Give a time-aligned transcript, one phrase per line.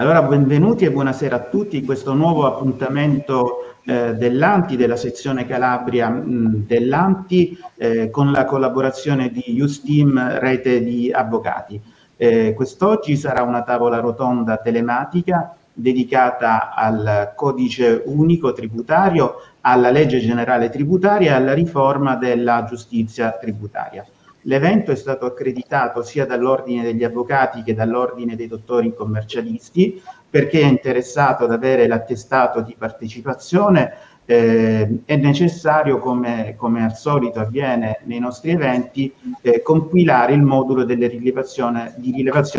[0.00, 1.84] Allora, benvenuti e buonasera a tutti.
[1.84, 9.60] Questo nuovo appuntamento eh, dell'Anti, della sezione Calabria mh, dell'Anti, eh, con la collaborazione di
[9.60, 11.80] Usteam, rete di avvocati.
[12.16, 20.70] Eh, quest'oggi sarà una tavola rotonda telematica dedicata al codice unico tributario, alla legge generale
[20.70, 24.06] tributaria e alla riforma della giustizia tributaria.
[24.48, 30.64] L'evento è stato accreditato sia dall'Ordine degli Avvocati che dall'Ordine dei Dottori Commercialisti perché è
[30.64, 33.92] interessato ad avere l'attestato di partecipazione.
[34.24, 39.12] Eh, è necessario, come, come, al solito avviene nei nostri eventi,
[39.42, 41.94] eh, compilare il modulo di rilevazione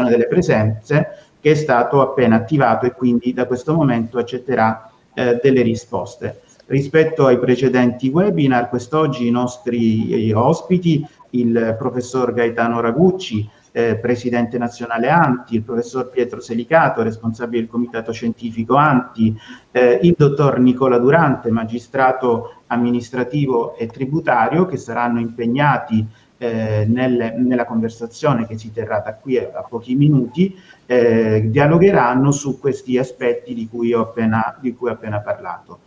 [0.09, 1.07] delle presenze
[1.39, 6.41] che è stato appena attivato e quindi da questo momento accetterà eh, delle risposte.
[6.67, 15.09] Rispetto ai precedenti webinar, quest'oggi i nostri ospiti il professor Gaetano Ragucci, eh, presidente nazionale
[15.09, 19.37] Anti, il professor Pietro Selicato, responsabile del comitato scientifico Anti,
[19.71, 26.05] eh, il dottor Nicola Durante, magistrato amministrativo e tributario, che saranno impegnati
[26.37, 32.31] eh, nelle, nella conversazione che si terrà da qui a, a pochi minuti, eh, dialogheranno
[32.31, 35.81] su questi aspetti di cui ho appena, di cui ho appena parlato.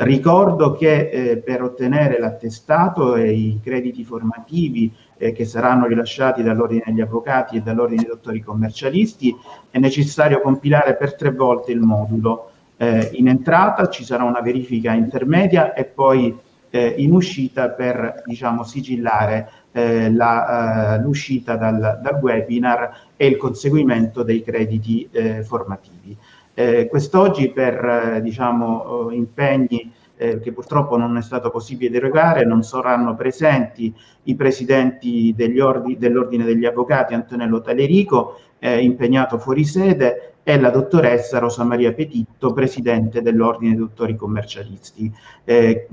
[0.00, 6.84] Ricordo che eh, per ottenere l'attestato e i crediti formativi eh, che saranno rilasciati dall'Ordine
[6.86, 9.34] degli Avvocati e dall'Ordine dei Dottori Commercialisti
[9.68, 12.50] è necessario compilare per tre volte il modulo.
[12.76, 16.32] Eh, in entrata ci sarà una verifica intermedia e poi
[16.70, 23.36] eh, in uscita per diciamo, sigillare eh, la, uh, l'uscita dal, dal, webinar e il
[23.36, 26.16] conseguimento dei crediti eh, formativi.
[26.58, 32.64] Eh, quest'oggi per eh, diciamo, impegni eh, che purtroppo non è stato possibile derogare, non
[32.64, 40.58] saranno presenti i presidenti ordi, dell'Ordine degli Avvocati Antonello Talerico, eh, impegnato fuori sede, e
[40.58, 45.12] la dottoressa Rosa Maria Petitto, presidente dell'Ordine dei Dottori Commercialisti,
[45.44, 45.86] eh,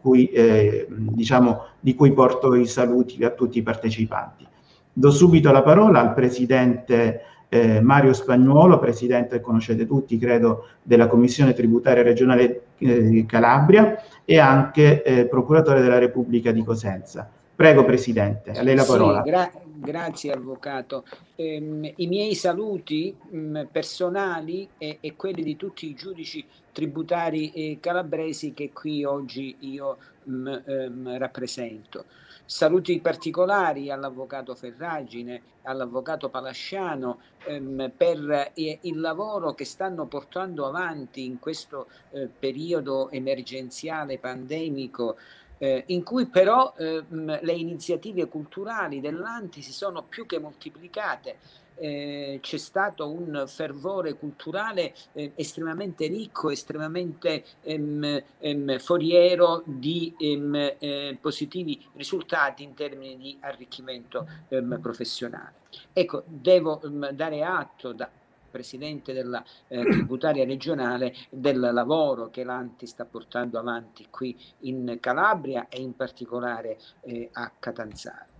[0.00, 4.46] cui, eh, diciamo, di cui porto i saluti a tutti i partecipanti.
[4.90, 11.54] Do subito la parola al presidente eh, Mario Spagnuolo, presidente, conoscete tutti, credo, della Commissione
[11.54, 17.28] Tributaria Regionale eh, di Calabria e anche eh, procuratore della Repubblica di Cosenza.
[17.58, 19.22] Prego Presidente, a lei la parola.
[19.24, 21.04] Sì, gra- grazie Avvocato.
[21.34, 27.50] Ehm, I miei saluti mh, mm, personali e, e, quelli di tutti i giudici tributari
[27.50, 32.04] eh, calabresi che qui oggi io mh, mm, ehm, rappresento.
[32.50, 41.26] Saluti particolari all'avvocato Ferragine, all'avvocato Palasciano ehm, per eh, il lavoro che stanno portando avanti
[41.26, 45.18] in questo eh, periodo emergenziale pandemico
[45.58, 51.36] eh, in cui però eh, le iniziative culturali dell'Anti si sono più che moltiplicate
[51.78, 60.74] eh, c'è stato un fervore culturale eh, estremamente ricco, estremamente ehm, ehm, foriero di ehm,
[60.78, 65.54] eh, positivi risultati in termini di arricchimento ehm, professionale.
[65.92, 68.10] Ecco, devo ehm, dare atto da
[68.50, 75.68] presidente della eh, tributaria regionale del lavoro che l'Anti sta portando avanti qui in Calabria
[75.68, 78.37] e in particolare eh, a Catanzaro.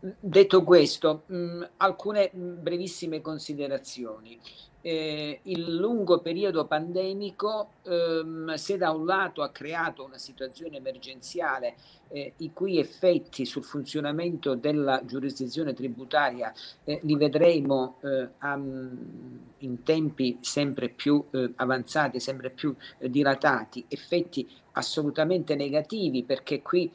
[0.00, 4.38] Detto questo, mh, alcune brevissime considerazioni.
[4.80, 11.74] Eh, il lungo periodo pandemico, ehm, se da un lato ha creato una situazione emergenziale
[12.10, 16.52] eh, i cui effetti sul funzionamento della giurisdizione tributaria
[16.84, 23.84] eh, li vedremo eh, a, in tempi sempre più eh, avanzati, sempre più eh, dilatati,
[23.88, 26.88] effetti assolutamente negativi perché qui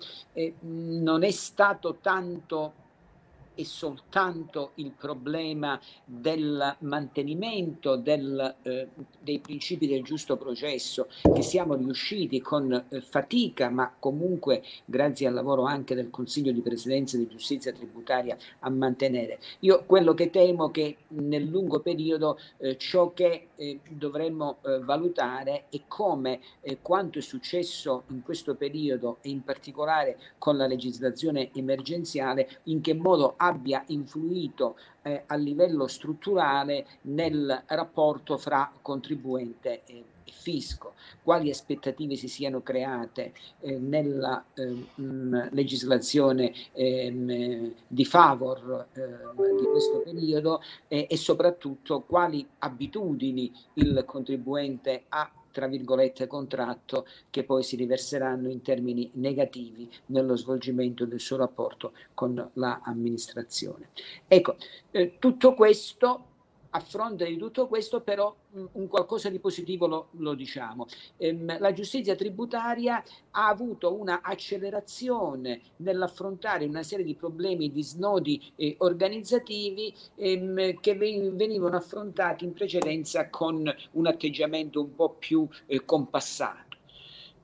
[0.62, 2.76] non è stato tanto
[3.56, 8.88] è soltanto il problema del mantenimento del, eh,
[9.20, 15.34] dei principi del giusto processo che siamo riusciti con eh, fatica, ma comunque grazie al
[15.34, 19.40] lavoro anche del Consiglio di Presidenza di Giustizia Tributaria a mantenere.
[19.60, 25.66] Io quello che temo che nel lungo periodo eh, ciò che eh, dovremmo eh, valutare
[25.70, 31.52] è come eh, quanto è successo in questo periodo e in particolare con la legislazione
[31.54, 40.04] emergenziale, in che modo abbia influito eh, a livello strutturale nel rapporto fra contribuente e
[40.34, 49.66] fisco, quali aspettative si siano create eh, nella mh, legislazione eh, di favor ehm, di
[49.66, 57.78] questo periodo e soprattutto quali abitudini il contribuente ha tra virgolette contratto che poi si
[57.78, 63.90] riverseranno in termini negativi nello svolgimento del suo rapporto con l'amministrazione.
[64.28, 64.58] Ecco,
[64.92, 66.32] eh, tutto questo
[66.76, 68.36] a fronte di tutto questo però
[68.74, 70.88] un qualcosa di positivo lo, lo diciamo.
[71.18, 78.54] Ehm, la giustizia tributaria ha avuto una accelerazione nell'affrontare una serie di problemi, di snodi
[78.56, 85.86] eh, organizzativi ehm, che venivano affrontati in precedenza con un atteggiamento un po' più eh,
[85.86, 86.73] compassato.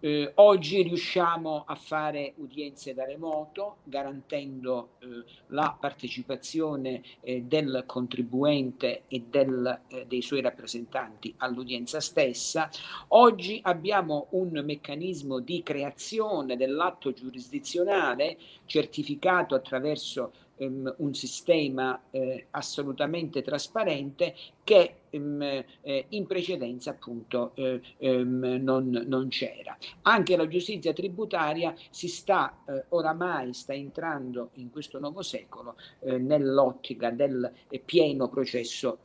[0.02, 9.04] Eh, oggi riusciamo a fare udienze da remoto garantendo eh, la partecipazione eh, del contribuente
[9.10, 12.70] e del, eh, dei suoi rappresentanti all'udienza stessa.
[13.10, 23.42] Oggi abbiamo un meccanismo di creazione dell'atto giurisdizionale certificato attraverso um, un sistema eh, assolutamente
[23.42, 29.78] trasparente che um, eh, in precedenza appunto eh, um, non, non, c'era.
[30.04, 36.18] Anche la giustizia tributaria si sta eh, oramai sta entrando in questo nuovo secolo eh,
[36.18, 39.00] nell'ottica del eh, pieno processo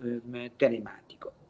[0.56, 1.43] telematico.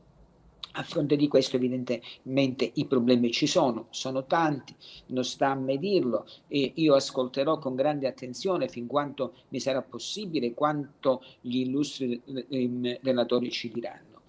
[0.77, 4.75] A fronte di questo evidentemente i problemi ci sono, sono tanti,
[5.07, 9.83] non sta a me dirlo e io ascolterò con grande attenzione fin quanto mi sarà
[9.83, 14.23] possibile quanto gli illustri eh, relatori ci diranno.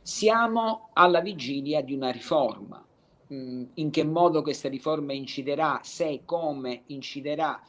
[0.00, 2.82] Siamo alla vigilia di una riforma.
[3.32, 7.62] Mm, in che modo questa riforma inciderà, se e come inciderà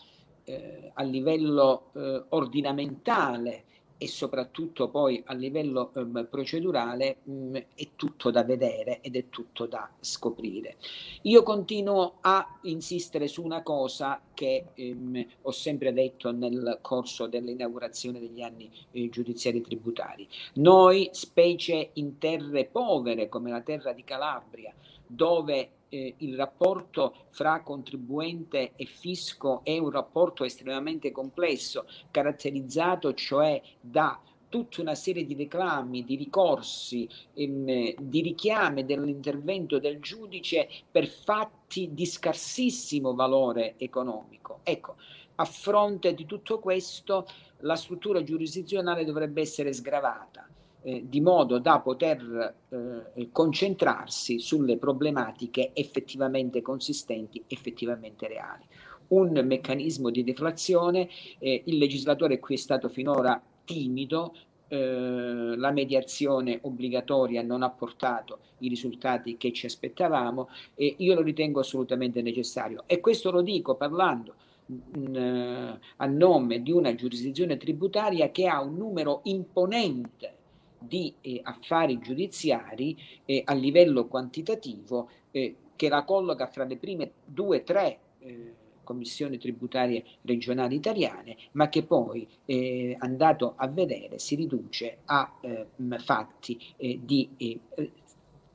[0.46, 3.66] eh, a livello eh, ordinamentale
[4.02, 9.68] e soprattutto poi a livello um, procedurale um, è tutto da vedere ed è tutto
[9.68, 10.78] da scoprire.
[11.22, 18.20] Io continuo a insistere su una cosa che um, ho sempre detto nel corso dell'inaugurazione
[18.20, 20.28] degli anni eh, giudiziari tributari.
[20.54, 24.74] Noi, specie in terre povere come la terra di Calabria,
[25.06, 33.62] dove eh, il rapporto fra contribuente e fisco è un rapporto estremamente complesso, caratterizzato cioè
[33.80, 41.08] da tutta una serie di reclami, di ricorsi, ehm, di richiami dell'intervento del giudice per
[41.08, 44.60] fatti di scarsissimo valore economico.
[44.64, 44.96] Ecco,
[45.36, 47.26] a fronte di tutto questo
[47.60, 50.51] la struttura giurisdizionale dovrebbe essere sgravata
[50.84, 58.64] eh, di modo da poter eh, concentrarsi sulle problematiche effettivamente consistenti, effettivamente reali.
[59.10, 61.08] Un meccanismo di deflazione,
[61.40, 64.34] eh, il legislatore qui è stato finora timido,
[64.70, 71.22] eh, la mediazione obbligatoria non ha portato i risultati che ci aspettavamo e io lo
[71.22, 72.84] ritengo assolutamente necessario.
[72.86, 74.36] E questo lo dico parlando
[74.72, 80.38] mm, eh, a nome di una giurisdizione tributaria che ha un numero imponente
[80.82, 87.12] di eh, affari giudiziari eh, a livello quantitativo eh, che la colloca fra le prime
[87.26, 94.20] due o tre eh, commissioni tributarie regionali italiane, ma che poi eh, andato a vedere
[94.20, 95.68] si riduce a eh,
[96.00, 97.30] fatti di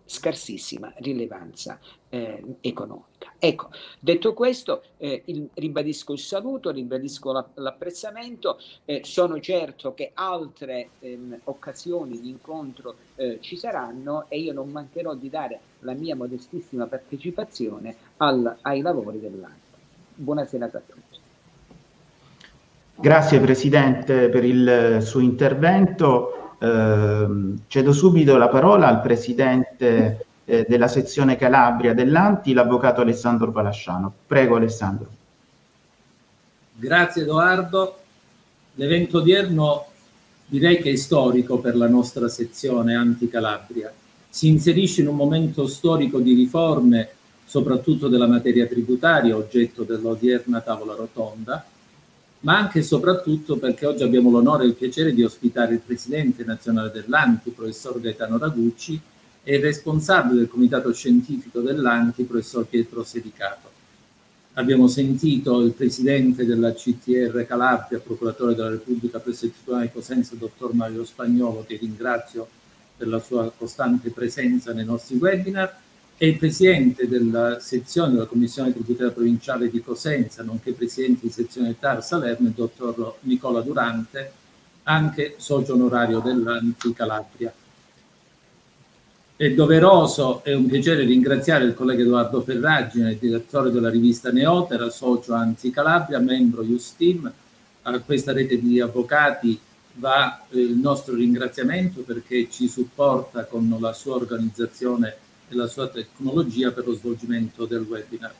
[0.07, 3.33] scarsissima rilevanza eh, economica.
[3.39, 10.13] Ecco, detto questo, eh, il, ribadisco il saluto, ribadisco la, l'apprezzamento, eh, sono certo che
[10.15, 15.93] altre ehm, occasioni di incontro eh, ci saranno e io non mancherò di dare la
[15.93, 19.65] mia modestissima partecipazione al, ai lavori dell'anno.
[20.15, 21.19] Buonasera a tutti.
[22.99, 26.46] Grazie Presidente per il suo intervento.
[26.59, 27.27] Eh,
[27.67, 34.13] cedo subito la parola al presidente eh, della sezione Calabria dell'Anti, l'avvocato Alessandro Palasciano.
[34.27, 35.09] Prego Alessandro.
[36.73, 37.99] Grazie Edoardo.
[38.75, 39.87] L'evento odierno
[40.47, 43.93] direi che è storico per la nostra sezione Anti Calabria.
[44.29, 47.09] Si inserisce in un momento storico di riforme,
[47.45, 51.65] soprattutto della materia tributaria, oggetto dell'odierna tavola rotonda,
[52.41, 56.45] ma anche e soprattutto perché oggi abbiamo l'onore e il piacere di ospitare il presidente
[56.45, 59.01] nazionale dell'ANTI, professor Gaetano Ragucci,
[59.43, 63.71] e il responsabile del comitato scientifico dell'ANTI, professor Pietro Sedicato.
[64.55, 70.35] Abbiamo sentito il presidente della CTR Calabria, procuratore della Repubblica presso il Tribunale di Cosenza,
[70.35, 72.49] dottor Mario Spagnolo, che ringrazio
[72.97, 75.79] per la sua costante presenza nei nostri webinar,
[76.19, 81.79] è il presidente della sezione della Commissione Tributaria Provinciale di Cosenza, nonché presidente di sezione
[81.79, 84.33] TAR Salerno, il dottor Nicola Durante,
[84.85, 87.53] anche socio onorario dell'Anti Calabria.
[89.37, 95.35] È doveroso e un piacere ringraziare il collega Edoardo Ferragine, direttore della rivista Neotera, socio
[95.35, 97.31] Anzi Calabria, membro Justim.
[97.83, 99.61] A questa rete di avvocati
[99.97, 106.73] va il nostro ringraziamento perché ci supporta con la sua organizzazione e la sua tecnologia
[106.73, 108.35] per lo svolgimento del webinar.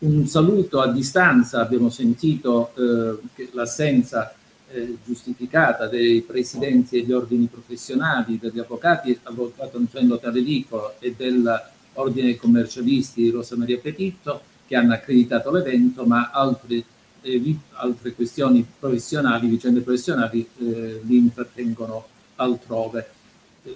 [0.00, 4.34] Un saluto a distanza, abbiamo sentito eh, l'assenza
[4.72, 12.36] eh, giustificata dei presidenti degli ordini professionali, degli avvocati, avvocato Antonio Talerico e dell'ordine dei
[12.36, 16.84] commercialisti Rosa Maria Petitto, che hanno accreditato l'evento, ma altre,
[17.20, 22.06] eh, altre questioni professionali, vicende professionali, eh, li intrattengono
[22.36, 23.10] altrove.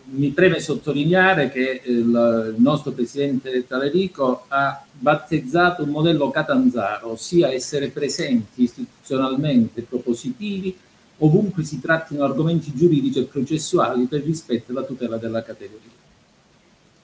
[0.04, 7.90] Mi preme sottolineare che il nostro presidente Talerico ha battezzato un modello Catanzaro, ossia essere
[7.90, 10.74] presenti istituzionalmente propositivi
[11.18, 15.92] ovunque si trattino argomenti giuridici e processuali per rispetto e la tutela della categoria.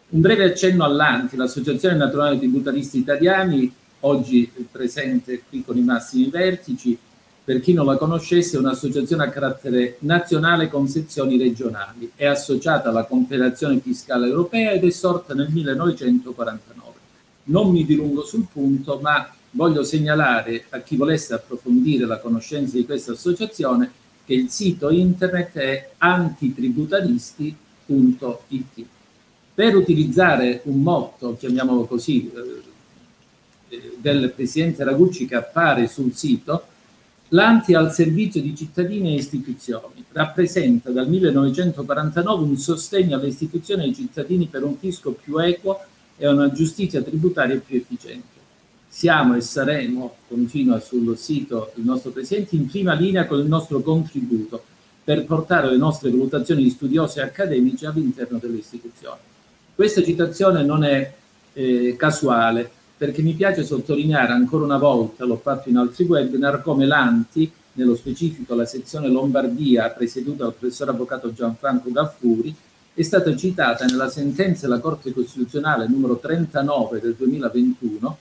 [0.08, 6.98] Un breve accenno all'ANTI, l'Associazione Naturale Tributaristi Italiani, oggi presente qui con i massimi vertici,
[7.42, 12.12] per chi non la conoscesse, è un'associazione a carattere nazionale con sezioni regionali.
[12.14, 16.98] È associata alla Confederazione Fiscale Europea ed è sorta nel 1949.
[17.44, 22.84] Non mi dilungo sul punto, ma voglio segnalare a chi volesse approfondire la conoscenza di
[22.84, 23.90] questa associazione
[24.24, 28.86] che il sito internet è antitributaristi.it.
[29.52, 32.30] Per utilizzare un motto, chiamiamolo così,
[33.68, 36.66] eh, del presidente Ragucci che appare sul sito,
[37.32, 43.86] L'anti al servizio di cittadini e istituzioni rappresenta dal 1949 un sostegno alle istituzioni e
[43.86, 45.78] ai cittadini per un fisco più equo
[46.16, 48.38] e una giustizia tributaria più efficiente.
[48.88, 53.80] Siamo e saremo, continua sul sito il nostro Presidente, in prima linea con il nostro
[53.80, 54.64] contributo
[55.04, 59.20] per portare le nostre valutazioni di studiosi e accademici all'interno delle istituzioni.
[59.72, 61.14] Questa citazione non è
[61.52, 62.70] eh, casuale,
[63.00, 67.96] perché mi piace sottolineare ancora una volta, l'ho fatto in altri webinar, come l'Anti, nello
[67.96, 72.54] specifico la sezione Lombardia, presieduta dal professor avvocato Gianfranco Gaffuri,
[72.92, 78.18] è stata citata nella sentenza della Corte Costituzionale numero 39 del 2021,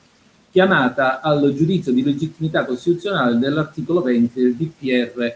[0.50, 5.36] chiamata al giudizio di legittimità costituzionale dell'articolo 20 del DPR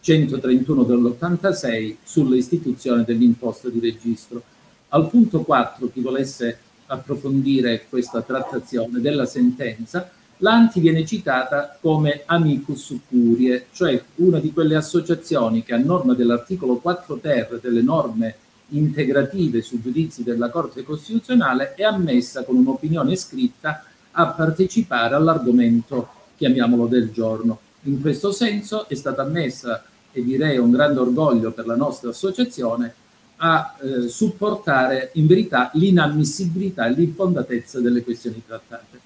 [0.00, 4.42] 131 dell'86 sull'istituzione dell'imposta di registro.
[4.88, 12.94] Al punto 4, chi volesse approfondire questa trattazione della sentenza, l'Anti viene citata come amicus
[13.08, 18.34] curie, cioè una di quelle associazioni che a norma dell'articolo 4 ter delle norme
[18.70, 26.86] integrative sui giudizi della Corte Costituzionale è ammessa con un'opinione scritta a partecipare all'argomento, chiamiamolo
[26.86, 27.60] del giorno.
[27.82, 32.94] In questo senso è stata ammessa, e direi un grande orgoglio per la nostra associazione,
[33.38, 39.00] a eh, supportare in verità l'inammissibilità e l'infondatezza delle questioni trattate.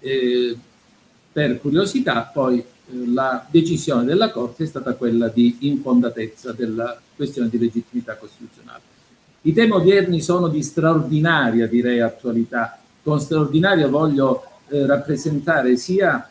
[0.00, 0.56] E,
[1.32, 2.64] per curiosità, poi eh,
[3.12, 8.82] la decisione della Corte è stata quella di infondatezza della questione di legittimità costituzionale.
[9.42, 12.78] I temi odierni sono di straordinaria, direi, attualità.
[13.02, 16.28] Con straordinaria voglio eh, rappresentare sia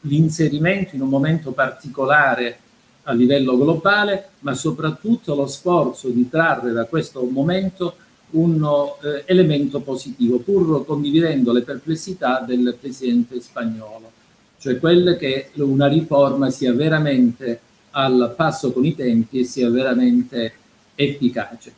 [0.00, 2.58] l'inserimento in un momento particolare
[3.04, 7.96] a livello globale, ma soprattutto lo sforzo di trarre da questo momento
[8.30, 8.64] un
[9.02, 14.10] eh, elemento positivo, pur condividendo le perplessità del presidente spagnolo,
[14.58, 20.52] cioè quelle che una riforma sia veramente al passo con i tempi e sia veramente
[20.94, 21.72] efficace.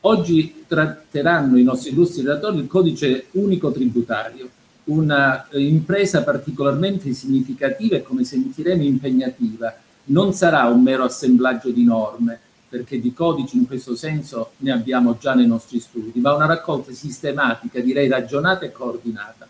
[0.00, 4.48] Oggi tratteranno i nostri illustri relatori il codice unico tributario,
[4.84, 5.82] una eh,
[6.24, 9.74] particolarmente significativa e come sentiremo impegnativa,
[10.06, 15.16] non sarà un mero assemblaggio di norme, perché di codici in questo senso ne abbiamo
[15.18, 19.46] già nei nostri studi, ma una raccolta sistematica, direi ragionata e coordinata.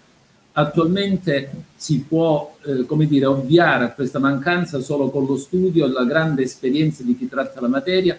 [0.53, 5.89] Attualmente si può, eh, come dire, ovviare a questa mancanza solo con lo studio e
[5.89, 8.17] la grande esperienza di chi tratta la materia,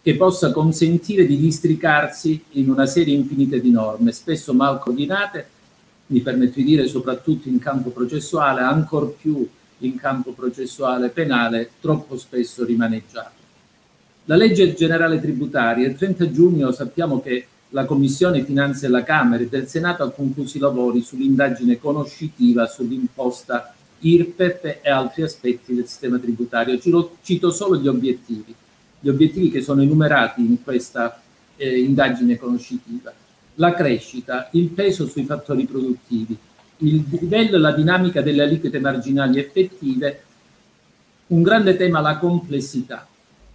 [0.00, 5.48] che possa consentire di districarsi in una serie infinita di norme, spesso mal coordinate,
[6.06, 9.46] mi permetto di dire soprattutto in campo processuale, ancor più
[9.78, 13.44] in campo processuale penale troppo spesso rimaneggiato.
[14.24, 19.48] La legge generale tributaria, il 30 giugno sappiamo che la Commissione Finanze della Camera e
[19.48, 26.18] del Senato ha concluso i lavori sull'indagine conoscitiva sull'imposta IRPEF e altri aspetti del sistema
[26.18, 26.78] tributario.
[26.78, 28.54] Cito solo gli obiettivi,
[29.00, 31.20] gli obiettivi che sono enumerati in questa
[31.56, 33.12] eh, indagine conoscitiva.
[33.54, 36.36] La crescita, il peso sui fattori produttivi,
[36.78, 40.22] il livello e la dinamica delle aliquote marginali effettive,
[41.28, 43.06] un grande tema la complessità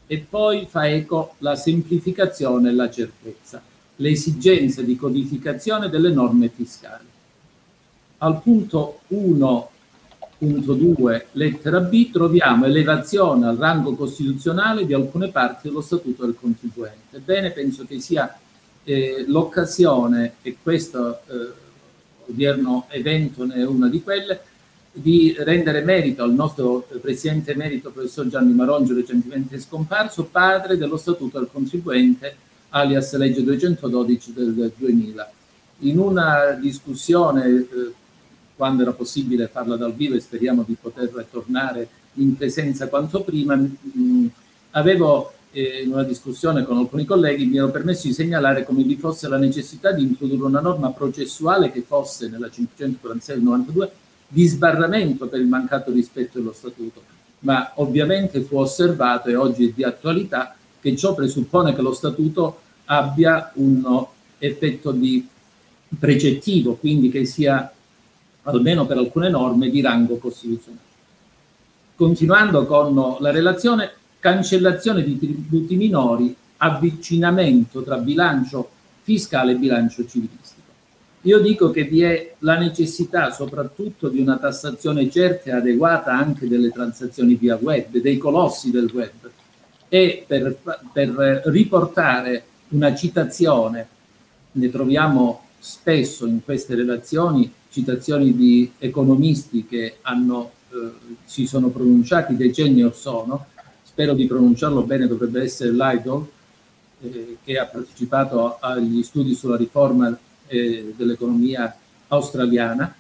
[0.08, 3.62] e poi fa eco la semplificazione e la certezza,
[3.96, 7.06] le esigenze di codificazione delle norme fiscali.
[8.18, 16.26] Al punto 1.2 lettera B troviamo elevazione al rango costituzionale di alcune parti dello Statuto
[16.26, 17.18] del contribuente.
[17.18, 18.38] Ebbene, penso che sia
[18.84, 21.61] eh, l'occasione, e questo eh,
[22.32, 24.42] odierno evento è una di quelle,
[24.92, 31.40] di rendere merito al nostro presidente emerito, professor Gianni Marongio, recentemente scomparso, padre dello Statuto
[31.40, 32.36] del contribuente,
[32.70, 35.32] alias legge 212 del 2000.
[35.80, 37.94] In una discussione, eh,
[38.56, 43.56] quando era possibile farla dal vivo e speriamo di poter tornare in presenza quanto prima,
[43.56, 44.28] mh,
[44.72, 48.96] avevo eh, in una discussione con alcuni colleghi mi ero permesso di segnalare come vi
[48.96, 53.92] fosse la necessità di introdurre una norma processuale che fosse nella 546 del 92
[54.28, 57.04] di sbarramento per il mancato rispetto dello statuto,
[57.40, 62.62] ma ovviamente fu osservato e oggi è di attualità che ciò presuppone che lo statuto
[62.86, 64.06] abbia un
[64.38, 65.28] effetto di
[66.00, 67.72] precettivo, quindi che sia
[68.44, 70.90] almeno per alcune norme di rango costituzionale.
[71.96, 73.92] Continuando con la relazione,
[74.22, 78.70] cancellazione di tributi minori, avvicinamento tra bilancio
[79.02, 80.60] fiscale e bilancio civilistico.
[81.24, 86.48] Io dico che vi è la necessità soprattutto di una tassazione certa e adeguata anche
[86.48, 89.30] delle transazioni via web, dei colossi del web,
[89.90, 90.56] e per,
[90.94, 93.88] per riportare una citazione,
[94.54, 100.92] ne troviamo spesso in queste relazioni, citazioni di economisti che hanno, eh,
[101.26, 103.48] si sono pronunciati decenni or sono,
[104.02, 106.26] spero di pronunciarlo bene, dovrebbe essere Lidl,
[107.02, 110.18] eh, che ha partecipato agli studi sulla riforma
[110.48, 111.76] eh, dell'economia
[112.08, 112.96] australiana.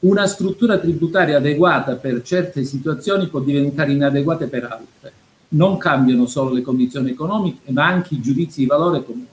[0.00, 5.12] Una struttura tributaria adeguata per certe situazioni può diventare inadeguata per altre.
[5.48, 9.26] Non cambiano solo le condizioni economiche, ma anche i giudizi di valore comuni.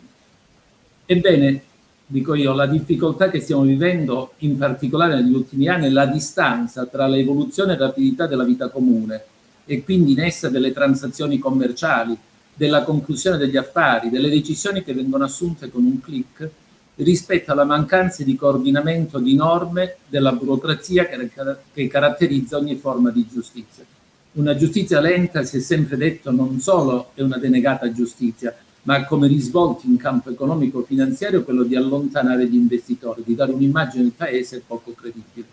[1.06, 1.62] Ebbene,
[2.06, 6.86] dico io, la difficoltà che stiamo vivendo, in particolare negli ultimi anni, è la distanza
[6.88, 9.36] tra l'evoluzione e la rapidità della vita comune
[9.68, 12.18] e quindi in essa delle transazioni commerciali,
[12.56, 16.50] della conclusione degli affari, delle decisioni che vengono assunte con un clic
[16.96, 23.84] rispetto alla mancanza di coordinamento di norme della burocrazia che, caratterizza ogni forma di giustizia.
[24.32, 29.28] Una giustizia lenta, si è sempre detto, non solo è una denegata giustizia, ma come
[29.28, 34.94] risvolti in campo economico-finanziario quello di allontanare gli investitori, di dare un'immagine del paese poco
[34.94, 35.46] credibile.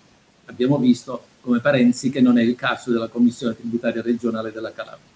[0.46, 5.12] Abbiamo visto come Parenzi che non è il caso della Commissione tributaria regionale della Calabria.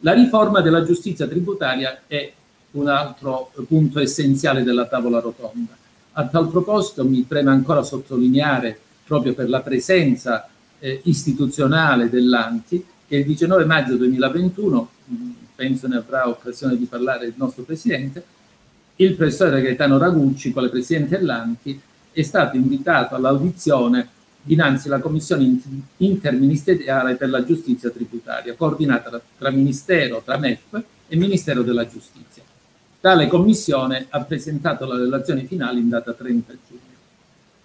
[0.00, 2.30] La riforma della giustizia tributaria è
[2.72, 5.74] un altro punto essenziale della tavola rotonda.
[6.12, 10.46] A tal proposito mi preme ancora sottolineare, proprio per la presenza
[10.78, 14.90] eh, istituzionale dell'Anti, che il 19 maggio 2021,
[15.54, 18.22] penso ne avrà occasione di parlare il nostro Presidente,
[18.96, 21.80] il professore Gaetano Ragucci, quale Presidente dell'Anti,
[22.12, 24.08] è stato invitato all'audizione
[24.48, 25.60] dinanzi alla Commissione
[25.98, 32.42] interministeriale per la giustizia tributaria, coordinata tra Ministero, tra MEF e Ministero della Giustizia.
[32.98, 36.80] Tale commissione ha presentato la relazione finale in data 30 giugno.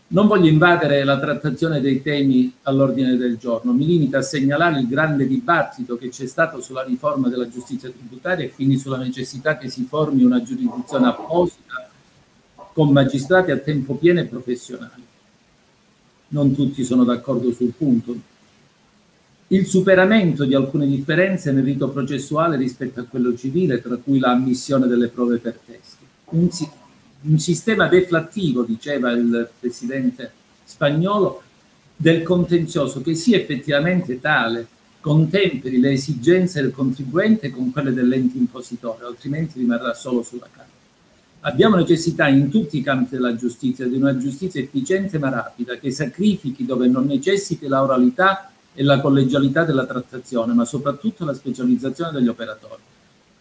[0.08, 4.88] Non voglio invadere la trattazione dei temi all'ordine del giorno, mi limito a segnalare il
[4.88, 9.70] grande dibattito che c'è stato sulla riforma della giustizia tributaria e quindi sulla necessità che
[9.70, 11.90] si formi una giurisdizione apposita
[12.74, 15.12] con magistrati a tempo pieno e professionali
[16.34, 18.16] non tutti sono d'accordo sul punto.
[19.48, 24.88] Il superamento di alcune differenze nel rito processuale rispetto a quello civile, tra cui l'ammissione
[24.88, 26.04] delle prove per testi.
[26.30, 26.50] Un,
[27.22, 30.32] un sistema deflattivo, diceva il presidente
[30.64, 31.42] spagnolo,
[31.96, 34.68] del contenzioso che sia effettivamente tale,
[35.00, 40.72] contemperi le esigenze del contribuente con quelle dell'ente impositore, altrimenti rimarrà solo sulla carta.
[41.46, 45.92] Abbiamo necessità in tutti i campi della giustizia di una giustizia efficiente ma rapida, che
[45.92, 52.12] sacrifichi dove non necessiti la oralità e la collegialità della trattazione, ma soprattutto la specializzazione
[52.14, 52.82] degli operatori.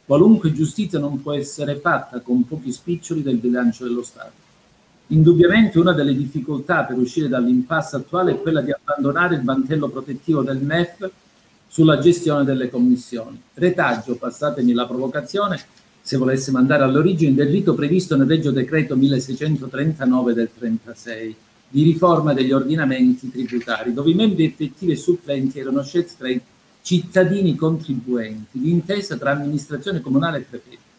[0.04, 4.32] Qualunque giustizia non può essere fatta con pochi spiccioli del bilancio dello Stato.
[5.08, 10.42] Indubbiamente una delle difficoltà per uscire dall'impasse attuale è quella di abbandonare il mantello protettivo
[10.42, 11.08] del MEF
[11.68, 13.40] sulla gestione delle commissioni.
[13.54, 15.60] Retaggio, passatemi la provocazione,
[16.02, 21.36] se volessimo andare all'origine del rito previsto nel Regio Decreto 1639 del 36
[21.68, 26.40] di riforma degli ordinamenti tributari, dove i membri effettivi e supplenti erano scelti tra i
[26.82, 30.90] cittadini contribuenti, d'intesa tra amministrazione comunale e prefetto.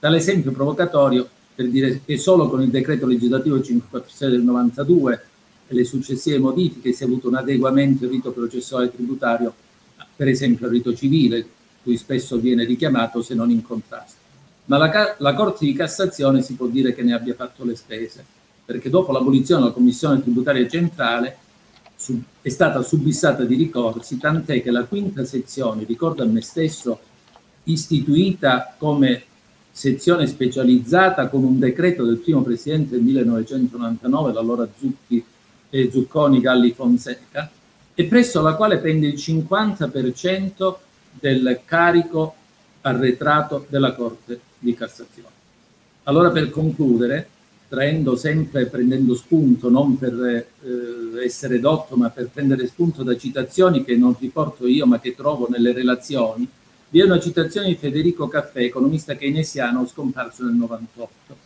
[0.00, 5.22] Tale esempio provocatorio per dire che solo con il decreto legislativo 546 del 92
[5.68, 9.54] e le successive modifiche si è avuto un adeguamento del rito processuale tributario,
[10.16, 11.46] per esempio al rito civile,
[11.88, 14.16] cui spesso viene richiamato se non in contrasto.
[14.66, 18.22] Ma la, la Corte di Cassazione si può dire che ne abbia fatto le spese,
[18.62, 21.38] perché dopo l'abolizione della Commissione tributaria centrale
[21.96, 27.00] su, è stata subissata di ricorsi, tant'è che la quinta sezione, ricordo a me stesso,
[27.64, 29.22] istituita come
[29.70, 35.24] sezione specializzata con un decreto del primo presidente del 1999, l'allora Zucchi
[35.70, 37.50] e Zucconi Galli Fonseca,
[37.94, 40.74] e presso la quale pende il 50%
[41.12, 42.34] del carico
[42.82, 45.36] arretrato della Corte di Cassazione.
[46.04, 47.28] Allora per concludere,
[47.68, 53.84] traendo sempre, prendendo spunto, non per eh, essere dotto, ma per prendere spunto da citazioni
[53.84, 56.48] che non riporto io, ma che trovo nelle relazioni,
[56.90, 61.36] vi è una citazione di Federico Caffè, economista keynesiano scomparso nel 98.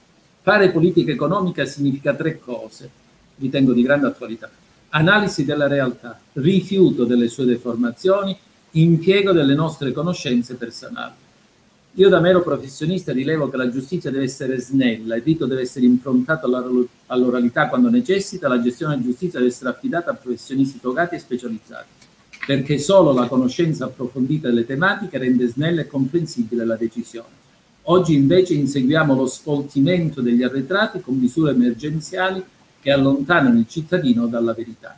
[0.41, 2.89] Fare politica economica significa tre cose,
[3.39, 4.49] ritengo di grande attualità.
[4.91, 8.37] Analisi della realtà, rifiuto delle sue deformazioni,
[8.73, 11.13] impiego delle nostre conoscenze personali.
[11.97, 15.85] Io da mero professionista rilevo che la giustizia deve essere snella, il rito deve essere
[15.85, 16.49] improntato
[17.07, 21.89] all'oralità quando necessita, la gestione della giustizia deve essere affidata a professionisti togati e specializzati,
[22.47, 27.41] perché solo la conoscenza approfondita delle tematiche rende snella e comprensibile la decisione.
[27.83, 32.43] Oggi invece inseguiamo lo sfoltimento degli arretrati con misure emergenziali
[32.81, 34.97] che allontanano il cittadino dalla verità.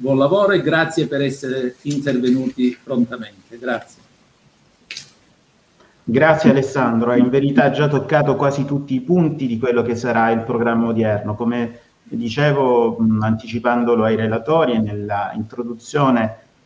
[0.00, 3.58] Buon lavoro e grazie per essere intervenuti prontamente.
[3.58, 4.00] Grazie.
[6.04, 10.30] Grazie Alessandro, hai in verità già toccato quasi tutti i punti di quello che sarà
[10.30, 11.34] il programma odierno.
[11.34, 15.32] Come dicevo, anticipandolo ai relatori e nella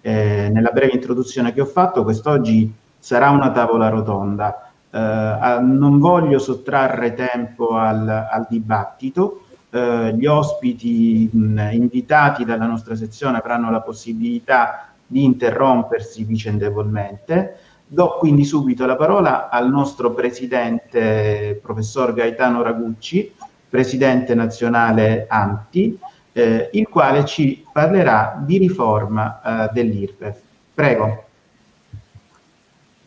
[0.02, 4.70] eh, nella breve introduzione che ho fatto, quest'oggi sarà una tavola rotonda.
[4.90, 9.41] Eh, non voglio sottrarre tempo al, al dibattito,
[9.74, 17.56] eh, gli ospiti mh, invitati dalla nostra sezione avranno la possibilità di interrompersi vicendevolmente.
[17.87, 23.32] Do quindi subito la parola al nostro presidente, professor Gaetano Ragucci,
[23.68, 25.98] presidente nazionale ANTI,
[26.32, 30.40] eh, il quale ci parlerà di riforma eh, dell'IRPEF.
[30.74, 31.24] Prego.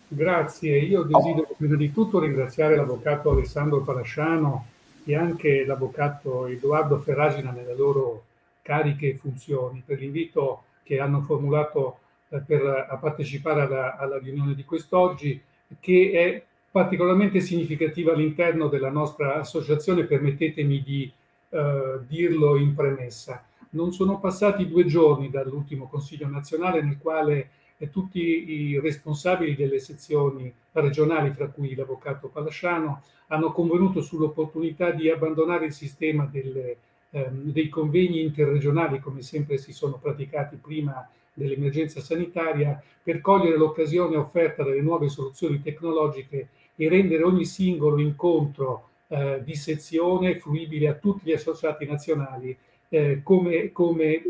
[0.07, 4.65] Grazie, io desidero prima di tutto ringraziare l'avvocato Alessandro Palasciano
[5.05, 8.25] e anche l'avvocato Edoardo Ferragina nelle loro
[8.61, 14.55] cariche e funzioni per l'invito che hanno formulato eh, per, a partecipare alla, alla riunione
[14.55, 15.39] di quest'oggi,
[15.79, 21.11] che è particolarmente significativa all'interno della nostra associazione, permettetemi di
[21.49, 23.45] eh, dirlo in premessa.
[23.69, 29.79] Non sono passati due giorni dall'ultimo Consiglio nazionale nel quale eh, tutti i responsabili delle
[29.79, 36.77] sezioni regionali, fra cui l'avvocato Palasciano, hanno convenuto sull'opportunità di abbandonare il sistema delle,
[37.11, 44.15] ehm, dei convegni interregionali, come sempre si sono praticati prima dell'emergenza sanitaria per cogliere l'occasione
[44.15, 50.93] offerta dalle nuove soluzioni tecnologiche e rendere ogni singolo incontro eh, di sezione fruibile a
[50.93, 52.57] tutti gli associati nazionali
[52.89, 54.23] eh, come, come,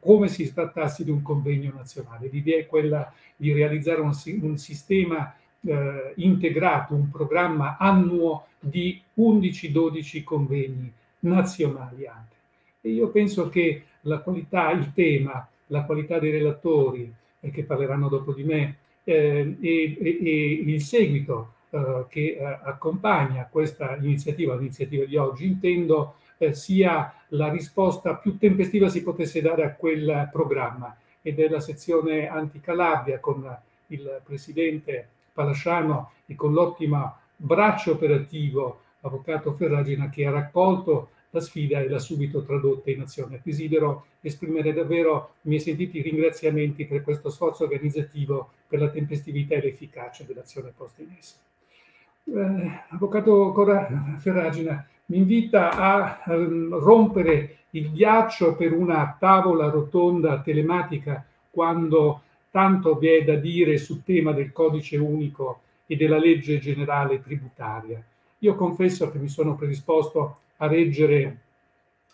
[0.00, 2.28] come, si trattasse di un convegno nazionale.
[2.30, 5.34] L'idea è quella di realizzare un, un sistema
[5.66, 12.34] eh, integrato, un programma annuo di 11-12 convegni nazionali anche.
[12.80, 18.08] E io penso che la qualità, il tema la qualità dei relatori eh, che parleranno
[18.08, 24.54] dopo di me eh, e, e, e, il seguito eh, che eh, accompagna questa iniziativa,
[24.54, 30.28] l'iniziativa di oggi, intendo eh, sia la risposta più tempestiva si potesse dare a quel
[30.30, 33.44] programma ed è la sezione anti-Calabria con
[33.88, 41.80] il presidente Palasciano e con l'ottimo braccio operativo avvocato Ferragina che ha raccolto la sfida
[41.80, 43.40] e l'ha subito tradotta in azione.
[43.44, 49.60] Desidero esprimere davvero i miei sentiti ringraziamenti per questo sforzo organizzativo, per la tempestività e
[49.60, 51.44] l'efficacia dell'azione posta in essere.
[52.24, 60.40] Eh, Avvocato Cora Ferragina mi invita a um, rompere il ghiaccio per una tavola rotonda
[60.40, 62.22] telematica quando
[62.56, 68.02] tanto vi è da dire sul tema del codice unico e della legge generale tributaria.
[68.38, 71.40] Io confesso che mi sono predisposto a reggere,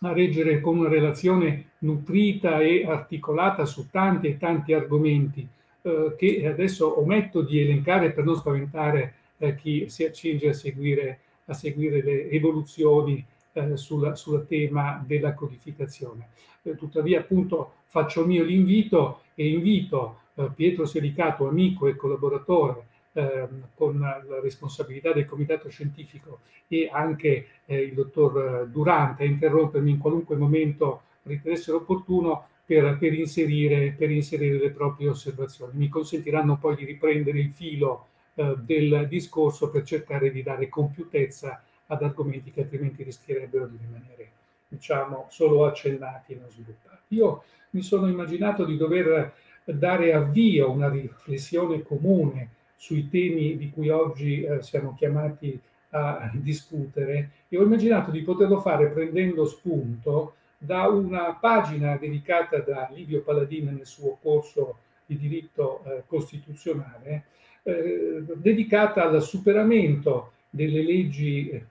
[0.00, 5.46] a reggere con una relazione nutrita e articolata su tanti e tanti argomenti
[5.82, 11.20] eh, che adesso ometto di elencare per non spaventare eh, chi si accinge a seguire,
[11.44, 16.30] a seguire le evoluzioni eh, sul tema della codificazione.
[16.62, 20.16] Eh, tuttavia appunto faccio mio l'invito e invito
[20.54, 27.82] Pietro Selicato, amico e collaboratore, Ehm, con la responsabilità del comitato scientifico e anche eh,
[27.82, 34.56] il dottor Durante a interrompermi in qualunque momento ritenessero opportuno per, per, inserire, per, inserire,
[34.56, 35.72] le proprie osservazioni.
[35.74, 41.62] Mi consentiranno poi di riprendere il filo eh, del discorso per cercare di dare compiutezza
[41.88, 44.30] ad argomenti che altrimenti rischierebbero di rimanere,
[44.68, 47.14] diciamo, solo accennati e non sviluppati.
[47.14, 53.70] Io mi sono immaginato di dover dare avvio a una riflessione comune sui temi di
[53.70, 55.58] cui oggi eh, siamo chiamati
[55.94, 57.30] a discutere.
[57.48, 63.70] E ho immaginato di poterlo fare prendendo spunto da una pagina dedicata da Livio Paladino
[63.70, 67.24] nel suo corso di diritto eh, costituzionale,
[67.64, 71.64] eh, dedicata al superamento delle leggi eh,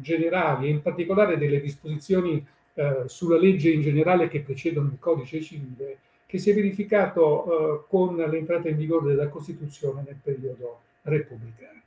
[0.00, 2.44] generali e in particolare delle disposizioni
[2.74, 7.84] eh, sulla legge in generale che precedono il codice civile, che si è verificato eh,
[7.88, 11.80] con l'entrata in vigore della Costituzione nel periodo repubblicano.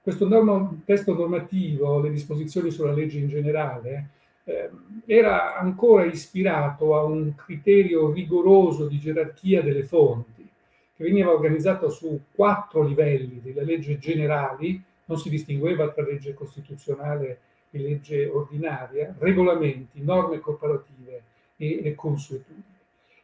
[0.00, 4.10] Questo norma, testo normativo, le disposizioni sulla legge in generale,
[4.44, 4.70] eh,
[5.06, 10.48] era ancora ispirato a un criterio rigoroso di gerarchia delle fonti,
[10.96, 17.40] che veniva organizzato su quattro livelli delle leggi generali, non si distingueva tra legge costituzionale
[17.70, 21.22] e legge ordinaria, regolamenti, norme corporative
[21.56, 22.74] e, e consuetudini.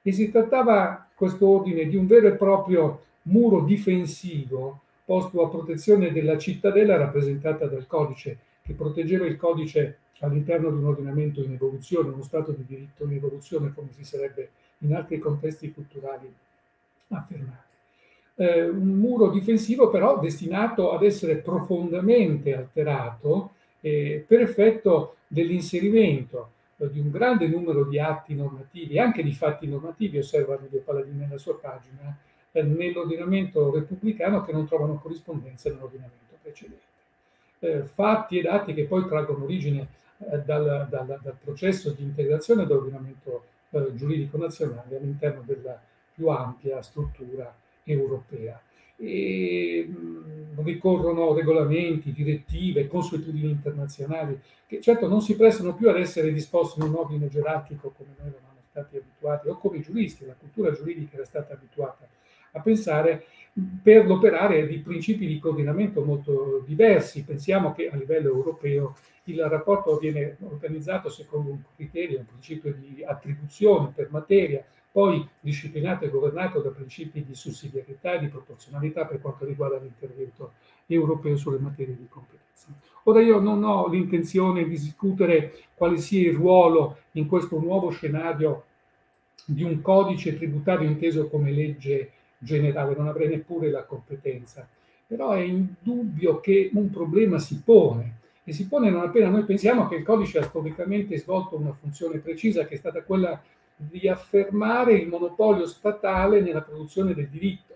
[0.02, 6.12] E si trattava, questo ordine, di un vero e proprio muro difensivo posto a protezione
[6.12, 12.10] della cittadella rappresentata dal codice, che proteggeva il codice all'interno di un ordinamento in evoluzione,
[12.10, 16.32] uno Stato di diritto in evoluzione, come si sarebbe in altri contesti culturali
[17.08, 17.70] affermato.
[18.34, 26.50] Eh, un muro difensivo però destinato ad essere profondamente alterato eh, per effetto dell'inserimento
[26.86, 31.38] di un grande numero di atti normativi, anche di fatti normativi, osserva Livio Paladini nella
[31.38, 32.16] sua pagina,
[32.52, 36.90] eh, nell'ordinamento repubblicano che non trovano corrispondenza nell'ordinamento precedente.
[37.58, 42.66] Eh, fatti ed atti che poi traggono origine eh, dal, dal, dal, processo di integrazione
[42.66, 45.80] dell'ordinamento eh, giuridico nazionale all'interno della
[46.14, 48.60] più ampia struttura europea.
[48.96, 56.32] E, mm, ricorrono regolamenti, direttive, consuetudini internazionali che certo non si prestano più ad essere
[56.32, 60.34] disposti in un ordine gerarchico come noi eravamo stati abituati o come i giuristi, la
[60.38, 62.08] cultura giuridica era stata abituata
[62.52, 63.24] a pensare
[63.82, 67.24] per l'operare di principi di coordinamento molto diversi.
[67.24, 73.04] Pensiamo che a livello europeo il rapporto viene organizzato secondo un criterio, un principio di
[73.04, 79.20] attribuzione per materia, poi disciplinato e governato da principi di sussidiarietà e di proporzionalità per
[79.22, 80.52] quanto riguarda l'intervento
[80.86, 82.68] europeo sulle materie di competenza.
[83.04, 88.64] Ora io non ho l'intenzione di discutere quale sia il ruolo in questo nuovo scenario
[89.46, 94.68] di un codice tributario inteso come legge generale, non avrei neppure la competenza,
[95.06, 99.28] però è indubbio che un problema si pone e si pone non appena.
[99.28, 103.30] Noi pensiamo che il codice ha storicamente svolto una funzione precisa che è stata quella
[103.32, 103.61] di
[104.08, 107.74] affermare il monopolio statale nella produzione del diritto.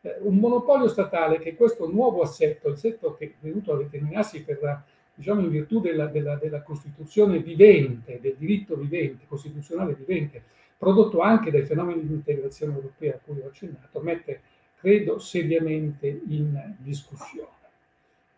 [0.00, 4.42] Eh, un monopolio statale che questo nuovo assetto, il assetto che è venuto a determinarsi
[4.44, 4.82] per,
[5.14, 10.42] diciamo, in virtù della, della, della Costituzione vivente, del diritto vivente, costituzionale vivente,
[10.76, 14.40] prodotto anche dai fenomeni di integrazione europea a cui ho accennato, mette,
[14.78, 17.48] credo, seriamente in discussione.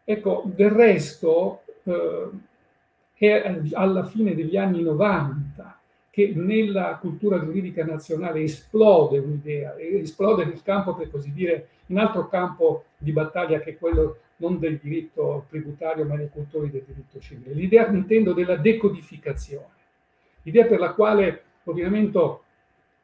[0.05, 2.29] Ecco, del resto eh,
[3.15, 5.81] è alla fine degli anni 90
[6.17, 12.27] che nella cultura giuridica nazionale esplode un'idea, esplode nel campo, per così dire, in altro
[12.29, 17.21] campo di battaglia che è quello non del diritto tributario ma dei cultori del diritto
[17.21, 17.53] civile.
[17.53, 19.75] L'idea, intendo, della decodificazione,
[20.45, 22.45] l'idea per la quale l'ordinamento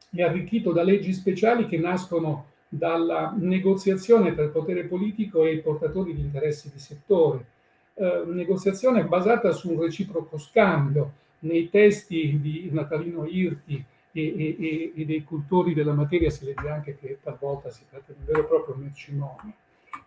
[0.09, 5.61] è arricchito da leggi speciali che nascono dalla negoziazione tra il potere politico e i
[5.61, 7.45] portatori di interessi di settore,
[7.93, 11.21] eh, negoziazione basata su un reciproco scambio.
[11.43, 16.97] Nei testi di Natalino Irti e, e, e, dei cultori della materia si legge anche
[16.99, 19.53] che talvolta si tratta di un vero e proprio mercimonio.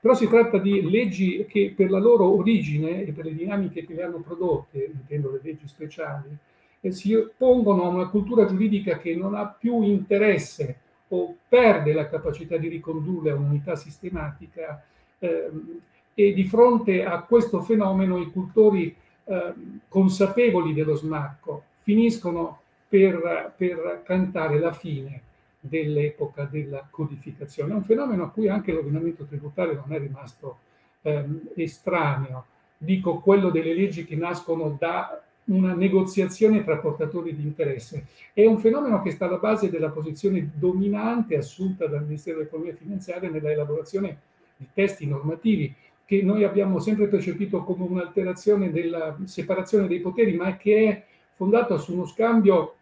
[0.00, 3.94] Però si tratta di leggi che per la loro origine e per le dinamiche che
[3.94, 6.36] le hanno prodotte, intendo le leggi speciali,
[6.80, 12.08] eh, si oppongono a una cultura giuridica che non ha più interesse o perde la
[12.08, 14.84] capacità di ricondurle a un'unità sistematica
[15.18, 15.80] ehm,
[16.14, 18.94] e di fronte a questo fenomeno i cultori
[19.28, 19.52] eh,
[19.88, 25.22] consapevoli dello smacco finiscono per, per, cantare la fine
[25.58, 27.72] dell'epoca della codificazione.
[27.72, 30.58] È un fenomeno a cui anche l'ordinamento tributario non è rimasto
[31.02, 32.44] ehm, estraneo.
[32.78, 38.06] Dico quello delle leggi che nascono da una negoziazione tra portatori di interesse.
[38.32, 42.76] È un fenomeno che sta alla base della posizione dominante assunta dal Ministero dell'Economia e
[42.76, 44.18] Finanziaria nella elaborazione
[44.56, 45.74] di testi normativi
[46.06, 51.76] che noi abbiamo sempre percepito come un'alterazione della separazione dei poteri, ma che è fondata
[51.76, 52.76] su uno scambio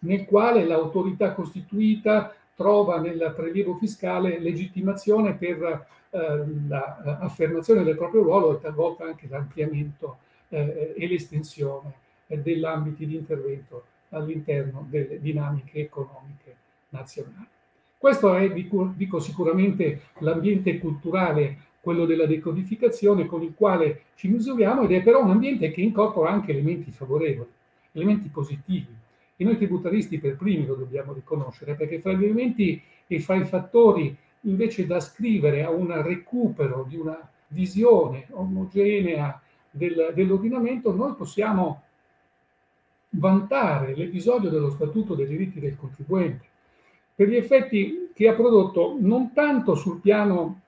[0.00, 8.56] nel quale l'autorità costituita trova nel prelievo fiscale legittimazione per eh, l'affermazione del proprio ruolo
[8.56, 10.18] e talvolta anche l'ampliamento
[10.50, 11.92] eh, e l'estensione
[12.28, 16.54] eh, dell'ambiti di intervento all'interno delle dinamiche economiche
[16.90, 17.48] nazionali.
[17.98, 24.82] Questo è, dico, dico sicuramente, l'ambiente culturale quello della decodificazione con il quale ci misuriamo
[24.84, 27.50] ed è però un ambiente che incorpora anche elementi favorevoli,
[27.92, 28.88] elementi positivi.
[29.36, 33.44] E noi tributaristi per primi lo dobbiamo riconoscere, perché fra gli elementi e fra i
[33.44, 37.18] fattori invece da scrivere a un recupero di una
[37.48, 41.82] visione omogenea del, dell'ordinamento, noi possiamo
[43.10, 46.46] vantare l'episodio dello Statuto dei diritti del contribuente,
[47.14, 50.62] per gli effetti che ha prodotto non tanto sul piano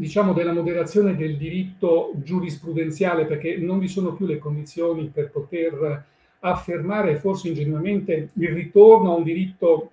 [0.00, 6.04] diciamo della moderazione del diritto giurisprudenziale perché non vi sono più le condizioni per poter
[6.40, 9.90] affermare forse ingenuamente il ritorno a un diritto,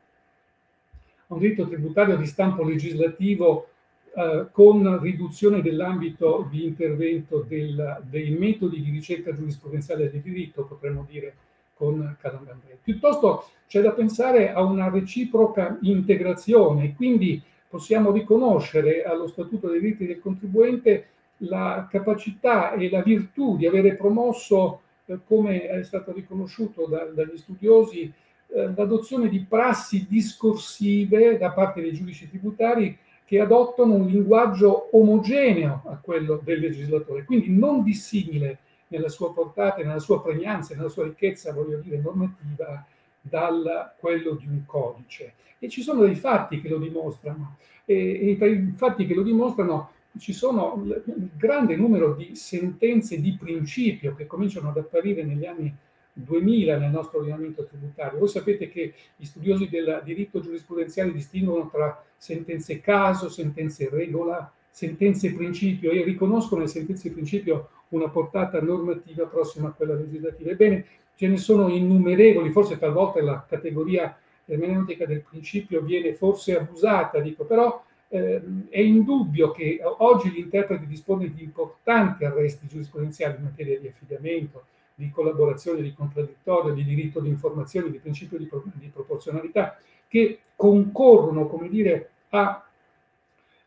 [1.27, 3.67] a un diritto tributario di stampo legislativo
[4.15, 11.05] eh, con riduzione dell'ambito di intervento del, dei metodi di ricerca giurisprudenziale del diritto, potremmo
[11.07, 11.35] dire
[11.73, 12.77] con Calandandrei.
[12.81, 20.05] Piuttosto c'è da pensare a una reciproca integrazione, quindi possiamo riconoscere allo Statuto dei diritti
[20.05, 21.07] del contribuente
[21.41, 27.37] la capacità e la virtù di avere promosso, eh, come è stato riconosciuto da, dagli
[27.37, 28.11] studiosi,
[28.47, 35.83] eh, l'adozione di prassi discorsive da parte dei giudici tributari che adottano un linguaggio omogeneo
[35.85, 41.03] a quello del legislatore, quindi non dissimile nella sua portata, nella sua pregnanza, nella sua
[41.03, 42.85] ricchezza, voglio dire, normativa,
[43.29, 45.33] da quello di un codice.
[45.59, 47.57] E ci sono dei fatti che lo dimostrano.
[47.85, 53.19] E, e tra i fatti che lo dimostrano ci sono un grande numero di sentenze
[53.19, 55.73] di principio che cominciano ad apparire negli anni
[56.13, 58.19] 2000 nel nostro ordinamento tributario.
[58.19, 65.33] Voi sapete che gli studiosi del diritto giurisprudenziale distinguono tra sentenze caso, sentenze regola, sentenze
[65.33, 70.51] principio e riconoscono le sentenze principio una portata normativa prossima a quella legislativa.
[70.51, 70.85] Ebbene,
[71.17, 77.43] ce ne sono innumerevoli, forse talvolta la categoria ermeneutica del principio viene forse abusata, dico,
[77.43, 83.79] però eh, è indubbio che oggi gli interpreti dispongono di importanti arresti giurisprudenziali in materia
[83.79, 88.87] di affidamento, di collaborazione, di contraddittorio, di diritto di informazione, di principio di, pro- di
[88.87, 92.63] proporzionalità, che concorrono, come dire, a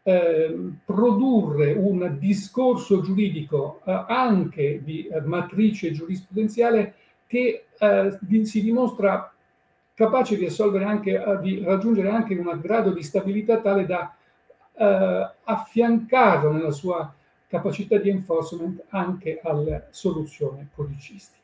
[0.03, 6.95] eh, produrre un discorso giuridico eh, anche di eh, matrice giurisprudenziale
[7.31, 9.33] che eh, si dimostra
[9.95, 14.13] capace di, anche, eh, di raggiungere anche un grado di stabilità tale da
[14.75, 17.15] eh, affiancarlo nella sua
[17.47, 21.39] capacità di enforcement anche alla soluzione codicistica.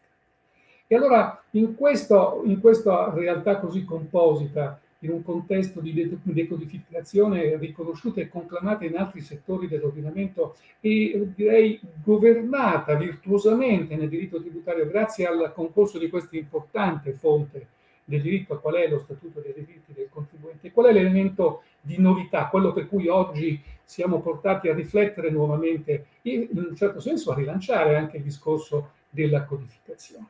[0.89, 8.21] E allora in, questo, in questa realtà così composita in un contesto di decodificazione riconosciuta
[8.21, 15.53] e conclamata in altri settori dell'ordinamento e direi governata virtuosamente nel diritto tributario grazie al
[15.55, 17.69] concorso di questa importante fonte
[18.05, 22.47] del diritto, qual è lo statuto dei diritti del contribuente, qual è l'elemento di novità,
[22.47, 27.35] quello per cui oggi siamo portati a riflettere nuovamente e in un certo senso a
[27.35, 30.27] rilanciare anche il discorso della codificazione.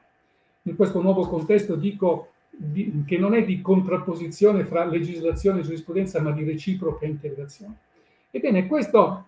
[0.62, 6.20] In questo nuovo contesto dico di, che non è di contrapposizione fra legislazione e giurisprudenza,
[6.20, 7.76] ma di reciproca integrazione.
[8.30, 9.26] Ebbene, questo,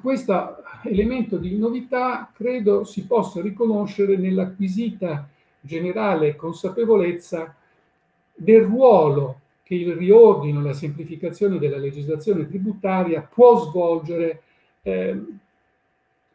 [0.00, 5.28] questo elemento di novità credo si possa riconoscere nell'acquisita
[5.60, 7.54] generale consapevolezza
[8.34, 14.42] del ruolo che il riordino e la semplificazione della legislazione tributaria può svolgere,
[14.82, 15.22] eh,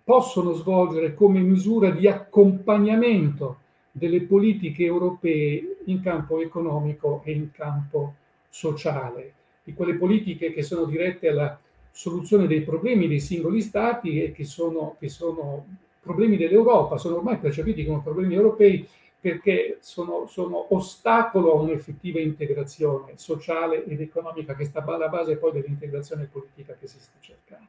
[0.04, 3.60] possono svolgere come misura di accompagnamento
[3.92, 8.16] delle politiche europee in campo economico e in campo
[8.50, 11.60] sociale, di quelle politiche che sono dirette alla
[11.92, 15.66] soluzione dei problemi dei singoli stati e che sono, che sono
[16.02, 18.88] problemi dell'Europa, sono ormai percepiti come problemi europei
[19.20, 25.52] perché sono, sono, ostacolo a un'effettiva integrazione sociale ed economica che sta alla base poi
[25.52, 27.68] dell'integrazione politica che si sta cercando.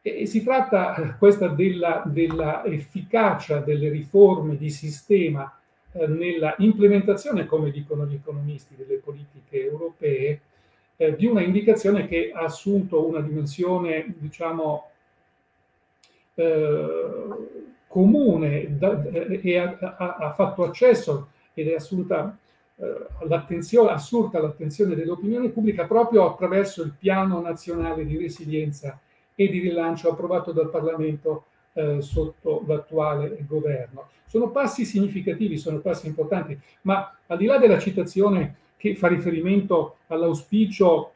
[0.00, 5.52] E si tratta eh, questa della, della delle riforme di sistema
[5.92, 10.40] eh, nella implementazione, come dicono gli economisti, delle politiche europee,
[10.96, 14.90] eh, di una indicazione che ha assunto una dimensione, diciamo,
[16.34, 17.28] eh,
[17.86, 22.36] comune da, eh, e ha, ha, fatto accesso ed è assunta
[23.26, 29.00] l'attenzione, assurta l'attenzione dell'opinione pubblica proprio attraverso il piano nazionale di resilienza
[29.34, 34.08] e di rilancio approvato dal Parlamento eh, sotto l'attuale governo.
[34.28, 39.96] Sono passi significativi, sono passi importanti, ma al di là della citazione che fa riferimento
[40.06, 41.12] all'auspicio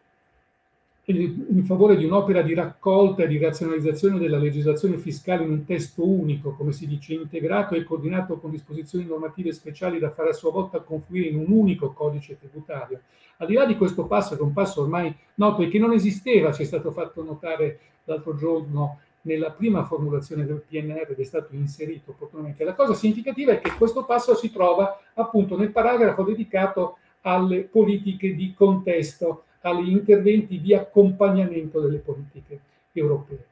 [1.04, 6.08] in favore di un'opera di raccolta e di razionalizzazione della legislazione fiscale in un testo
[6.08, 10.52] unico, come si dice, integrato e coordinato con disposizioni normative speciali da fare a sua
[10.52, 13.00] volta confluire in un unico codice tributario.
[13.38, 15.92] Al di là di questo passo, che è un passo ormai noto e che non
[15.92, 21.24] esisteva, ci è stato fatto notare l'altro giorno nella prima formulazione del PNR ed è
[21.24, 22.64] stato inserito opportunamente.
[22.64, 28.34] La cosa significativa è che questo passo si trova appunto nel paragrafo dedicato alle politiche
[28.34, 32.60] di contesto, agli interventi di accompagnamento delle politiche
[32.92, 33.46] europee.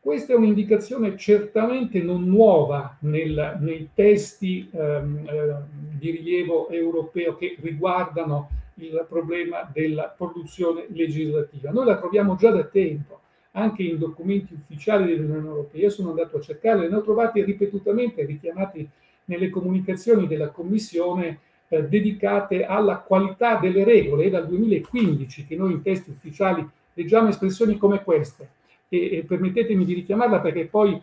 [0.00, 5.56] Questa è un'indicazione certamente non nuova nel, nei testi ehm, eh,
[5.98, 11.70] di rilievo europeo che riguardano il problema della produzione legislativa.
[11.70, 13.20] Noi la troviamo già da tempo,
[13.58, 15.82] anche in documenti ufficiali dell'Unione Europea.
[15.82, 18.88] Io sono andato a cercarle, ne ho trovati ripetutamente richiamati
[19.24, 24.24] nelle comunicazioni della Commissione eh, dedicate alla qualità delle regole.
[24.24, 28.56] È dal 2015 che noi in testi ufficiali leggiamo espressioni come queste.
[28.88, 31.00] E, e permettetemi di richiamarla perché poi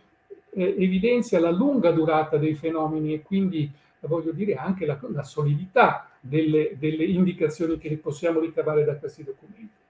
[0.55, 6.09] eh, evidenzia la lunga durata dei fenomeni e quindi voglio dire anche la, la solidità
[6.19, 9.83] delle, delle indicazioni che possiamo ricavare da questi documenti.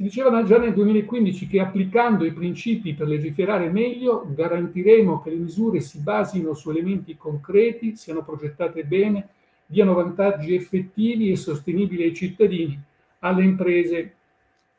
[0.00, 5.36] Si diceva già nel 2015 che applicando i principi per legiferare meglio garantiremo che le
[5.36, 9.28] misure si basino su elementi concreti, siano progettate bene,
[9.66, 12.80] diano vantaggi effettivi e sostenibili ai cittadini,
[13.18, 14.14] alle imprese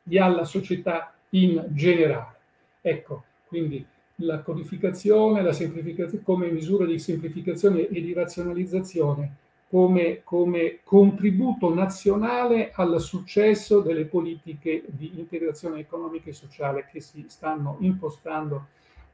[0.08, 2.34] e alla società in generale.
[2.80, 9.36] Ecco, quindi la codificazione, la semplificazione come misura di semplificazione e di razionalizzazione
[9.72, 17.24] come, come, contributo nazionale al successo delle politiche di integrazione economica e sociale che si
[17.28, 18.66] stanno impostando,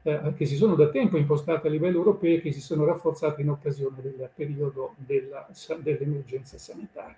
[0.03, 3.41] eh, che si sono da tempo impostate a livello europeo e che si sono rafforzate
[3.41, 5.47] in occasione del periodo della,
[5.79, 7.17] dell'emergenza sanitaria.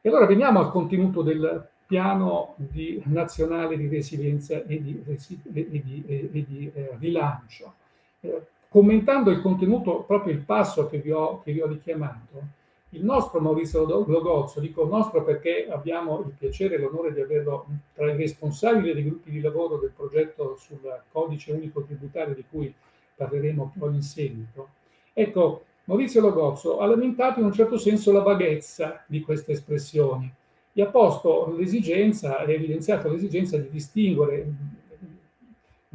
[0.00, 6.04] E allora veniamo al contenuto del piano di, nazionale di resilienza e di, e di,
[6.06, 7.74] e di eh, rilancio.
[8.20, 12.54] Eh, commentando il contenuto, proprio il passo che vi ho, che vi ho richiamato,
[12.90, 18.10] il nostro Maurizio Logozzo, dico nostro perché abbiamo il piacere e l'onore di averlo tra
[18.10, 20.78] i responsabili dei gruppi di lavoro del progetto sul
[21.10, 22.72] codice unico tributario di cui
[23.14, 24.68] parleremo poi in seguito.
[25.12, 30.32] Ecco, Maurizio Logozzo ha lamentato in un certo senso la vaghezza di queste espressioni
[30.72, 34.46] e ha posto l'esigenza, ha evidenziato l'esigenza di distinguere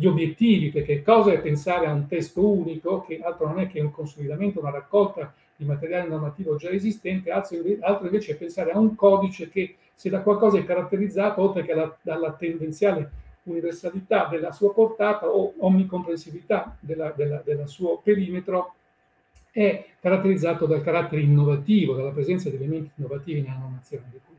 [0.01, 3.79] gli obiettivi, perché cosa è pensare a un testo unico, che altro non è che
[3.79, 8.95] un consolidamento, una raccolta di materiale normativo già esistente, altro invece è pensare a un
[8.95, 13.11] codice che se da qualcosa è caratterizzato, oltre che alla, dalla tendenziale
[13.43, 18.73] universalità della sua portata o omnicomprensività del suo perimetro,
[19.51, 24.37] è caratterizzato dal carattere innovativo, dalla presenza di elementi innovativi nella normazione di cui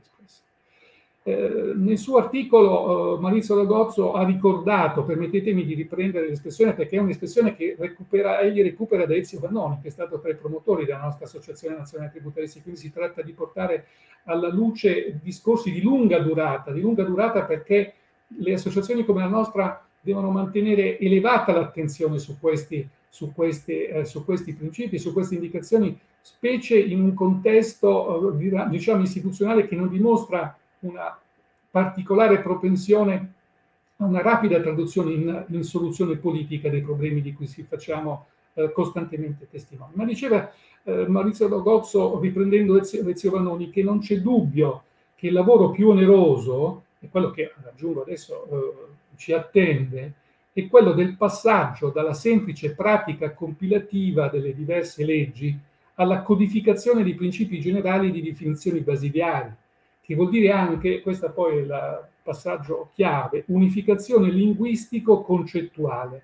[1.24, 7.00] eh, nel suo articolo eh, Maurizio Lagozzo ha ricordato, permettetemi di riprendere l'espressione perché è
[7.00, 11.02] un'espressione che recupera, egli recupera da Ezio Vannoni, che è stato tra i promotori della
[11.02, 13.86] nostra Associazione Nazionale Tributaristi, quindi si tratta di portare
[14.24, 17.94] alla luce discorsi di lunga durata, di lunga durata perché
[18.26, 24.24] le associazioni come la nostra devono mantenere elevata l'attenzione su questi, su questi, eh, su
[24.24, 30.56] questi principi, su queste indicazioni, specie in un contesto eh, diciamo istituzionale che non dimostra
[30.82, 31.18] una
[31.70, 33.32] particolare propensione
[33.96, 38.72] a una rapida traduzione in, in soluzione politica dei problemi di cui si facciamo eh,
[38.72, 39.92] costantemente testimoni.
[39.94, 40.52] Ma diceva
[40.84, 44.82] eh, Maurizio Logozzo, riprendendo Ezio, Vanoni, che non c'è dubbio
[45.14, 50.14] che il lavoro più oneroso, e quello che aggiungo adesso eh, ci attende,
[50.52, 55.58] è quello del passaggio dalla semplice pratica compilativa delle diverse leggi
[55.94, 59.50] alla codificazione di principi generali di definizioni basilari,
[60.12, 66.22] che vuol dire anche, questo poi è il passaggio chiave, unificazione linguistico-concettuale,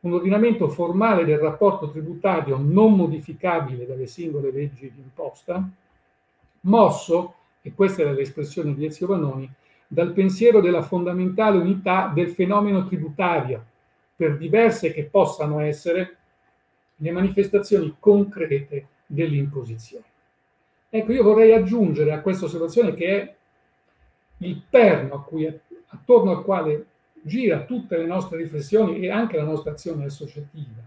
[0.00, 5.68] un ordinamento formale del rapporto tributario non modificabile dalle singole leggi di imposta,
[6.60, 9.50] mosso, e questa era l'espressione di Ezio Vanoni,
[9.86, 13.62] dal pensiero della fondamentale unità del fenomeno tributario,
[14.16, 16.16] per diverse che possano essere
[16.96, 20.04] le manifestazioni concrete dell'imposizione.
[20.90, 23.34] Ecco, io vorrei aggiungere a questa osservazione che è
[24.38, 25.46] il perno cui,
[25.88, 26.86] attorno al quale
[27.20, 30.82] gira tutte le nostre riflessioni e anche la nostra azione associativa.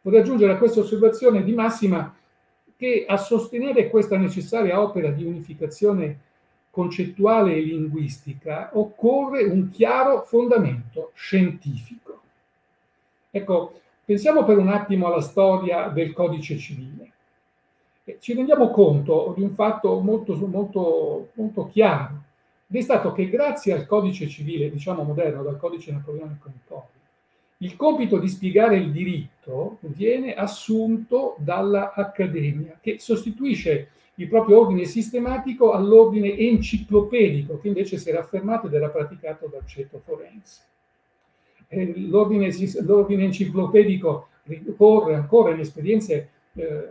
[0.00, 2.14] Vorrei aggiungere a questa osservazione di massima
[2.76, 6.18] che a sostenere questa necessaria opera di unificazione
[6.70, 12.20] concettuale e linguistica occorre un chiaro fondamento scientifico.
[13.30, 17.13] Ecco, pensiamo per un attimo alla storia del codice civile
[18.18, 22.22] ci rendiamo conto di un fatto molto, molto, molto chiaro,
[22.68, 26.82] ed è stato che grazie al codice civile, diciamo moderno, dal codice napoleonico in poi,
[27.58, 35.72] il compito di spiegare il diritto viene assunto dall'Accademia, che sostituisce il proprio ordine sistematico
[35.72, 40.62] all'ordine enciclopedico, che invece si era affermato ed era praticato dal ceto forense.
[41.68, 42.50] eh, l'ordine,
[42.82, 46.88] l'ordine, enciclopedico ricorre ancora in esperienze eh,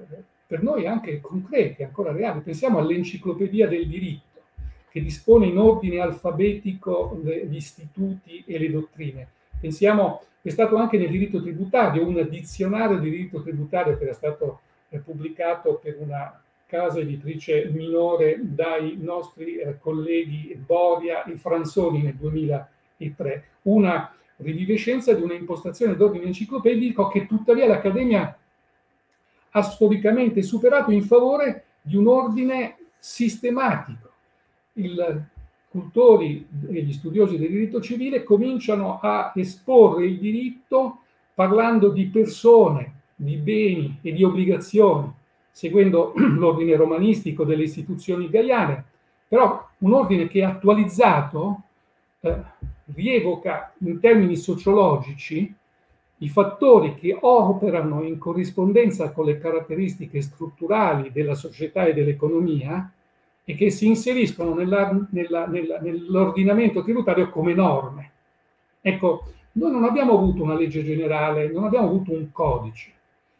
[0.53, 2.41] per noi anche concrete, ancora reali.
[2.41, 4.41] Pensiamo all'enciclopedia del diritto,
[4.91, 9.27] che dispone in ordine alfabetico gli istituti e le dottrine.
[9.59, 14.59] Pensiamo è stato anche nel diritto tributario, un dizionario di diritto tributario che era stato
[14.89, 22.13] eh, pubblicato per una casa editrice minore dai nostri eh, colleghi Boria e Franzoni nel
[22.13, 28.37] 2003, una rivivescenza di una impostazione d'ordine enciclopedico che tuttavia l'Accademia
[29.55, 34.09] ha storicamente superato in favore di un ordine sistematico.
[34.73, 34.95] I
[35.69, 40.99] cultori e gli studiosi del diritto civile cominciano a esporre il diritto
[41.33, 45.11] parlando di persone, di beni e di obbligazioni,
[45.51, 48.85] seguendo l'ordine romanistico delle istituzioni gaiane,
[49.27, 51.61] però un ordine che è attualizzato
[52.19, 52.41] eh,
[52.93, 55.53] rievoca in termini sociologici
[56.23, 62.89] i fattori che operano in corrispondenza con le caratteristiche strutturali della società e dell'economia
[63.43, 68.11] e che si inseriscono nella, nella, nella, nell'ordinamento tributario come norme.
[68.79, 72.91] Ecco, noi non abbiamo avuto una legge generale, non abbiamo avuto un codice.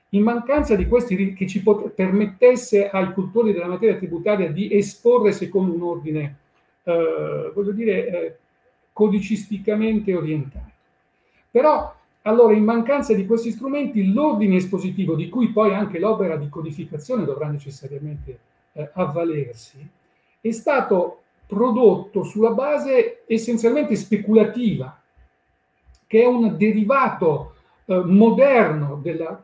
[0.10, 5.32] In mancanza di questi che ci pot- permettesse ai cultori della materia tributaria di esporre
[5.32, 6.38] secondo un ordine,
[6.84, 8.38] eh, voglio dire, eh,
[8.92, 10.72] codicisticamente orientato.
[11.50, 16.48] Però allora, in mancanza di questi strumenti, l'ordine espositivo, di cui poi anche l'opera di
[16.48, 18.40] codificazione dovrà necessariamente
[18.74, 19.86] eh, avvalersi,
[20.40, 24.98] è stato prodotto sulla base essenzialmente speculativa,
[26.08, 27.56] che è un derivato
[27.86, 29.44] eh, moderno del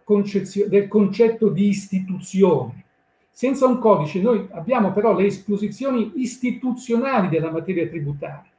[0.88, 2.86] concetto di istituzione.
[3.30, 8.52] Senza un codice noi abbiamo però le esposizioni istituzionali della materia tributaria,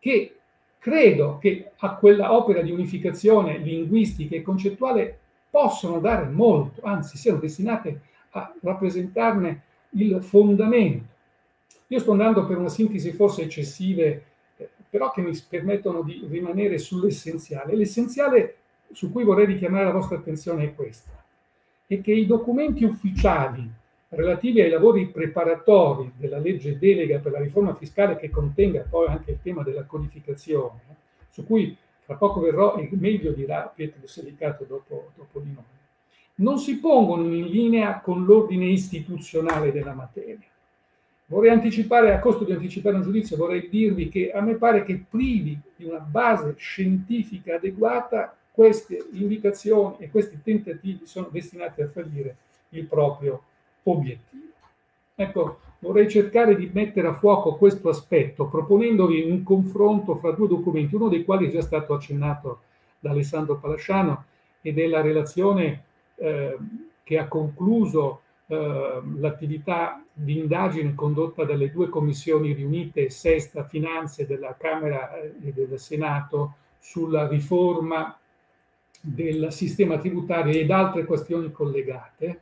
[0.00, 0.34] che
[0.80, 5.18] credo che a quella opera di unificazione linguistica e concettuale
[5.50, 8.00] possono dare molto, anzi siano destinate
[8.30, 11.18] a rappresentarne il fondamento.
[11.88, 14.24] Io sto andando per una sintesi forse eccessive,
[14.56, 17.76] eh, però che mi permettono di rimanere sull'essenziale.
[17.76, 18.56] L'essenziale
[18.92, 21.10] su cui vorrei richiamare la vostra attenzione è questa,
[21.86, 23.68] è che i documenti ufficiali
[24.10, 29.32] relativi ai lavori preparatori della legge delega per la riforma fiscale che contenga poi anche
[29.32, 30.80] il tema della codificazione,
[31.30, 35.64] su cui tra poco verrò e meglio dirà Pietro Selicato dopo, dopo di noi,
[36.36, 40.48] non si pongono in linea con l'ordine istituzionale della materia.
[41.26, 45.04] Vorrei anticipare, a costo di anticipare un giudizio, vorrei dirvi che a me pare che
[45.08, 52.36] privi di una base scientifica adeguata, queste indicazioni e questi tentativi sono destinati a fallire
[52.70, 53.44] il proprio
[53.84, 54.44] obiettivo.
[55.14, 60.94] Ecco, vorrei cercare di mettere a fuoco questo aspetto proponendovi un confronto fra due documenti,
[60.94, 62.60] uno dei quali è già stato accennato
[62.98, 64.24] da Alessandro Palasciano
[64.60, 65.84] ed è la relazione
[66.16, 66.56] eh,
[67.02, 74.54] che ha concluso eh, l'attività di indagine condotta dalle due commissioni riunite, Sesta Finanze della
[74.58, 78.18] Camera eh, e del Senato, sulla riforma
[79.00, 82.40] del sistema tributario ed altre questioni collegate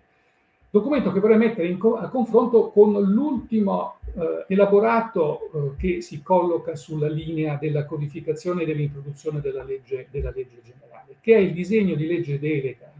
[0.70, 6.76] documento che vorrei mettere co- a confronto con l'ultimo eh, elaborato eh, che si colloca
[6.76, 11.94] sulla linea della codificazione e dell'introduzione della legge, della legge generale, che è il disegno
[11.94, 12.92] di legge delega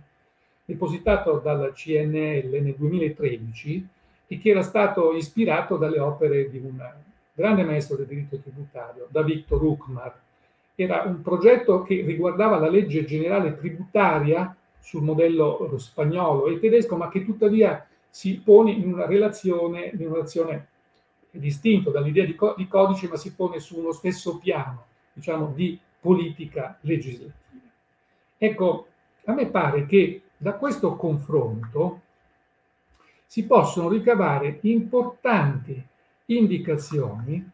[0.64, 3.88] depositato dal CNL nel 2013
[4.26, 6.78] e che era stato ispirato dalle opere di un
[7.32, 10.14] grande maestro del diritto tributario, da Victor Huckmar.
[10.74, 17.08] Era un progetto che riguardava la legge generale tributaria sul modello spagnolo e tedesco, ma
[17.08, 20.68] che tuttavia si pone in una relazione, in una relazione
[21.30, 25.78] distinto dall'idea di, co- di codice, ma si pone su uno stesso piano, diciamo, di
[26.00, 27.36] politica legislativa.
[28.38, 28.86] Ecco,
[29.24, 32.00] a me pare che da questo confronto
[33.26, 35.84] si possono ricavare importanti
[36.26, 37.50] indicazioni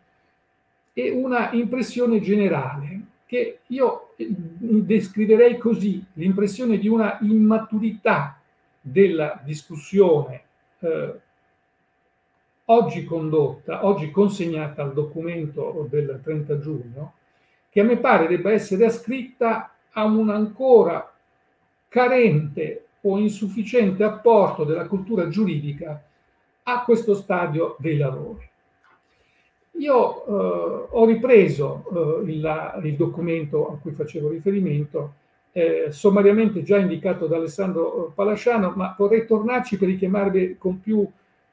[0.93, 2.94] e una impressione generale
[3.35, 8.39] che io eh, descriverei così, l'impressione di una immaturità
[8.81, 10.43] della discussione
[10.79, 11.15] eh,
[12.67, 17.15] oggi condotta, oggi consegnata al documento del 30 giugno,
[17.71, 21.13] che a me pare debba essere ascritta a un ancora
[21.89, 26.01] carente o insufficiente apporto della cultura giuridica
[26.63, 28.49] a questo stadio dei lavori.
[29.79, 31.85] Io eh, ho ripreso
[32.25, 35.15] eh, il, il, documento a cui facevo riferimento,
[35.53, 41.07] eh, sommariamente già indicato da Alessandro eh, Palasciano, ma vorrei tornarci per richiamarvi con più,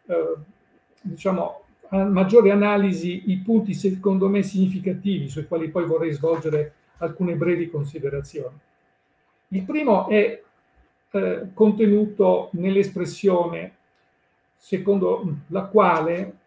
[0.05, 0.33] eh,
[1.01, 1.59] diciamo,
[1.91, 8.55] maggiore analisi i punti secondo me significativi, sui quali poi vorrei svolgere alcune brevi considerazioni.
[9.49, 10.41] Il primo è
[11.11, 13.75] eh, contenuto nell'espressione
[14.55, 16.37] secondo la quale,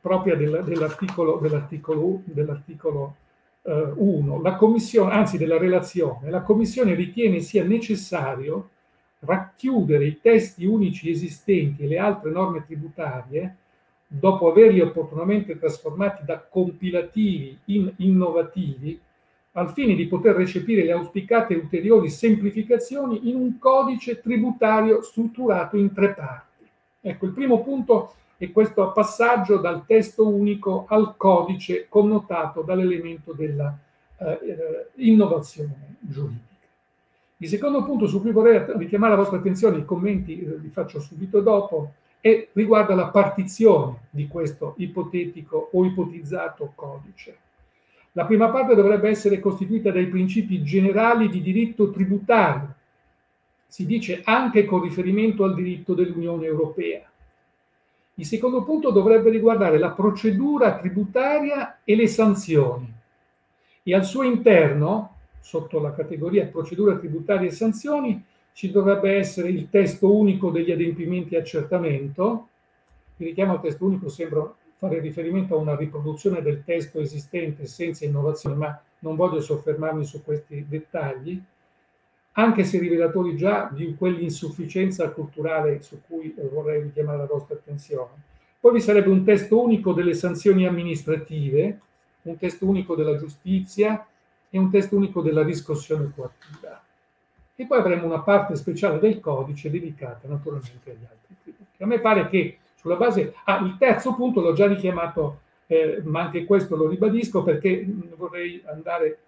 [0.00, 3.14] propria del, dell'articolo, dell'articolo, dell'articolo
[3.62, 8.70] eh, 1, la commissione, anzi della relazione, la commissione ritiene sia necessario
[9.20, 13.56] racchiudere i testi unici esistenti e le altre norme tributarie,
[14.06, 18.98] dopo averli opportunamente trasformati da compilativi in innovativi,
[19.52, 25.92] al fine di poter recepire le auspicate ulteriori semplificazioni in un codice tributario strutturato in
[25.92, 26.64] tre parti.
[27.00, 33.76] Ecco, il primo punto è questo passaggio dal testo unico al codice connotato dall'elemento della
[34.18, 36.46] eh, eh innovazione giuridica.
[37.40, 41.00] Il secondo punto su cui vorrei richiamare la vostra attenzione, i commenti eh, li faccio
[41.00, 47.38] subito dopo, è, riguarda la partizione di questo ipotetico o ipotizzato codice.
[48.12, 52.74] La prima parte dovrebbe essere costituita dai principi generali di diritto tributario,
[53.68, 57.08] si dice anche con riferimento al diritto dell'Unione Europea.
[58.18, 62.92] Il secondo punto dovrebbe riguardare la procedura tributaria e le sanzioni
[63.84, 69.70] e al suo interno, sotto la categoria procedura tributaria e sanzioni, ci dovrebbe essere il
[69.70, 72.48] testo unico degli adempimenti e accertamento.
[73.18, 78.04] Il richiamo al testo unico sembra fare riferimento a una riproduzione del testo esistente senza
[78.04, 81.40] innovazione, ma non voglio soffermarmi su questi dettagli,
[82.38, 88.12] anche se rivelatori già di quell'insufficienza culturale su cui vorrei richiamare la vostra attenzione.
[88.60, 91.80] Poi vi sarebbe un testo unico delle sanzioni amministrative,
[92.22, 94.06] un testo unico della giustizia
[94.50, 96.80] e un testo unico della riscossione coattiva.
[97.56, 101.82] E poi avremo una parte speciale del codice dedicata naturalmente agli altri tributi.
[101.82, 103.34] A me pare che sulla base...
[103.44, 107.84] Ah, il terzo punto l'ho già richiamato, eh, ma anche questo lo ribadisco perché
[108.16, 109.18] vorrei andare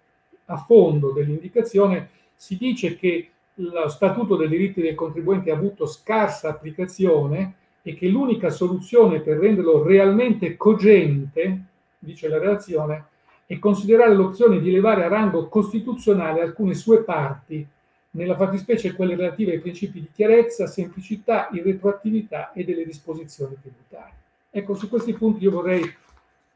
[0.45, 2.19] a fondo dell'indicazione.
[2.41, 8.07] Si dice che lo Statuto dei diritti dei contribuenti ha avuto scarsa applicazione e che
[8.07, 11.61] l'unica soluzione per renderlo realmente cogente,
[11.99, 13.05] dice la relazione,
[13.45, 17.63] è considerare l'opzione di elevare a rango costituzionale alcune sue parti
[18.09, 24.15] nella fattispecie quelle relative ai principi di chiarezza, semplicità, irretroattività e delle disposizioni tributarie.
[24.49, 25.83] Ecco, su questi punti io vorrei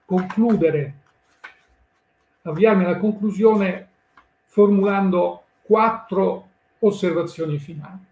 [0.03, 0.93] concludere,
[2.41, 3.89] avviarmi alla conclusione
[4.45, 6.49] formulando quattro
[6.80, 8.03] osservazioni finali.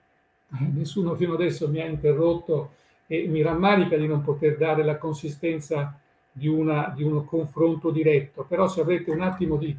[0.74, 2.74] Nessuno fino adesso mi ha interrotto
[3.08, 5.98] e mi rammarica di non poter dare la consistenza
[6.32, 9.76] di, una, di un confronto diretto, però se avrete un attimo di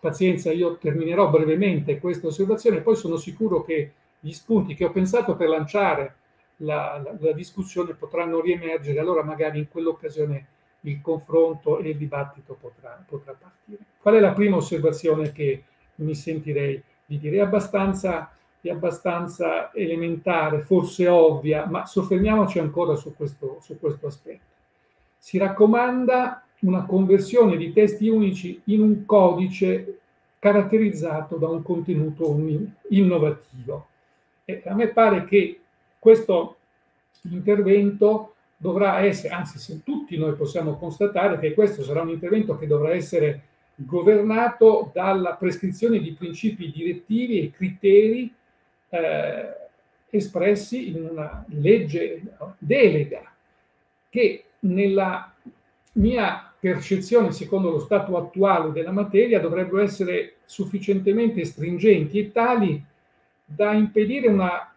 [0.00, 5.36] pazienza, io terminerò brevemente questa osservazione, poi sono sicuro che gli spunti che ho pensato
[5.36, 6.16] per lanciare
[6.56, 10.46] la, la, la discussione potranno riemergere, allora magari in quell'occasione
[10.80, 13.84] il confronto e il dibattito potrà, potrà partire.
[14.00, 15.62] Qual è la prima osservazione che
[15.96, 17.36] mi sentirei di dire?
[17.36, 18.30] È abbastanza,
[18.60, 24.50] è abbastanza elementare, forse ovvia, ma soffermiamoci ancora su questo, su questo aspetto.
[25.18, 29.98] Si raccomanda una conversione di testi unici in un codice
[30.38, 32.36] caratterizzato da un contenuto
[32.88, 33.86] innovativo.
[34.44, 35.60] E a me pare che
[35.98, 36.56] questo
[37.30, 42.66] intervento dovrà essere, anzi se tutti noi possiamo constatare che questo sarà un intervento che
[42.66, 43.42] dovrà essere
[43.74, 48.32] governato dalla prescrizione di principi direttivi e criteri
[48.88, 49.56] eh,
[50.10, 52.22] espressi in una legge
[52.58, 53.32] delega
[54.08, 55.34] che nella
[55.92, 62.84] mia percezione, secondo lo stato attuale della materia, dovrebbero essere sufficientemente stringenti e tali
[63.44, 64.72] da impedire una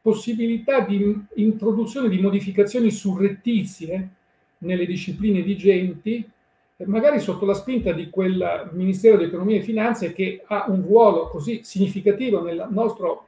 [0.00, 4.08] possibilità di introduzione di modificazioni surrettizie
[4.58, 6.28] nelle discipline vigenti,
[6.86, 11.28] magari sotto la spinta di quel Ministero di Economia e Finanze che ha un ruolo
[11.28, 13.26] così significativo nel nostro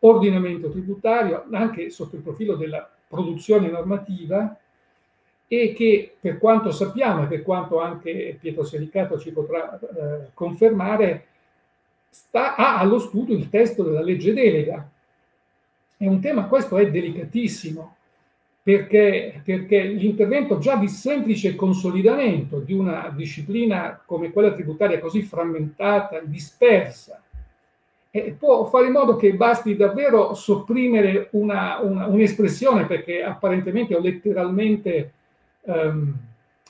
[0.00, 4.56] ordinamento tributario, anche sotto il profilo della produzione normativa,
[5.46, 11.26] e che per quanto sappiamo e per quanto anche Pietro Selicato ci potrà eh, confermare,
[12.08, 14.88] sta, ha allo studio il testo della legge delega.
[15.96, 17.96] È un tema, questo è delicatissimo,
[18.64, 26.20] perché, perché l'intervento già di semplice consolidamento di una disciplina come quella tributaria così frammentata,
[26.24, 27.20] dispersa,
[28.10, 34.00] eh, può fare in modo che basti davvero sopprimere una, una, un'espressione, perché apparentemente o
[34.00, 35.12] letteralmente
[35.60, 36.14] ehm,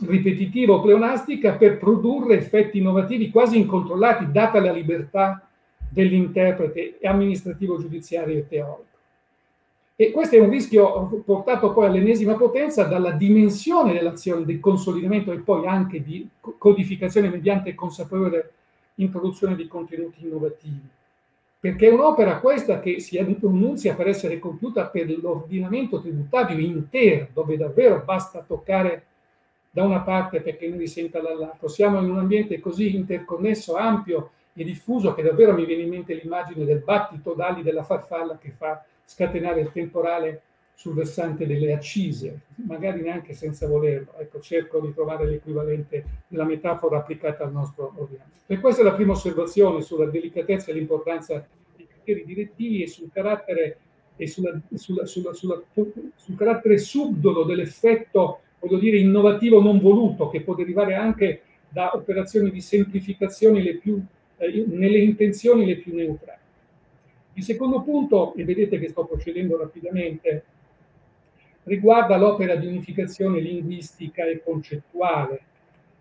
[0.01, 5.47] ripetitiva o pleonastica per produrre effetti innovativi quasi incontrollati, data la libertà
[5.89, 8.94] dell'interprete amministrativo, giudiziario e teorico.
[9.97, 15.39] E questo è un rischio portato poi all'ennesima potenza dalla dimensione dell'azione, del consolidamento e
[15.39, 18.51] poi anche di codificazione mediante consapevole
[18.97, 20.89] in produzione di contenuti innovativi.
[21.61, 27.57] Perché è un'opera questa che si annunzia per essere compiuta per l'ordinamento tributario intero, dove
[27.57, 29.05] davvero basta toccare
[29.71, 31.69] da una parte perché ne risenta dall'altro.
[31.69, 36.15] Siamo in un ambiente così interconnesso, ampio e diffuso che davvero mi viene in mente
[36.15, 40.43] l'immagine del battito d'ali della farfalla che fa scatenare il temporale
[40.75, 44.15] sul versante delle accise, magari neanche senza volerlo.
[44.19, 48.39] Ecco, cerco di trovare l'equivalente della metafora applicata al nostro ordinamento.
[48.47, 51.47] E questa è la prima osservazione sulla delicatezza e l'importanza
[51.77, 53.79] dei criteri direttivi e sul carattere,
[54.17, 60.55] e sulla, sulla, sulla, sul carattere subdolo dell'effetto voglio dire, innovativo non voluto, che può
[60.55, 64.03] derivare anche da operazioni di semplificazione le più,
[64.39, 66.41] eh, nelle intenzioni le più neutrali.
[67.35, 70.45] Il secondo punto, e vedete che sto procedendo rapidamente,
[71.65, 75.41] riguarda l'opera di unificazione linguistica e concettuale,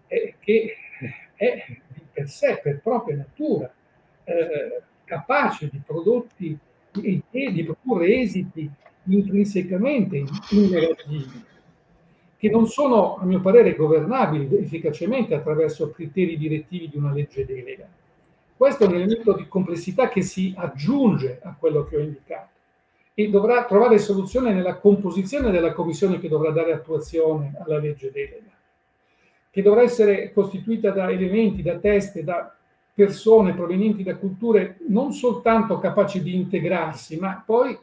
[0.07, 0.75] eh, che
[1.35, 3.73] è di per sé, per propria natura,
[4.23, 6.57] eh, capace di prodotti
[6.91, 8.69] e di produrre esiti
[9.05, 11.51] intrinsecamente innervativi
[12.43, 17.87] che non sono, a mio parere, governabili efficacemente attraverso criteri direttivi di una legge delega.
[18.63, 22.47] Questo è un elemento di complessità che si aggiunge a quello che ho indicato.
[23.13, 28.51] E dovrà trovare soluzione nella composizione della commissione che dovrà dare attuazione alla legge delega,
[29.49, 32.55] che dovrà essere costituita da elementi, da teste, da
[32.93, 37.77] persone provenienti da culture non soltanto capaci di integrarsi, ma poi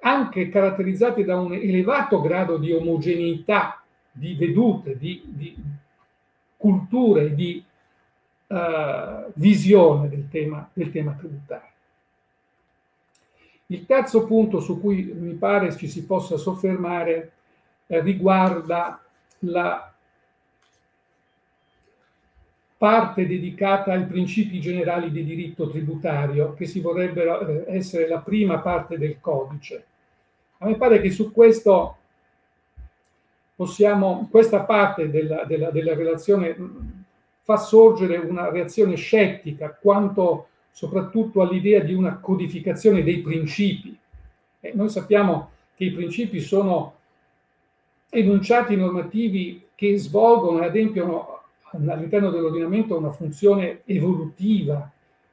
[0.00, 3.82] anche caratterizzati da un elevato grado di omogeneità
[4.12, 5.56] di vedute, di, di
[6.58, 7.64] culture, di
[8.46, 11.74] uh, visione del tema, del tema tributario.
[13.68, 17.32] Il terzo punto su cui mi pare ci si possa soffermare
[17.86, 19.02] eh, riguarda
[19.40, 19.92] la
[22.78, 28.58] parte dedicata ai principi generali di diritto tributario, che si vorrebbero eh, essere la prima
[28.58, 29.84] parte del codice.
[30.58, 31.96] A me pare che su questo
[33.56, 36.54] possiamo, questa parte della, della, della relazione
[37.46, 43.96] fa sorgere una reazione scettica quanto soprattutto all'idea di una codificazione dei principi.
[44.58, 46.94] E noi sappiamo che i principi sono
[48.10, 54.90] enunciati normativi che svolgono e adempiono all'interno dell'ordinamento una funzione evolutiva,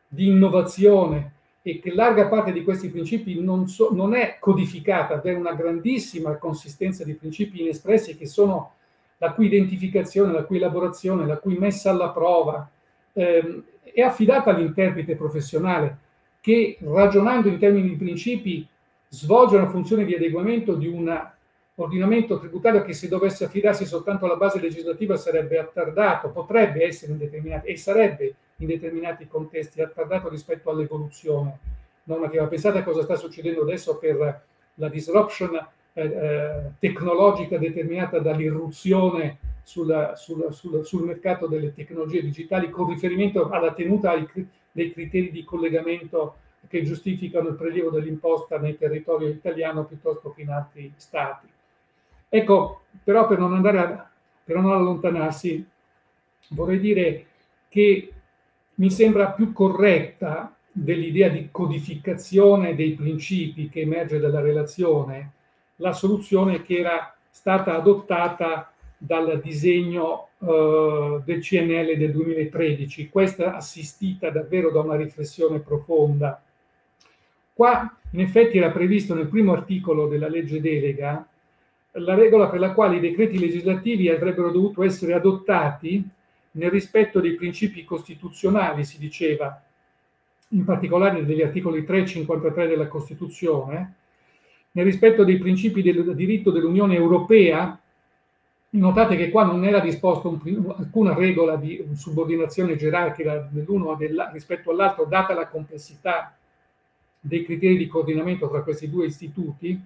[0.08, 1.32] di innovazione,
[1.64, 6.38] e che larga parte di questi principi non, so, non è codificata, è una grandissima
[6.38, 8.74] consistenza di principi inespressi che sono
[9.18, 12.70] la cui identificazione, la cui elaborazione, la cui messa alla prova
[13.14, 15.98] ehm, è affidata all'interprete professionale
[16.42, 18.68] che ragionando in termini di principi
[19.08, 21.32] svolge una funzione di adeguamento di un
[21.76, 27.20] ordinamento tributario che se dovesse affidarsi soltanto alla base legislativa sarebbe attardato, potrebbe essere in
[27.20, 31.58] determinati e sarebbe in determinati contesti attardato rispetto all'evoluzione
[32.04, 32.46] normativa.
[32.48, 34.46] Pensate a cosa sta succedendo adesso per
[34.76, 42.70] la disruption eh, eh, tecnologica determinata dall'irruzione sulla, sulla, sulla, sul mercato delle tecnologie digitali
[42.70, 44.14] con riferimento alla tenuta
[44.72, 46.38] dei criteri di collegamento
[46.68, 51.48] che giustificano il prelievo dell'imposta nel territorio italiano piuttosto che in altri stati.
[52.28, 54.10] Ecco, però per non andare a,
[54.44, 55.64] per non allontanarsi,
[56.50, 57.26] vorrei dire
[57.70, 58.12] che
[58.76, 65.34] mi sembra più corretta dell'idea di codificazione dei principi che emerge dalla relazione
[65.84, 74.30] la soluzione che era stata adottata dal disegno uh, del CNL del 2013, questa assistita
[74.30, 76.42] davvero da una riflessione profonda.
[77.54, 81.28] Qua in effetti era previsto nel primo articolo della legge delega
[81.98, 86.04] la regola per la quale i decreti legislativi avrebbero dovuto essere adottati
[86.52, 89.62] nel rispetto dei principi costituzionali, si diceva,
[90.50, 93.96] in particolare degli articoli 3 e 53 della Costituzione,
[94.76, 97.80] nel rispetto dei principi del diritto dell'Unione Europea,
[98.72, 103.96] notate che qua non era disposta un, alcuna regola di subordinazione gerarchica dell'uno
[104.32, 106.36] rispetto all'altro, data la complessità
[107.20, 109.80] dei criteri di coordinamento tra questi due istituti,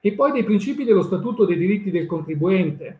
[0.00, 2.98] e poi dei principi dello Statuto dei diritti del contribuente,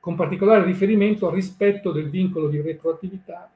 [0.00, 3.50] con particolare riferimento al rispetto del vincolo di retroattività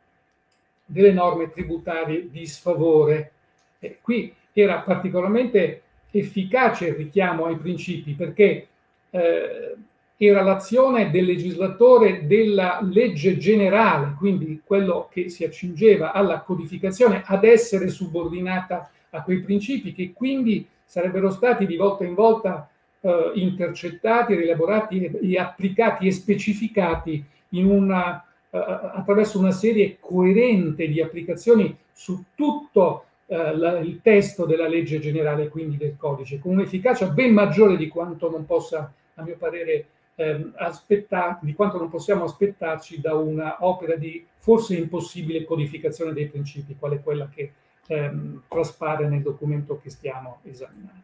[0.84, 3.32] delle norme tributarie di sfavore.
[3.78, 5.82] E qui era particolarmente
[6.12, 8.68] efficace il richiamo ai principi perché
[9.10, 9.74] eh,
[10.16, 17.42] era l'azione del legislatore della legge generale, quindi quello che si accingeva alla codificazione, ad
[17.42, 24.36] essere subordinata a quei principi che quindi sarebbero stati di volta in volta eh, intercettati,
[24.36, 32.22] rielaborati e, e, applicati e specificati in una attraverso una serie coerente di applicazioni su
[32.34, 37.78] tutto eh, la, il testo della legge generale, quindi del codice, con un'efficacia ben maggiore
[37.78, 43.14] di quanto non possa, a mio parere, ehm, aspettar, di quanto non possiamo aspettarci da
[43.14, 47.53] una opera di forse impossibile codificazione dei principi, quale quella che
[47.87, 51.01] ehm, traspare nel documento che stiamo esaminando.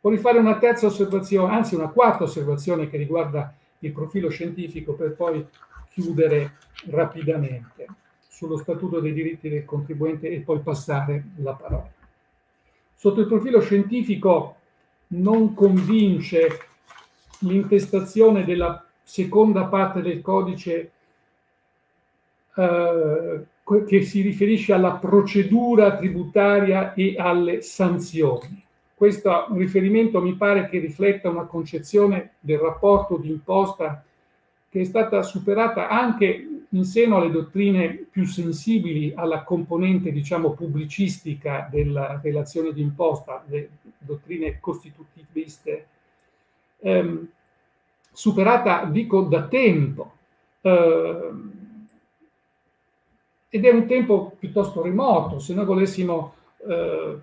[0.00, 5.14] Vorrei fare una terza osservazione, anzi una quarta osservazione che riguarda il profilo scientifico per
[5.14, 5.46] poi
[5.90, 6.54] chiudere
[6.90, 7.86] rapidamente
[8.40, 11.92] sullo Statuto dei diritti del contribuente e poi passare la parola.
[12.94, 14.56] Sotto il profilo scientifico
[15.08, 16.48] non convince
[17.40, 20.90] l'intestazione della seconda parte del codice
[22.56, 23.44] eh,
[23.86, 28.64] che si riferisce alla procedura tributaria e alle sanzioni.
[28.94, 34.02] Questo riferimento mi pare che rifletta una concezione del rapporto di imposta
[34.70, 41.68] che è stata superata anche in seno alle dottrine più sensibili alla componente, diciamo, pubblicistica
[41.70, 45.86] della relazione di imposta, le dottrine costitutiviste,
[46.78, 47.28] ehm,
[48.12, 50.12] superata, dico, da tempo.
[50.60, 51.30] Eh,
[53.48, 55.40] ed è un tempo piuttosto remoto.
[55.40, 56.34] Se noi volessimo
[56.68, 57.18] eh,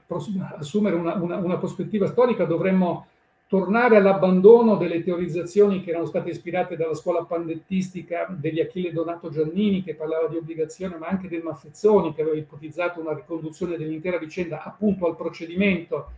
[0.58, 3.08] assumere una, una, una prospettiva storica dovremmo
[3.48, 9.84] tornare all'abbandono delle teorizzazioni che erano state ispirate dalla scuola pandettistica degli Achille Donato Giannini,
[9.84, 14.64] che parlava di obbligazione, ma anche del Maffezzoni, che aveva ipotizzato una riconduzione dell'intera vicenda
[14.64, 16.12] appunto al procedimento,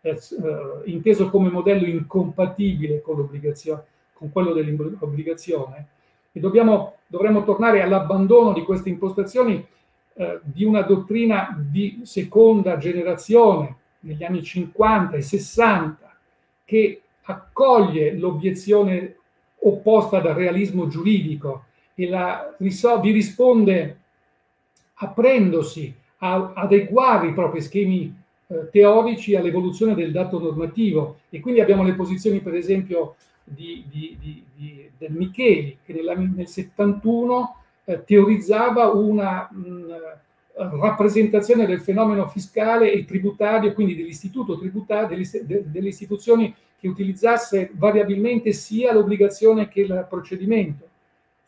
[0.00, 3.28] eh, eh inteso come modello incompatibile con,
[4.14, 5.86] con quello dell'obbligazione.
[6.32, 9.66] E dobbiamo, dovremmo tornare all'abbandono di queste impostazioni
[10.14, 16.09] eh, di una dottrina di seconda generazione negli anni 50 e 60
[16.70, 19.16] che accoglie l'obiezione
[19.62, 21.64] opposta dal realismo giuridico
[21.96, 23.98] e la, vi risponde
[24.94, 28.14] aprendosi a adeguare i propri schemi
[28.46, 31.18] eh, teorici all'evoluzione del dato normativo.
[31.28, 36.46] E quindi abbiamo le posizioni per esempio di, di, di, del Micheli che nella, nel
[36.46, 39.92] 71 eh, teorizzava una mh,
[40.68, 48.92] rappresentazione del fenomeno fiscale e tributario, quindi dell'istituto tributario, delle, istituzioni che utilizzasse variabilmente sia
[48.92, 50.88] l'obbligazione che il procedimento.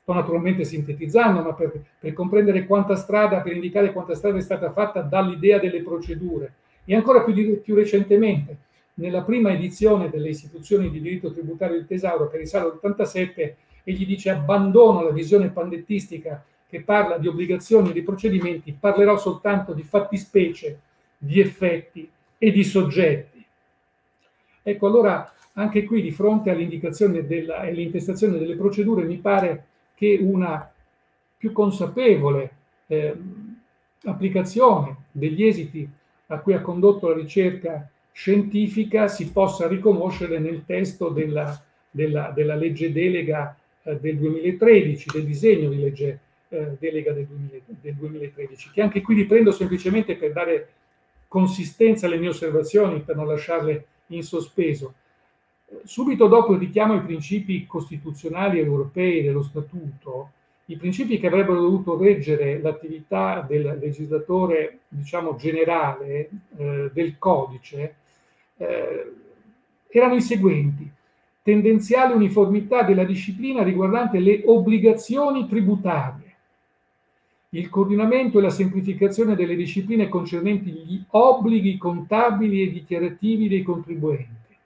[0.00, 4.70] Sto naturalmente sintetizzando, ma per, per comprendere quanta strada, per indicare quanta strada è stata
[4.72, 6.54] fatta dall'idea delle procedure.
[6.84, 8.56] E ancora più, più recentemente,
[8.94, 13.54] nella prima edizione delle istituzioni di diritto tributario del Tesauro, che risale all'87,
[13.84, 19.74] egli dice abbandono la visione pandettistica che parla di obbligazioni e di procedimenti, parlerò soltanto
[19.74, 20.80] di fattispecie,
[21.18, 23.44] di effetti e di soggetti.
[24.62, 30.18] Ecco, allora anche qui di fronte all'indicazione della, e all'intestazione delle procedure mi pare che
[30.18, 30.72] una
[31.36, 32.50] più consapevole
[32.86, 33.14] eh,
[34.04, 35.86] applicazione degli esiti
[36.28, 42.54] a cui ha condotto la ricerca scientifica si possa riconoscere nel testo della, della, della
[42.54, 46.20] legge delega eh, del 2013, del disegno di legge
[46.52, 50.68] eh, delega del, 2000, del 2013, che anche qui riprendo semplicemente per dare
[51.26, 54.94] consistenza alle mie osservazioni, per non lasciarle in sospeso.
[55.84, 60.32] Subito dopo il richiamo ai principi costituzionali europei dello Statuto,
[60.66, 67.94] i principi che avrebbero dovuto reggere l'attività del legislatore, diciamo, generale eh, del codice,
[68.58, 69.12] eh,
[69.88, 70.90] erano i seguenti
[71.42, 76.31] tendenziale uniformità della disciplina riguardante le obbligazioni tributarie,
[77.54, 84.56] il coordinamento e la semplificazione delle discipline concernenti gli obblighi contabili e dichiarativi dei contribuenti.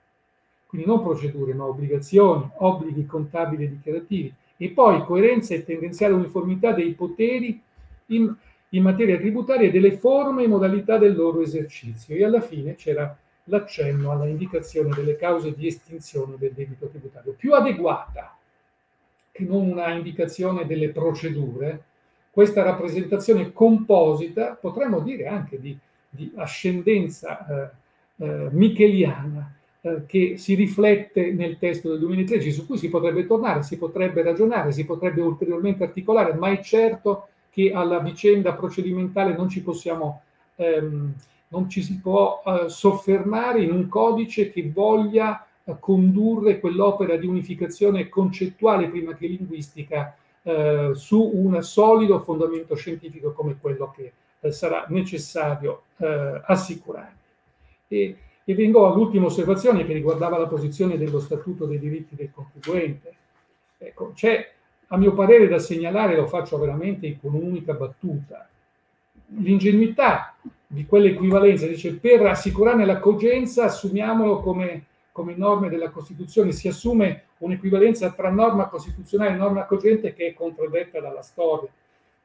[0.65, 4.33] Quindi non procedure, ma obbligazioni, obblighi contabili e dichiarativi.
[4.55, 7.61] E poi coerenza e tendenziale uniformità dei poteri
[8.07, 8.33] in,
[8.69, 12.15] in materia tributaria e delle forme e modalità del loro esercizio.
[12.15, 17.53] E alla fine c'era l'accenno alla indicazione delle cause di estinzione del debito tributario, più
[17.53, 18.37] adeguata
[19.31, 21.83] che non una indicazione delle procedure,
[22.37, 25.75] questa rappresentazione composita, potremmo dire anche di,
[26.07, 32.77] di ascendenza eh, eh, micheliana, eh, che si riflette nel testo del 2013, su cui
[32.77, 37.97] si potrebbe tornare, si potrebbe ragionare, si potrebbe ulteriormente articolare, ma è certo che alla
[38.01, 40.21] vicenda procedimentale non ci possiamo,
[40.57, 41.13] ehm,
[41.47, 47.25] non ci si può eh, soffermare in un codice che voglia eh, condurre quell'opera di
[47.25, 50.15] unificazione concettuale prima che linguistica
[50.47, 57.15] eh, su un solido fondamento scientifico come quello che eh, sarà necessario eh, assicurare.
[57.89, 63.13] E, e vengo all'ultima osservazione che riguardava la posizione dello Statuto dei diritti del contribuente.
[63.77, 64.53] Ecco, c'è
[64.87, 68.47] a mio parere da segnalare, lo faccio veramente con un'unica battuta.
[69.39, 70.33] L'ingenuità
[70.65, 74.85] di quell'equivalenza, dice per assicurarne l'accoglienza assumiamolo come,
[75.17, 80.33] come norme della Costituzione, si assume un'equivalenza tra norma costituzionale e norma accogliente che è
[80.35, 81.71] contraddetta dalla storia.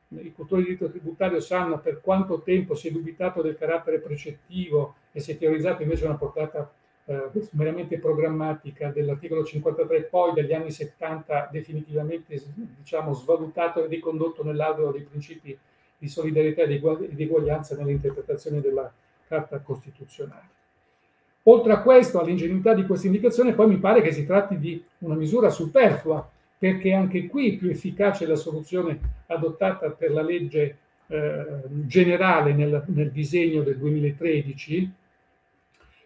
[0.08, 4.96] I cultori di diritto tributario sanno per quanto tempo si è dubitato del carattere precettivo
[5.10, 6.70] e si è teorizzato invece una portata
[7.06, 12.42] eh, meramente programmatica dell'articolo 53, poi dagli anni 70 definitivamente
[12.76, 15.58] diciamo, svalutato e ricondotto nell'alveo dei principi
[15.96, 18.92] di solidarietà e di eguaglianza nell'interpretazione della
[19.26, 20.60] Carta Costituzionale.
[21.44, 25.16] Oltre a questo, all'ingenuità di questa indicazione, poi mi pare che si tratti di una
[25.16, 30.76] misura superflua, perché anche qui più efficace la soluzione adottata per la legge
[31.08, 31.44] eh,
[31.86, 34.92] generale nel, nel disegno del 2013,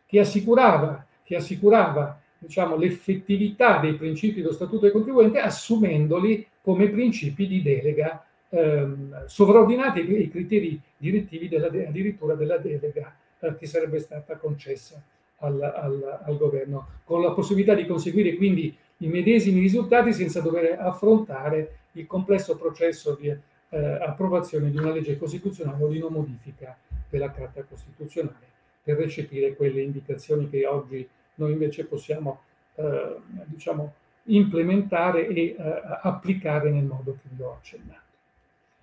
[0.07, 7.47] che assicurava, che assicurava diciamo, l'effettività dei principi dello Statuto del contribuente assumendoli come principi
[7.47, 14.37] di delega ehm, sovraordinati ai criteri direttivi della, addirittura della delega eh, che sarebbe stata
[14.37, 15.03] concessa
[15.39, 20.78] al, al, al, governo, con la possibilità di conseguire quindi i medesimi risultati senza dover
[20.80, 26.76] affrontare il complesso processo di eh, approvazione di una legge costituzionale o di una modifica
[27.09, 32.41] della Carta Costituzionale per recepire quelle indicazioni che oggi noi invece possiamo
[32.76, 33.16] eh,
[33.47, 33.93] diciamo,
[34.24, 35.57] implementare e eh,
[36.03, 38.01] applicare nel modo che vi ho accennato.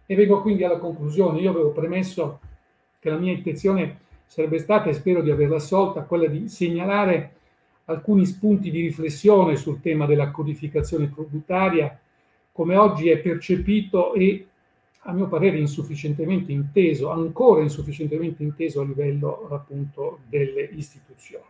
[0.05, 1.39] E vengo quindi alla conclusione.
[1.39, 2.39] Io avevo premesso
[2.99, 7.31] che la mia intenzione sarebbe stata, e spero di averla assolta, quella di segnalare
[7.85, 11.99] alcuni spunti di riflessione sul tema della codificazione tributaria,
[12.51, 14.47] come oggi è percepito e
[15.05, 21.43] a mio parere insufficientemente inteso, ancora insufficientemente inteso a livello appunto delle istituzioni.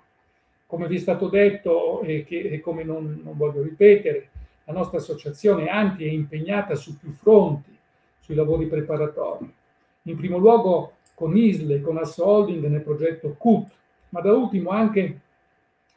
[0.66, 4.30] Come vi è stato detto e, che, e come non, non, voglio ripetere,
[4.64, 7.78] la nostra associazione ANTI è impegnata su più fronti
[8.20, 9.54] sui lavori preparatori.
[10.04, 13.70] In primo luogo con ISLE, con Asso Holding nel progetto CUT,
[14.10, 15.20] ma da ultimo anche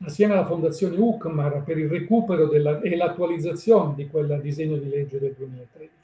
[0.05, 5.19] assieme alla Fondazione UCMAR per il recupero della, e l'attualizzazione di quel disegno di legge
[5.19, 5.97] del 2013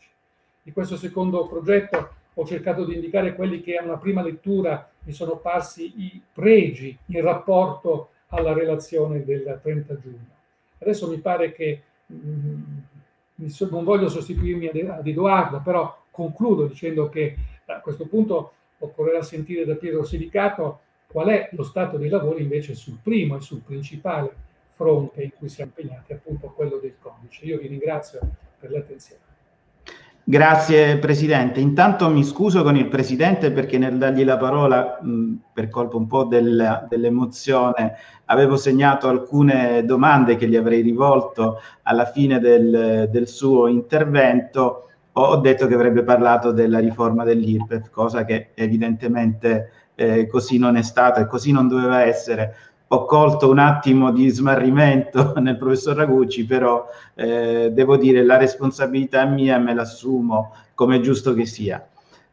[0.62, 5.12] di questo secondo progetto ho cercato di indicare quelli che a una prima lettura mi
[5.12, 10.30] sono parsi i pregi in rapporto alla relazione del 30 giugno.
[10.78, 17.36] Adesso mi pare che mh, mm, non voglio sostituirmi ad Edoardo, però concludo dicendo che
[17.66, 18.52] a questo punto
[18.84, 23.40] occorrerà sentire da Pietro Silicato qual è lo stato dei lavori invece sul primo e
[23.40, 24.34] sul principale
[24.70, 27.44] fronte in cui siamo impegnati, appunto quello del codice.
[27.44, 28.20] Io vi ringrazio
[28.58, 29.20] per l'attenzione.
[30.24, 31.58] Grazie Presidente.
[31.58, 36.06] Intanto mi scuso con il Presidente perché nel dargli la parola, mh, per colpa un
[36.06, 43.26] po' del, dell'emozione, avevo segnato alcune domande che gli avrei rivolto alla fine del, del
[43.26, 44.91] suo intervento.
[45.14, 50.82] Ho detto che avrebbe parlato della riforma dell'IRPEF, cosa che evidentemente eh, così non è
[50.82, 52.54] stata e così non doveva essere
[52.94, 59.24] ho colto un attimo di smarrimento nel professor Ragucci, però eh, devo dire la responsabilità
[59.24, 61.86] mia me l'assumo come giusto che sia.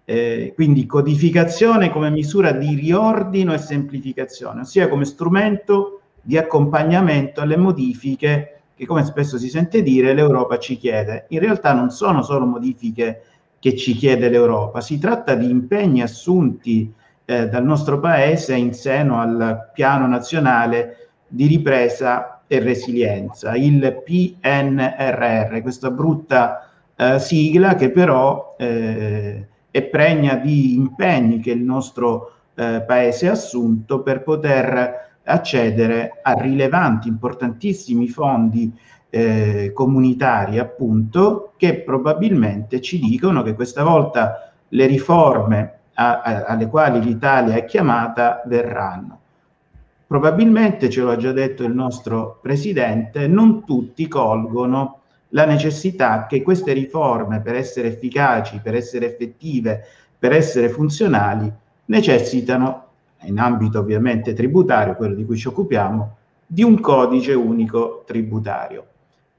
[0.04, 7.56] Eh, quindi codificazione come misura di riordino e semplificazione, ossia come strumento di accompagnamento alle
[7.56, 11.26] modifiche che, come spesso si sente dire, l'Europa ci chiede.
[11.30, 13.24] In realtà non sono solo modifiche
[13.60, 16.90] che ci chiede l'Europa, si tratta di impegni assunti
[17.26, 25.62] eh, dal nostro paese in seno al piano nazionale di ripresa e resilienza, il PNRR,
[25.62, 32.82] questa brutta eh, sigla che però eh, è pregna di impegni che il nostro eh,
[32.88, 38.72] paese ha assunto per poter accedere a rilevanti, importantissimi fondi
[39.10, 46.68] eh, comunitari, appunto, che probabilmente ci dicono che questa volta le riforme a, a, alle
[46.68, 49.20] quali l'Italia è chiamata verranno.
[50.06, 55.00] Probabilmente, ce lo ha già detto il nostro Presidente, non tutti colgono
[55.30, 59.86] la necessità che queste riforme, per essere efficaci, per essere effettive,
[60.18, 61.52] per essere funzionali,
[61.86, 62.86] necessitano,
[63.24, 68.86] in ambito ovviamente tributario, quello di cui ci occupiamo, di un codice unico tributario.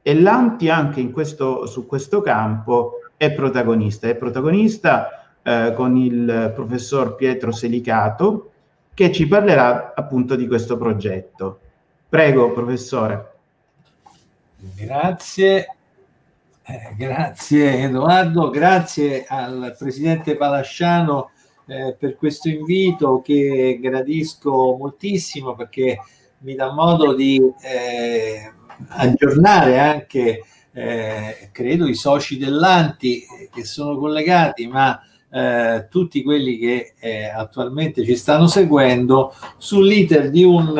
[0.03, 7.16] E l'Anti anche questo, su questo campo è protagonista, è protagonista eh, con il professor
[7.16, 8.51] Pietro Selicato
[8.95, 11.61] che ci parlerà appunto di questo progetto.
[12.09, 13.33] Prego, professore.
[14.57, 15.74] Grazie.
[16.62, 21.31] Eh, grazie Edoardo, grazie al presidente Palasciano
[21.70, 25.98] eh, per questo invito che gradisco moltissimo perché
[26.38, 28.52] mi dà modo di eh,
[28.88, 30.42] aggiornare anche
[30.72, 35.00] eh, credo i soci dell'Anti che sono collegati, ma
[35.30, 40.76] eh, tutti quelli che eh, attualmente ci stanno seguendo sull'iter di un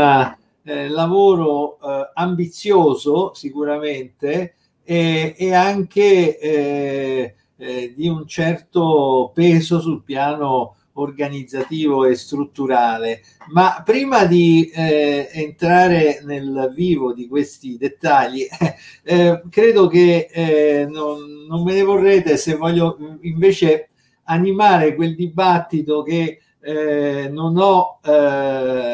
[0.65, 1.79] eh, lavoro
[2.15, 12.15] ambizioso sicuramente e, e anche eh, eh, di un certo peso sul piano organizzativo e
[12.15, 13.23] strutturale.
[13.53, 18.47] Ma prima di eh, entrare nel vivo di questi dettagli,
[19.05, 23.89] eh, credo che eh, non, non, me ne vorrete se voglio invece
[24.25, 28.11] animare quel dibattito che eh, non ho eh,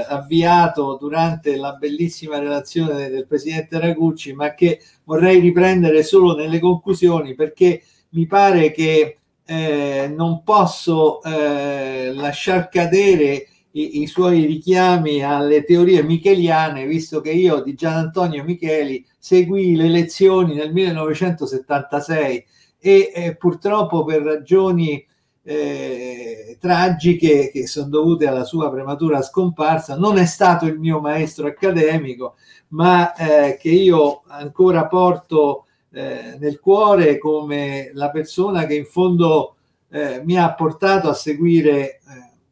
[0.09, 7.35] avviato durante la bellissima relazione del presidente Ragucci, ma che vorrei riprendere solo nelle conclusioni
[7.35, 15.65] perché mi pare che eh, non posso eh, lasciar cadere i, i, suoi richiami alle
[15.65, 22.45] teorie micheliane, visto che io di Gian Antonio Micheli seguì le lezioni nel 1976
[22.79, 25.05] e eh, purtroppo per ragioni
[25.43, 31.47] eh, tragiche che sono dovute alla sua prematura scomparsa, non è stato il mio maestro
[31.47, 32.35] accademico,
[32.69, 35.66] ma eh, che io ancora porto
[35.97, 39.57] eh, nel cuore come la persona che in fondo
[39.89, 42.01] eh, mi ha portato a seguire eh,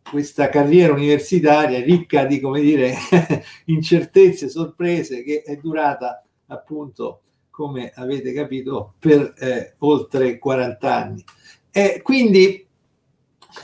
[0.08, 2.94] questa carriera universitaria ricca di, come dire,
[3.66, 7.20] incertezze, sorprese, che è durata appunto,
[7.50, 11.24] come avete capito, per eh, oltre 40 anni.
[11.70, 12.64] E quindi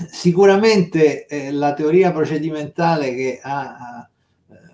[0.09, 4.09] Sicuramente eh, la teoria procedimentale che ha,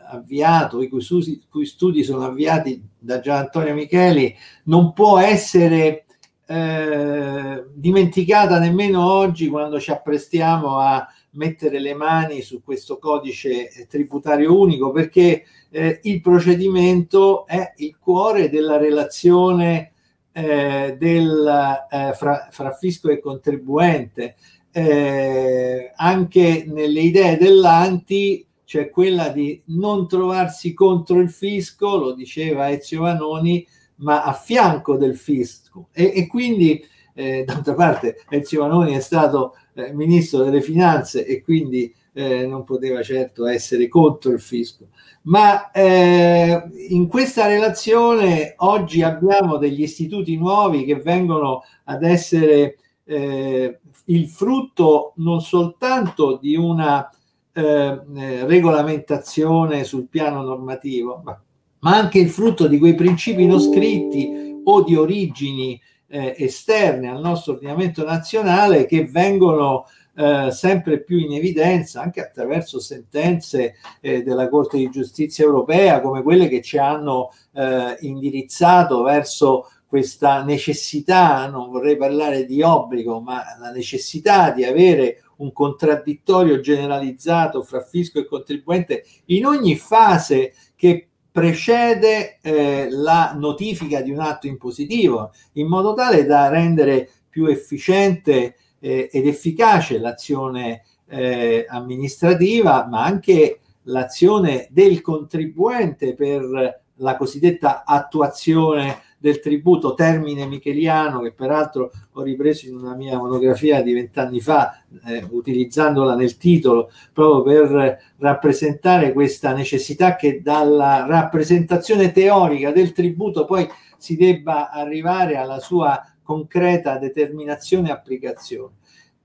[0.08, 4.34] avviato, i cui studi, cui studi, sono avviati da Gian Antonio Micheli,
[4.64, 6.06] non può essere
[6.46, 14.58] eh, dimenticata nemmeno oggi quando ci apprestiamo a mettere le mani su questo codice tributario
[14.58, 19.92] unico, perché eh, il procedimento è il cuore della relazione
[20.32, 24.36] eh, del, eh, fra, fra fisco e contribuente.
[24.70, 32.68] Eh, anche nelle idee dell'anti c'è quella di non trovarsi contro il fisco, lo diceva
[32.70, 33.64] Ezio Vanoni,
[33.96, 35.88] ma a fianco del fisco.
[35.92, 41.42] E, e quindi, eh, d'altra parte, Ezio Vanoni è stato eh, ministro delle finanze e
[41.42, 44.88] quindi eh, non poteva certo essere contro il fisco.
[45.22, 53.78] Ma eh, in questa relazione oggi abbiamo degli istituti nuovi che vengono ad essere eh,
[54.06, 57.08] il frutto non soltanto di una
[57.56, 61.40] eh, eh, regolamentazione sul piano normativo, ma,
[61.78, 67.20] ma, anche il frutto di quei principi non scritti o di origini eh, esterne al
[67.20, 74.50] nostro ordinamento nazionale che vengono eh, sempre più in evidenza anche attraverso sentenze eh, della
[74.50, 81.70] Corte di Giustizia europea come quelle che ci hanno eh, indirizzato verso questa necessità, non
[81.70, 88.26] vorrei parlare di obbligo, ma la necessità di avere un contraddittorio generalizzato fra fisco e
[88.26, 95.92] contribuente in ogni fase che precede eh, la notifica di un atto impositivo, in modo
[95.92, 105.02] tale da rendere più efficiente eh, ed efficace l'azione eh, amministrativa, ma anche l'azione del
[105.02, 112.94] contribuente per la cosiddetta attuazione del tributo termine micheliano che peraltro ho ripreso in una
[112.94, 120.42] mia monografia di vent'anni fa eh, utilizzandola nel titolo proprio per rappresentare questa necessità che
[120.42, 123.68] dalla rappresentazione teorica del tributo poi
[123.98, 128.74] si debba arrivare alla sua concreta determinazione e applicazione.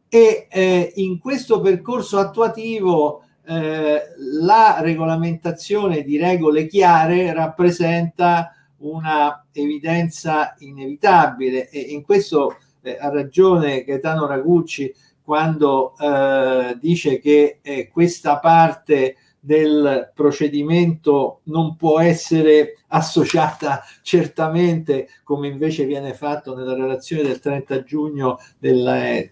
[0.10, 4.02] E eh, in questo percorso attuativo eh,
[4.40, 13.84] la regolamentazione di regole chiare rappresenta una evidenza inevitabile e in questo eh, ha ragione
[13.84, 14.94] Gaetano Ragucci
[15.24, 25.48] quando eh, dice che eh, questa parte del procedimento non può essere associata certamente come
[25.48, 29.32] invece viene fatto nella relazione del 30 giugno delle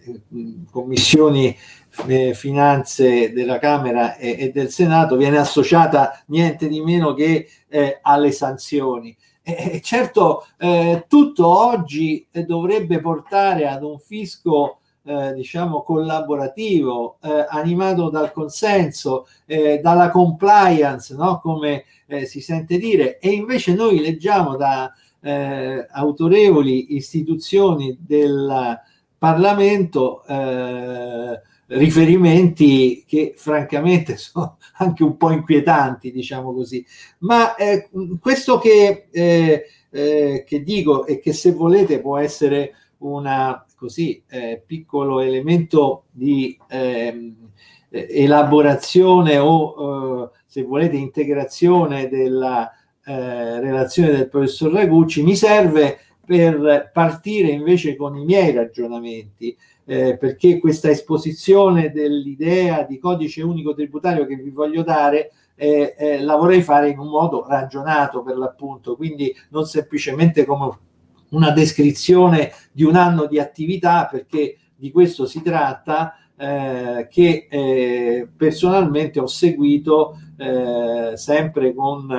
[0.68, 1.56] commissioni
[2.08, 7.98] eh, finanze della Camera e, e, del Senato viene associata niente di meno che eh,
[8.02, 15.82] alle sanzioni eh, certo, eh, tutto oggi eh, dovrebbe portare ad un fisco eh, diciamo
[15.82, 21.40] collaborativo, eh, animato dal consenso, eh, dalla compliance, no?
[21.40, 21.84] come
[22.24, 24.92] si sente dire, e invece noi leggiamo da
[25.92, 28.80] autorevoli istituzioni del
[29.16, 30.24] Parlamento
[31.70, 36.84] riferimenti che francamente sono anche un po' inquietanti, diciamo così.
[37.18, 37.88] Ma eh,
[38.20, 42.74] questo che eh, eh, che dico e che se volete può essere
[43.76, 47.34] così eh, piccolo elemento di ehm,
[47.88, 52.72] eh, elaborazione o eh, se volete integrazione della
[53.02, 60.58] relazione del professor Ragucci mi serve per partire invece con i miei ragionamenti eh, perché
[60.58, 66.62] questa esposizione dell'idea di codice unico tributario che vi voglio dare eh, eh, la vorrei
[66.62, 70.78] fare in un modo ragionato per l'appunto, quindi non semplicemente come
[71.30, 78.26] una descrizione di un anno di attività, perché di questo si tratta, eh, che eh,
[78.34, 82.10] personalmente ho seguito eh, sempre con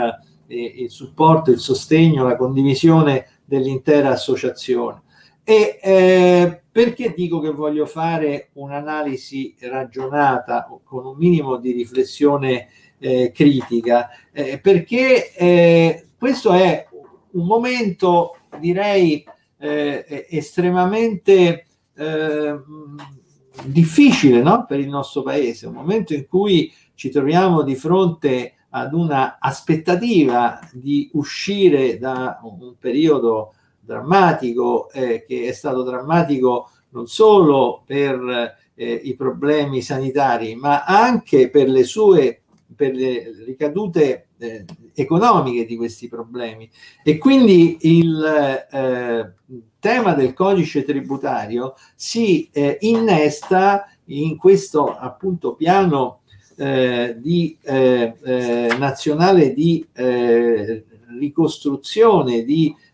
[0.46, 5.02] eh, il supporto, il sostegno, la condivisione dell'intera associazione.
[5.44, 12.68] E eh, perché dico che voglio fare un'analisi ragionata con un minimo di riflessione
[13.00, 14.10] eh, critica?
[14.32, 16.88] Eh, perché questo è
[17.32, 19.24] un momento, direi,
[19.58, 21.66] estremamente
[23.66, 24.66] difficile no?
[24.66, 30.60] per il nostro paese, un momento in cui ci troviamo di fronte ad una aspettativa
[30.72, 38.94] di uscire da un periodo drammatico eh, che è stato drammatico non solo per eh,
[38.94, 42.42] i problemi sanitari ma anche per le sue
[42.76, 46.70] per le ricadute eh, economiche di questi problemi.
[47.04, 49.34] E quindi il eh,
[49.80, 56.22] tema del codice tributario si eh, innesta in questo appunto piano
[56.58, 59.86] eh, di, eh, eh, nazionale di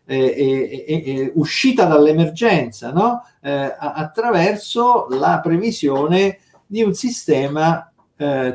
[0.08, 3.24] eh, di uscita dall'emergenza, no?
[3.42, 7.92] attraverso la previsione di un sistema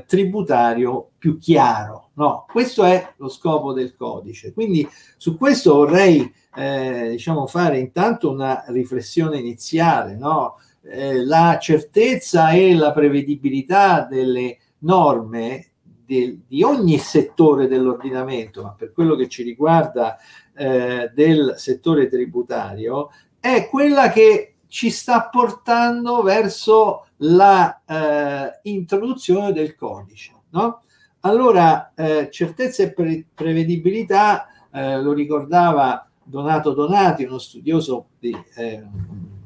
[0.06, 2.10] tributario più chiaro.
[2.14, 4.52] No, questo è lo scopo del codice.
[4.52, 10.16] Quindi su questo vorrei eh, diciamo, fare intanto una riflessione iniziale.
[10.16, 10.56] No?
[10.82, 15.66] Eh, la certezza e la prevedibilità delle norme
[16.04, 20.18] di ogni settore dell'ordinamento, ma per quello che ci riguarda
[20.54, 23.10] eh, del settore tributario,
[23.40, 30.32] è quella che ci sta portando verso la eh, del codice.
[30.50, 30.82] No?
[31.20, 38.84] Allora, eh, certezza e pre- prevedibilità, eh, lo ricordava Donato Donati, uno studioso di eh,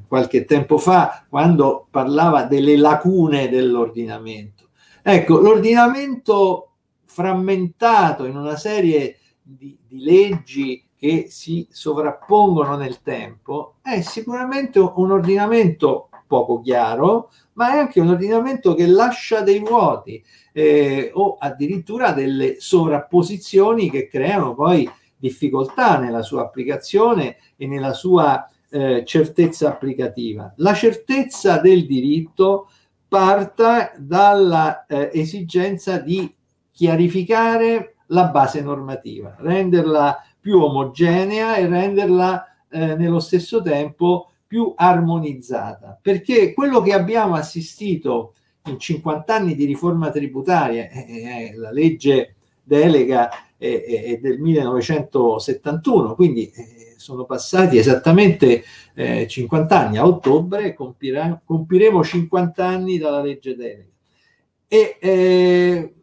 [0.06, 4.68] qualche tempo fa, quando parlava delle lacune dell'ordinamento.
[5.02, 6.70] Ecco, l'ordinamento
[7.04, 15.10] frammentato in una serie di, di leggi che si sovrappongono nel tempo è sicuramente un
[15.10, 22.12] ordinamento poco chiaro, ma è anche un ordinamento che lascia dei vuoti eh, o addirittura
[22.12, 30.52] delle sovrapposizioni che creano poi difficoltà nella sua applicazione e nella sua eh, certezza applicativa.
[30.56, 32.68] La certezza del diritto
[33.08, 36.34] parta dalla eh, esigenza di
[36.70, 45.98] chiarificare la base normativa, renderla più omogenea e renderla eh, nello stesso tempo più armonizzata,
[46.00, 48.34] perché quello che abbiamo assistito
[48.66, 56.48] in 50 anni di riforma tributaria, eh, la legge delega è, è del 1971, quindi
[56.54, 58.62] eh, sono passati esattamente
[58.94, 63.90] eh, 50 anni, a ottobre compirà, compiremo 50 anni dalla legge delega.
[64.68, 65.95] E eh,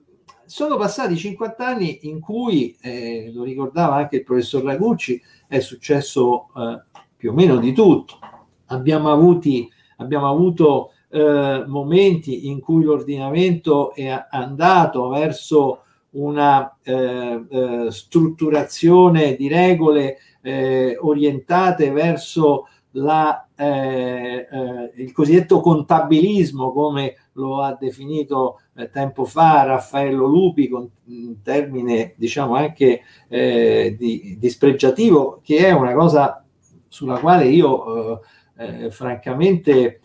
[0.53, 6.49] sono passati 50 anni in cui, eh, lo ricordava anche il professor Ragucci, è successo
[6.55, 6.83] eh,
[7.17, 8.19] più o meno di tutto.
[8.67, 9.67] Abbiamo, avuti,
[9.97, 19.47] abbiamo avuto eh, momenti in cui l'ordinamento è andato verso una eh, eh, strutturazione di
[19.47, 28.89] regole eh, orientate verso la, eh, eh, il cosiddetto contabilismo, come lo ha definito eh,
[28.89, 35.93] tempo fa Raffaello Lupi, con un termine diciamo anche eh, di, dispregiativo, che è una
[35.93, 36.43] cosa
[36.87, 38.21] sulla quale io
[38.55, 39.99] eh, francamente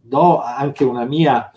[0.00, 1.50] do anche una mia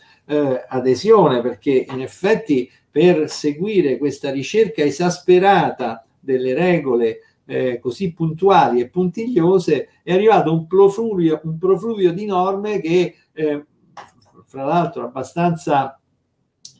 [0.67, 8.89] adesione, perché in effetti per seguire questa ricerca esasperata delle regole eh, così puntuali e
[8.89, 13.65] puntigliose, è arrivato un profluvio, un profluvio di norme che, eh,
[14.45, 15.99] fra l'altro, abbastanza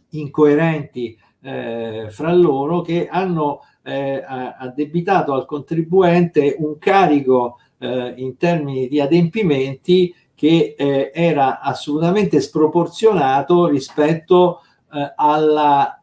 [0.10, 8.88] incoerenti eh, fra loro, che hanno eh, addebitato al contribuente un carico eh, in termini
[8.88, 14.62] di adempimenti che eh, era assolutamente sproporzionato rispetto
[14.92, 16.00] eh, alla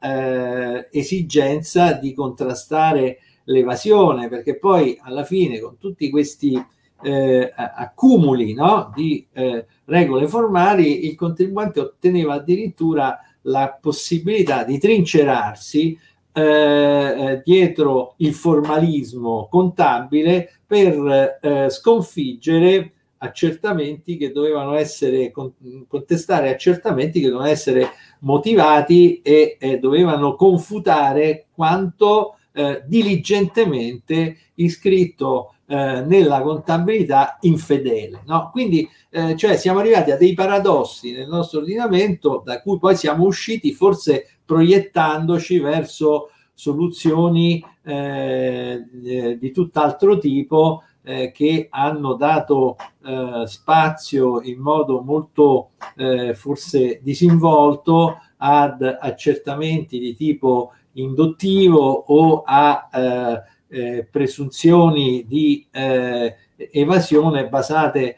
[0.91, 6.61] esigenza di contrastare l'evasione, perché poi alla fine con tutti questi
[7.03, 15.99] eh, accumuli no, di eh, regole formali, il contribuente otteneva addirittura la possibilità di trincerarsi
[16.35, 27.21] eh, eh dietro il formalismo contabile per eh, sconfiggere accertamenti che dovevano essere contestare accertamenti
[27.21, 27.91] che dovevano essere
[28.21, 38.23] motivati e dovevano confutare quanto eh, diligentemente iscritto eh, nella contabilità infedele.
[38.27, 38.51] No?
[38.51, 43.25] Quindi eh, cioè siamo arrivati a dei paradossi nel nostro ordinamento da cui poi siamo
[43.25, 53.45] usciti forse proiettandoci verso soluzioni eh, eh di tutt'altro tipo eh, che hanno dato eh,
[53.47, 63.43] spazio in modo molto eh, forse disinvolto ad accertamenti di tipo induttivo o a eh,
[63.69, 68.17] eh, presunzioni di eh, evasione basate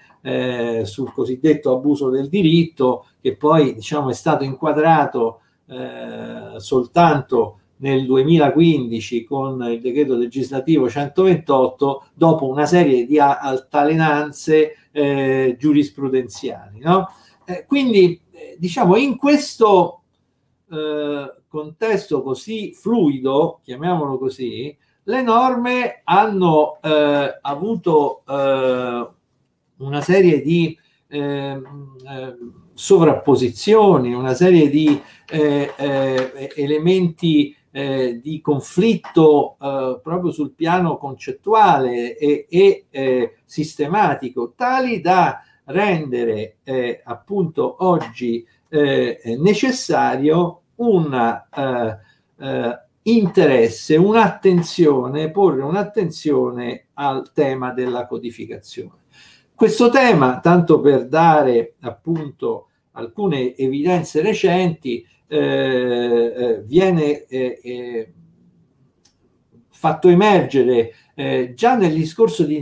[0.84, 5.40] sul cosiddetto abuso del diritto che poi diciamo è stato inquadrato
[6.56, 16.78] soltanto nel 2015 con il decreto legislativo 128 dopo una serie di altalenanze eh, giurisprudenziali.
[16.78, 17.08] No?
[17.44, 20.02] Eh, quindi eh, diciamo in questo
[20.70, 29.08] eh, contesto così fluido, chiamiamolo così, le norme hanno eh, avuto eh,
[29.76, 30.76] una serie di
[32.74, 35.00] sovrapposizioni, una serie di
[36.56, 45.40] elementi eh, di conflitto eh, proprio sul piano concettuale e, e eh, sistematico, tali da
[45.66, 58.06] rendere eh, appunto oggi eh, necessario un eh, interesse, un'attenzione, porre un'attenzione al tema della
[58.06, 59.02] codificazione.
[59.54, 68.12] Questo tema, tanto per dare appunto alcune evidenze recenti, eh, eh, viene eh,
[69.68, 72.56] fatto emergere eh, già nel discorso di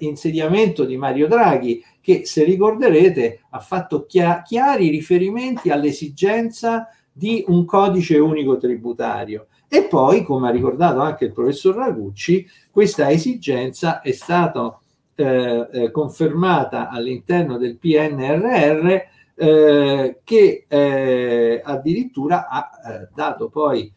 [0.00, 7.64] insediamento di Mario Draghi, che se ricorderete ha fatto chia- chiari riferimenti all'esigenza di un
[7.64, 9.46] codice unico tributario.
[9.68, 14.78] E poi, come ha ricordato anche il professor Ragucci, questa esigenza è stata
[15.16, 19.02] eh, eh, confermata all'interno del PNRR
[19.36, 23.92] eh, che eh, addirittura ha eh, dato poi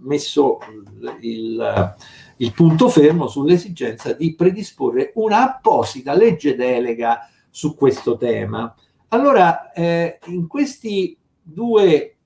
[0.00, 0.58] messo
[1.20, 1.94] il,
[2.36, 8.72] il, punto fermo sull'esigenza di predisporre un'apposita legge delega su questo tema.
[9.14, 12.16] Allora, eh, in questi due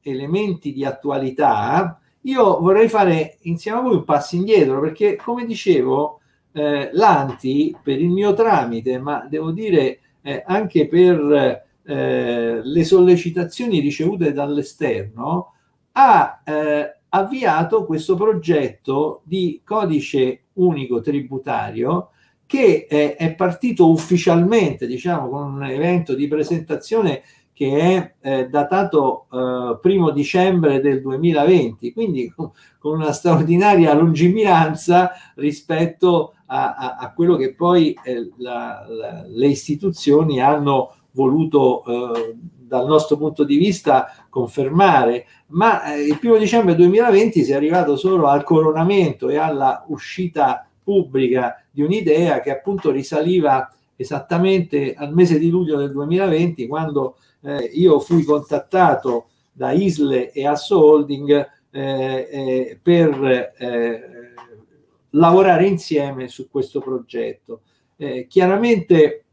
[0.00, 6.20] elementi di attualità, io vorrei fare insieme a voi un passo indietro, perché come dicevo,
[6.52, 13.80] eh, l'Anti, per il mio tramite, ma devo dire eh, anche per eh, le sollecitazioni
[13.80, 15.52] ricevute dall'esterno,
[15.92, 22.12] ha eh, avviato questo progetto di codice unico tributario
[22.50, 27.22] che è, è partito ufficialmente, diciamo, con un evento di presentazione
[27.52, 32.50] che è eh, datato eh, primo dicembre del 2020, quindi con,
[32.80, 39.46] con una straordinaria lungimiranza rispetto a, a, a quello che poi eh, la, la, le
[39.46, 46.74] istituzioni hanno voluto eh, dal nostro punto di vista confermare, ma eh, il primo dicembre
[46.74, 52.90] 2020 si è arrivato solo al coronamento e alla uscita pubblica di un'idea che appunto
[52.90, 60.30] risaliva esattamente al mese di luglio del 2020 quando eh, io fui contattato da Isle
[60.32, 64.34] e Asso Holding eh, eh, per eh,
[65.10, 67.62] lavorare insieme su questo progetto.
[67.96, 69.24] Eh, chiaramente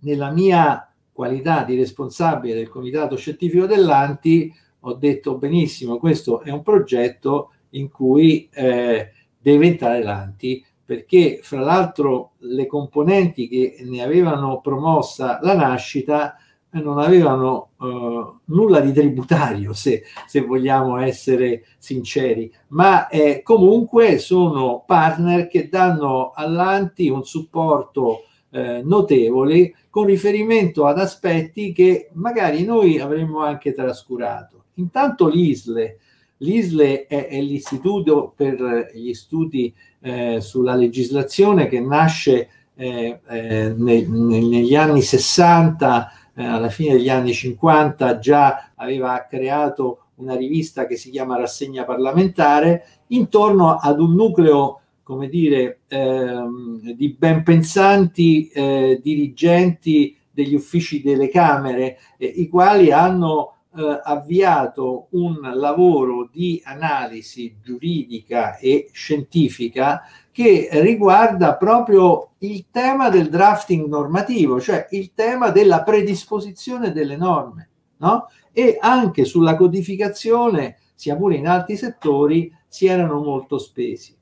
[0.00, 6.62] nella mia qualità di responsabile del comitato scientifico dell'Anti ho detto benissimo, questo è un
[6.62, 14.62] progetto in cui eh, deve entrare l'Anti perché fra l'altro le componenti che ne avevano
[14.62, 16.38] promossa la nascita
[16.70, 24.82] non avevano uh, nulla di tributario, se, se, vogliamo essere sinceri, ma eh, comunque sono
[24.86, 32.98] partner che danno all'Anti un supporto eh, notevole con riferimento ad aspetti che magari noi
[32.98, 34.64] avremmo anche trascurato.
[34.76, 35.98] Intanto l'ISLE,
[36.38, 44.06] l'ISLE è, è l'istituto per gli studi eh, sulla legislazione che nasce eh, eh, ne,
[44.06, 50.96] negli anni 60 eh, alla fine degli anni 50 già aveva creato una rivista che
[50.96, 59.00] si chiama Rassegna parlamentare intorno ad un nucleo come dire, ehm, di ben pensanti eh,
[59.02, 68.56] dirigenti degli uffici delle Camere, i quali hanno eh, avviato un lavoro di analisi giuridica
[68.56, 70.02] e scientifica
[70.32, 77.68] che riguarda proprio il tema del drafting normativo, cioè il tema della predisposizione delle norme,
[77.98, 78.26] no?
[78.52, 84.16] E anche sulla codificazione, sia pure in altri settori, si erano molto spesi.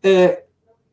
[0.00, 0.46] Eh,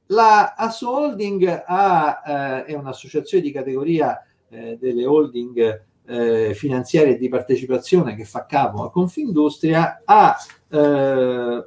[0.07, 7.29] la Asso Holding ha, eh, è un'associazione di categoria eh, delle holding eh, finanziarie di
[7.29, 10.35] partecipazione che fa capo a Confindustria, ha
[10.69, 10.77] eh,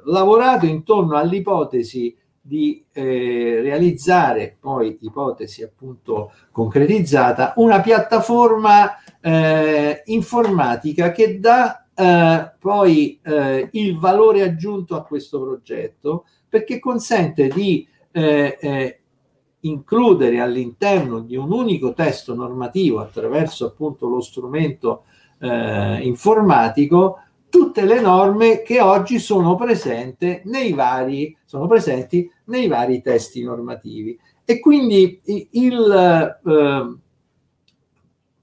[0.03, 2.15] lavorato intorno all'ipotesi
[2.45, 13.19] di eh, realizzare, poi ipotesi appunto concretizzata, una piattaforma eh, informatica che dà eh, poi
[13.23, 18.99] eh, il valore aggiunto a questo progetto perché consente di eh, eh,
[19.63, 25.03] includere all'interno di un unico testo normativo attraverso appunto lo strumento
[25.39, 27.19] eh, informatico
[27.53, 29.55] tutte le norme che oggi sono,
[30.45, 34.17] nei vari, sono presenti nei vari testi normativi.
[34.43, 35.21] E quindi
[35.51, 36.97] il eh,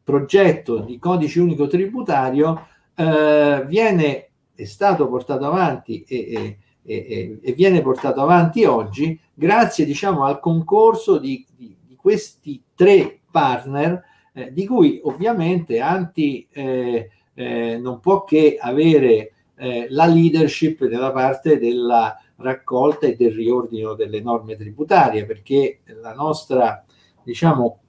[0.04, 7.52] progetto di codice unico tributario eh, viene, è stato portato avanti e, e, e, e,
[7.52, 14.04] viene portato avanti oggi grazie diciamo, al concorso di, di, di questi tre partner
[14.34, 21.10] eh, di cui ovviamente Anti eh, eh, non può che avere eh, la leadership nella
[21.10, 26.84] parte della raccolta e del riordino delle norme tributarie, perché la nostra,
[27.22, 27.80] diciamo,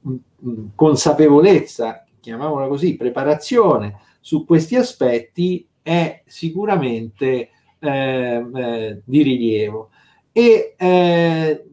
[0.74, 7.50] consapevolezza, chiamiamola così, preparazione su questi aspetti è sicuramente
[7.80, 9.91] eh, eh, di rilievo.
[10.32, 11.66] E eh,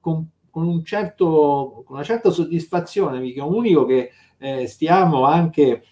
[0.00, 5.84] con, con, un certo, con una certa soddisfazione vi comunico che eh, stiamo anche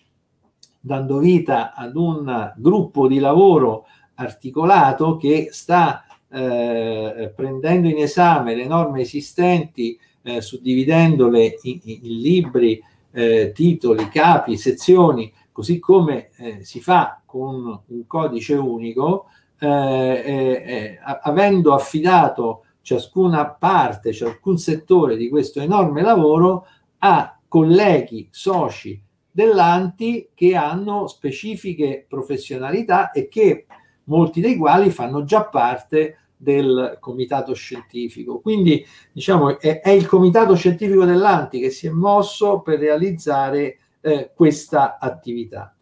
[0.81, 8.67] dando vita ad un gruppo di lavoro articolato che sta eh, prendendo in esame le
[8.67, 12.83] norme esistenti, eh, suddividendole in, in libri,
[13.13, 19.27] eh, titoli, capi, sezioni, così come eh, si fa con un codice unico,
[19.61, 26.67] eh, eh, avendo affidato ciascuna parte, ciascun settore di questo enorme lavoro
[26.99, 29.01] a colleghi, soci,
[29.31, 33.67] dell'Anti che hanno specifiche professionalità e che
[34.05, 38.41] molti dei quali fanno già parte del comitato scientifico.
[38.41, 44.33] Quindi diciamo è, è il comitato scientifico dell'Anti che si è mosso per realizzare eh,
[44.35, 45.75] questa attività.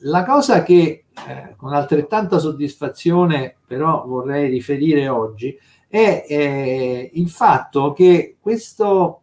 [0.00, 7.92] La cosa che eh, con altrettanta soddisfazione però vorrei riferire oggi è eh, il fatto
[7.92, 9.22] che questo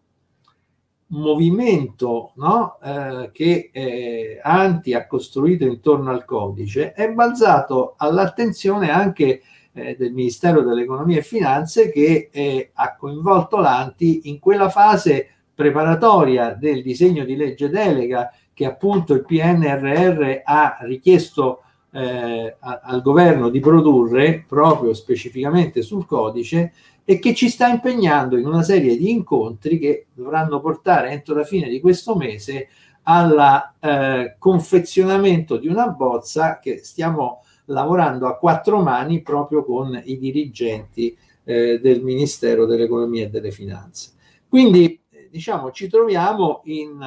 [1.07, 2.79] movimento no?
[2.83, 9.41] eh, che eh, Anti ha costruito intorno al codice è balzato all'attenzione anche
[9.71, 16.81] eh, del Ministero dell'Economia e Finanze che ha coinvolto l'Anti in quella fase preparatoria del
[16.81, 21.63] disegno di legge delega che appunto il PNRR ha richiesto
[21.93, 26.73] eh, al governo di produrre proprio specificamente sul codice
[27.05, 31.43] e che ci sta impegnando in una serie di incontri che dovranno portare entro la
[31.43, 32.69] fine di questo mese
[33.03, 40.17] al eh, confezionamento di una bozza che stiamo lavorando a quattro mani proprio con i
[40.17, 44.11] dirigenti eh, del Ministero dell'Economia e delle Finanze.
[44.47, 44.99] Quindi
[45.29, 46.99] diciamo ci troviamo in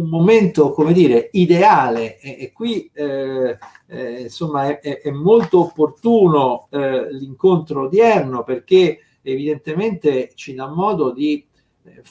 [0.00, 2.18] un momento, come dire, ideale.
[2.18, 10.30] E, e qui eh, eh, insomma è, è, molto opportuno eh, l'incontro odierno perché evidentemente
[10.34, 11.44] ci dà modo di
[11.84, 12.02] eh,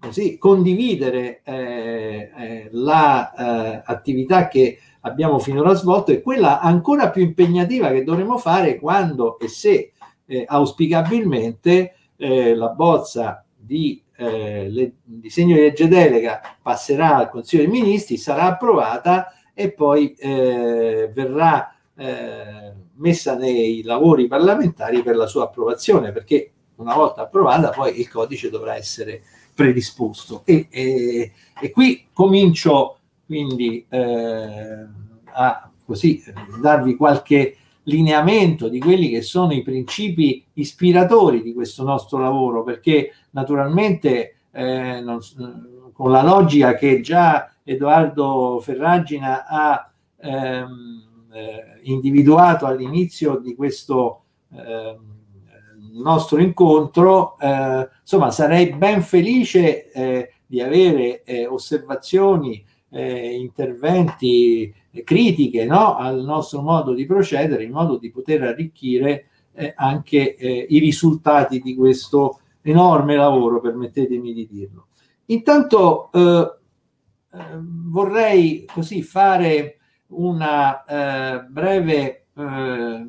[0.00, 8.04] così, condividere eh, eh, l'attività che abbiamo finora svolto e quella ancora più impegnativa che
[8.04, 9.92] dovremo fare quando e se
[10.46, 18.18] auspicabilmente la bozza di eh, il disegno di legge delega passerà al Consiglio dei Ministri,
[18.18, 26.12] sarà approvata e poi eh, verrà eh, messa nei lavori parlamentari per la sua approvazione,
[26.12, 29.22] perché una volta approvata poi il codice dovrà essere
[29.54, 30.42] predisposto.
[30.44, 34.86] E, e, e qui comincio quindi eh,
[35.32, 36.22] a così
[36.60, 37.56] darvi qualche
[37.90, 45.00] lineamento di quelli che sono i principi ispiratori di questo nostro lavoro, perché naturalmente eh,
[45.00, 45.18] non,
[45.92, 54.22] con la logica che già Edoardo Ferragina ha ehm, eh, individuato all'inizio di questo
[54.52, 54.96] eh,
[55.92, 65.96] nostro incontro, eh, insomma sarei ben felice eh, di avere eh, osservazioni, interventi, critiche no?
[65.96, 69.26] al nostro modo di procedere, in modo di poter arricchire
[69.74, 74.86] anche i risultati di questo enorme lavoro, permettetemi di dirlo.
[75.26, 76.10] Intanto
[77.88, 79.80] vorrei così fare
[80.10, 83.06] una eh, breve eh,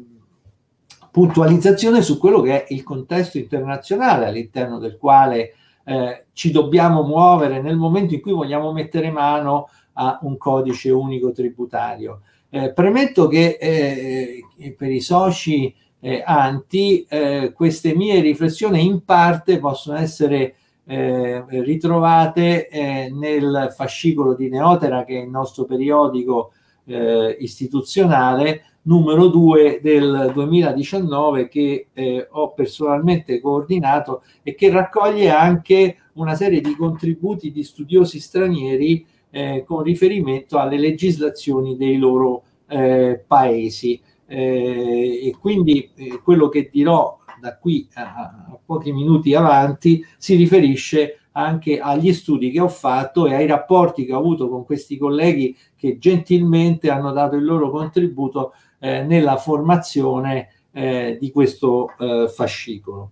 [1.10, 5.54] puntualizzazione su quello che è il contesto internazionale all'interno del quale
[5.84, 9.68] eh, ci dobbiamo muovere nel momento in cui vogliamo mettere mano
[10.02, 12.22] a un codice unico tributario.
[12.50, 17.06] Eh, premetto che eh, per i soci eh, anti
[17.54, 25.30] queste mie riflessioni in parte possono essere ritrovate nel fascicolo di Neotera che è il
[25.30, 26.54] nostro periodico
[26.86, 35.98] eh, istituzionale numero 2 del 2019 che eh, ho personalmente coordinato e che raccoglie anche
[36.14, 43.24] una serie di contributi di studiosi stranieri eh, con riferimento alle legislazioni dei loro eh,
[43.26, 44.00] paesi.
[44.28, 50.36] Eh, e quindi eh, quello che dirò da qui a, a pochi minuti avanti si
[50.36, 54.98] riferisce anche agli studi che ho fatto e ai rapporti che ho avuto con questi
[54.98, 62.28] colleghi che gentilmente hanno dato il loro contributo eh, nella formazione eh, di questo eh,
[62.30, 63.12] fascicolo.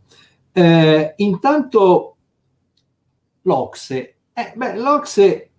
[0.52, 2.16] Eh, intanto
[3.44, 4.16] l'Ocse.
[4.40, 5.50] Eh, beh, L'Ocse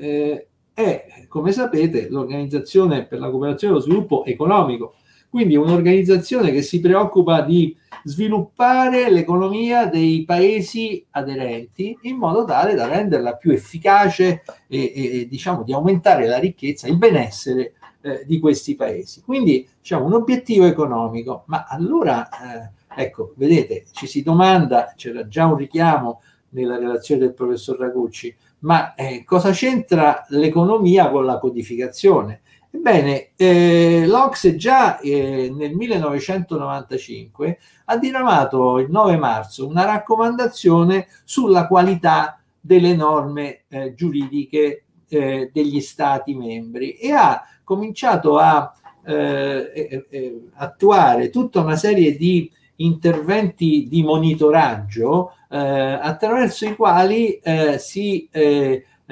[0.00, 4.94] eh, è, come sapete, l'Organizzazione per la cooperazione e lo sviluppo economico,
[5.28, 12.86] quindi un'organizzazione che si preoccupa di sviluppare l'economia dei paesi aderenti in modo tale da
[12.86, 17.72] renderla più efficace e, e diciamo di aumentare la ricchezza, il benessere
[18.02, 19.22] eh, di questi paesi.
[19.22, 25.46] Quindi diciamo un obiettivo economico, ma allora eh, ecco, vedete, ci si domanda, c'era già
[25.46, 26.20] un richiamo
[26.52, 32.40] nella relazione del professor Ragucci, ma eh, cosa c'entra l'economia con la codificazione?
[32.74, 41.66] Ebbene, eh, l'Ocse già eh, nel 1995 ha diramato il 9 marzo una raccomandazione sulla
[41.66, 48.72] qualità delle norme eh, giuridiche eh, degli Stati membri e ha cominciato a
[49.04, 52.50] eh, eh, attuare tutta una serie di
[52.84, 57.40] interventi di monitoraggio attraverso i quali
[57.76, 58.28] si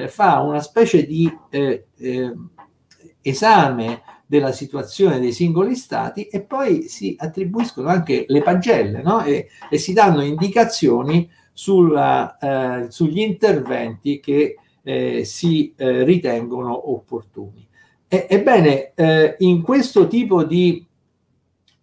[0.06, 1.30] fa una specie di
[3.20, 9.24] esame della situazione dei singoli stati e poi si attribuiscono anche le pagelle no?
[9.24, 17.66] e, e, si danno indicazioni sulla, eh, sugli interventi che eh, si eh, ritengono opportuni.
[18.06, 20.86] E, ebbene, eh, in questo tipo di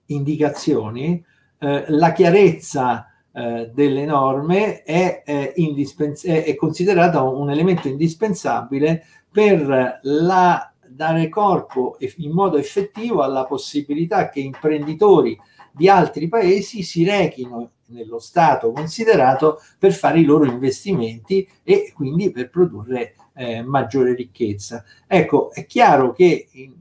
[0.05, 1.21] indicazioni
[1.59, 10.71] eh, la chiarezza eh, delle norme è, indispens- è considerata un elemento indispensabile per la
[10.87, 15.37] dare corpo in modo effettivo alla possibilità che imprenditori
[15.71, 22.31] di altri paesi si rechino nello Stato considerato per fare i loro investimenti e quindi
[22.31, 24.83] per produrre eh, maggiore ricchezza.
[25.05, 26.73] Ecco, è chiaro che in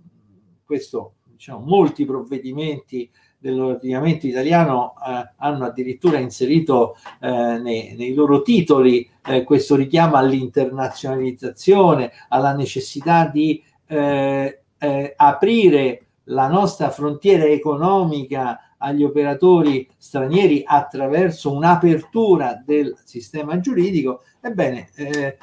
[0.64, 3.08] questo, diciamo, molti provvedimenti
[3.46, 12.10] dell'ordinamento italiano eh, hanno addirittura inserito eh, nei, nei, loro titoli eh, questo richiamo all'internazionalizzazione,
[12.28, 22.60] alla necessità di eh, eh, aprire la nostra frontiera economica agli operatori stranieri attraverso un'apertura
[22.64, 25.38] del sistema giuridico, ebbene eh,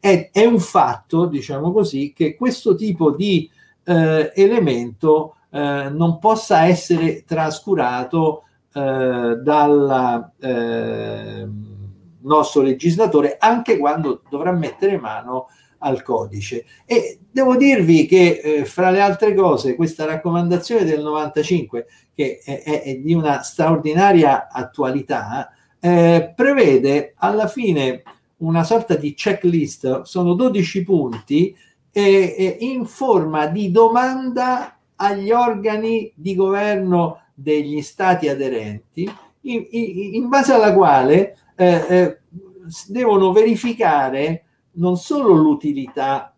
[0.00, 3.48] è, è, un fatto, diciamo così, che questo tipo di
[3.82, 11.48] elemento eh, non possa essere trascurato eh, dal eh,
[12.22, 15.48] nostro legislatore anche quando dovrà mettere mano
[15.78, 16.64] al codice.
[16.84, 22.62] E devo dirvi che, eh, fra le altre cose, questa raccomandazione del 95, che è,
[22.62, 25.50] è, è di una straordinaria attualità,
[25.80, 28.02] eh, prevede alla fine
[28.38, 31.56] una sorta di checklist, sono 12 punti,
[31.92, 39.10] eh, in forma di domanda agli organi di governo degli stati aderenti,
[39.42, 42.18] in, in, base alla quale eh, eh,
[42.88, 46.34] devono verificare non solo l'utilità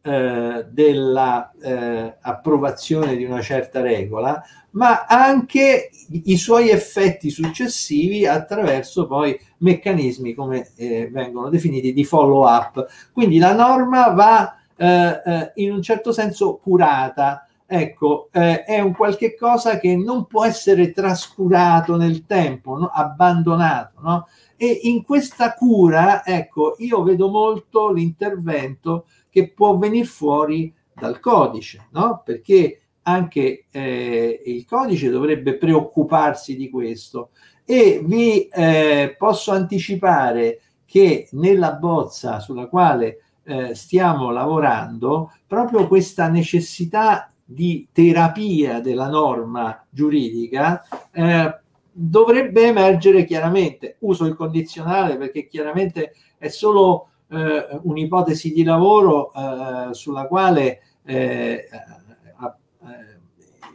[0.00, 9.36] eh, dell'approvazione eh, di una certa regola, ma anche i suoi effetti successivi attraverso poi
[9.58, 12.86] meccanismi come eh, vengono definiti di follow up.
[13.12, 17.48] Quindi la norma va eh, in un certo senso curata.
[17.76, 22.86] Ecco, eh, è un qualche cosa che non può essere trascurato nel tempo, no?
[22.86, 24.28] abbandonato, no?
[24.56, 31.88] E in questa cura, ecco, io vedo molto l'intervento che può venire fuori dal codice,
[31.90, 32.22] no?
[32.24, 37.30] Perché anche eh, il codice dovrebbe preoccuparsi di questo
[37.64, 46.28] e vi eh, posso anticipare che nella bozza sulla quale eh, stiamo lavorando proprio questa
[46.28, 51.58] necessità di terapia della norma giuridica eh,
[51.92, 53.96] dovrebbe emergere chiaramente.
[54.00, 61.68] Uso il condizionale perché chiaramente è solo eh, un'ipotesi di lavoro eh, sulla quale eh,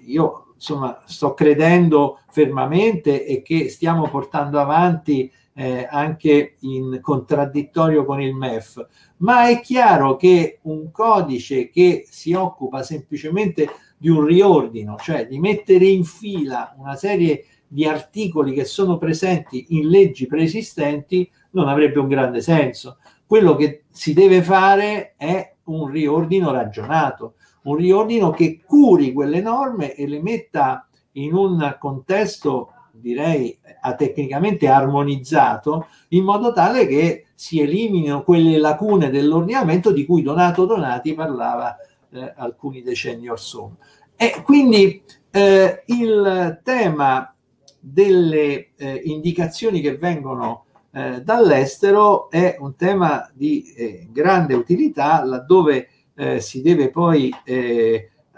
[0.06, 8.22] io insomma sto credendo fermamente e che stiamo portando avanti eh, anche in contraddittorio con
[8.22, 8.88] il MEF,
[9.18, 13.68] ma è chiaro che un codice che si occupa semplicemente
[13.98, 19.66] di un riordino, cioè di mettere in fila una serie di articoli che sono presenti
[19.72, 23.00] in leggi preesistenti, non avrebbe un grande senso.
[23.26, 27.34] Quello che si deve fare è un riordino ragionato,
[27.64, 33.58] un riordino che curi quelle norme e le metta in un contesto direi
[33.98, 41.14] tecnicamente armonizzato in modo tale che si eliminino quelle lacune dell'ordinamento di cui Donato Donati
[41.14, 41.78] parlava
[42.12, 43.78] eh, alcuni decenni or sono.
[44.16, 45.02] E quindi
[45.32, 47.34] eh, il tema
[47.80, 55.88] delle eh, indicazioni che vengono eh, dall'estero è un tema di eh, grande utilità laddove
[56.16, 57.34] eh, si deve poi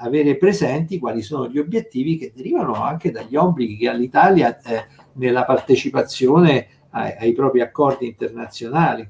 [0.01, 4.85] avere presenti quali sono gli obiettivi che derivano anche dagli obblighi che ha l'Italia eh,
[5.13, 9.07] nella partecipazione ai, ai, propri accordi internazionali.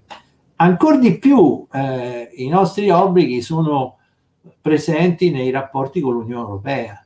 [0.58, 3.98] Ancora di più eh, i nostri obblighi sono
[4.62, 7.06] presenti nei rapporti con l'Unione Europea.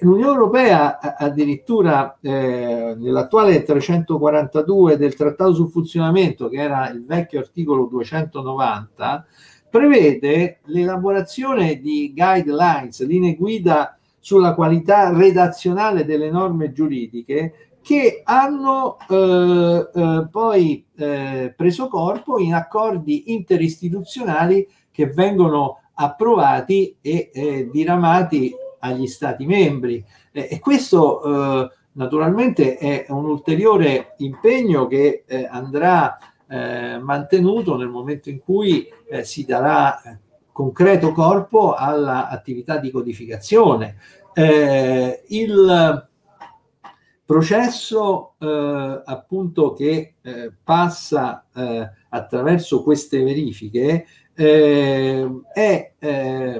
[0.00, 7.84] L'Unione Europea addirittura eh, nell'attuale 342 del Trattato sul funzionamento, che era il vecchio articolo
[7.84, 9.26] 290,
[9.74, 19.90] prevede l'elaborazione di guidelines, linee guida sulla qualità redazionale delle norme giuridiche che hanno eh,
[19.92, 29.08] eh, poi eh, preso corpo in accordi interistituzionali che vengono approvati e eh, diramati agli
[29.08, 30.04] Stati membri.
[30.30, 38.28] e questo eh, naturalmente è un ulteriore impegno che eh, andrà eh, mantenuto nel momento
[38.28, 40.18] in cui eh, si darà eh,
[40.52, 43.96] concreto corpo all'attività di codificazione.
[44.32, 46.08] Eh, il
[47.24, 50.14] processo eh, appunto che
[50.62, 51.46] passa
[52.08, 55.90] attraverso queste verifiche è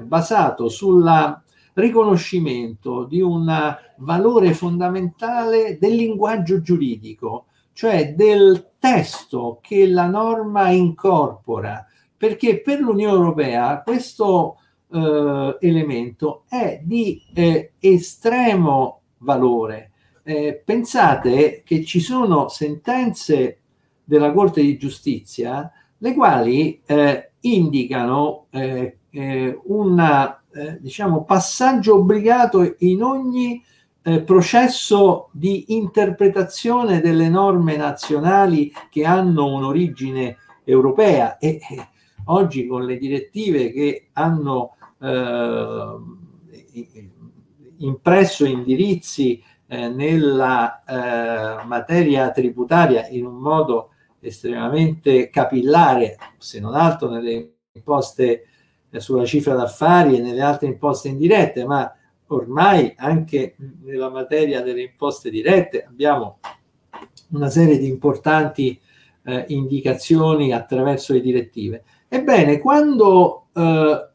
[0.02, 1.42] basato sul
[1.74, 11.86] riconoscimento di un valore fondamentale del linguaggio giuridico, cioè del testo che la norma incorpora,
[12.14, 14.58] perché per l'Unione Europea questo
[14.92, 19.92] eh, elemento è di eh, estremo valore.
[20.22, 23.60] Eh, pensate che ci sono sentenze
[24.04, 30.36] della Corte di Giustizia le quali eh, indicano eh, eh, un
[30.78, 33.62] diciamo, passaggio obbligato in ogni
[34.06, 41.88] eh, processo di interpretazione delle norme nazionali che hanno un'origine europea e eh,
[42.26, 45.98] oggi con le direttive che hanno eh,
[47.78, 53.90] impresso indirizzi eh, nella eh, materia tributaria in un modo
[54.20, 58.44] estremamente capillare, se non altro nelle imposte
[58.90, 61.90] eh, sulla cifra d'affari e nelle altre imposte indirette, ma
[62.34, 66.38] ormai anche nella materia delle imposte dirette abbiamo
[67.30, 68.80] una serie di importanti
[69.24, 71.84] eh, indicazioni attraverso le direttive.
[72.08, 74.08] Ebbene, quando eh,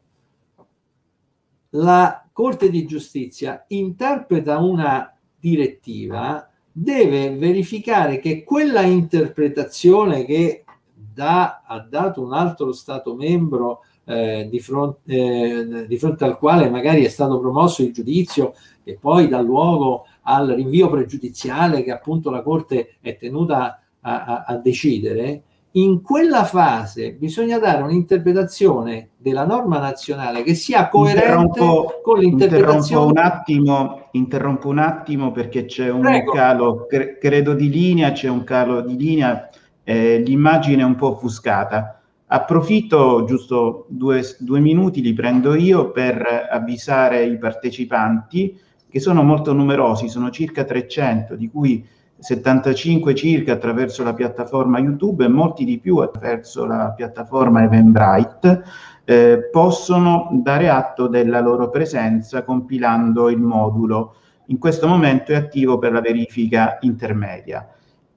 [1.72, 10.64] la Corte di Giustizia interpreta una direttiva, deve verificare che quella interpretazione che
[10.94, 16.68] da, ha dato un altro Stato membro eh, di, fronte, eh, di, fronte, al quale
[16.68, 18.54] magari è stato promosso il giudizio
[18.84, 24.44] e poi dà luogo al rinvio pregiudiziale che appunto la Corte è tenuta a, a,
[24.48, 31.60] a decidere, in quella fase bisogna dare un'interpretazione della norma nazionale che sia coerente
[32.02, 33.06] con l'interpretazione.
[33.06, 36.32] Interrompo un attimo, interrompo un attimo perché c'è un Prego.
[36.32, 39.48] calo, cre- credo di linea, c'è un calo di linea,
[39.84, 41.99] eh, l'immagine è un po' offuscata.
[42.32, 48.56] Approfitto, giusto due, due minuti, li prendo io per avvisare i partecipanti
[48.88, 51.84] che sono molto numerosi, sono circa 300, di cui
[52.20, 58.64] 75 circa attraverso la piattaforma YouTube e molti di più attraverso la piattaforma Eventbrite,
[59.06, 64.14] eh, possono dare atto della loro presenza compilando il modulo.
[64.48, 67.68] In questo momento è attivo per la verifica intermedia.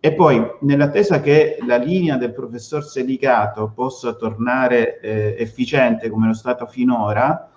[0.05, 6.35] E poi, nell'attesa che la linea del professor Selicato possa tornare eh, efficiente come lo
[6.35, 7.49] stato finora,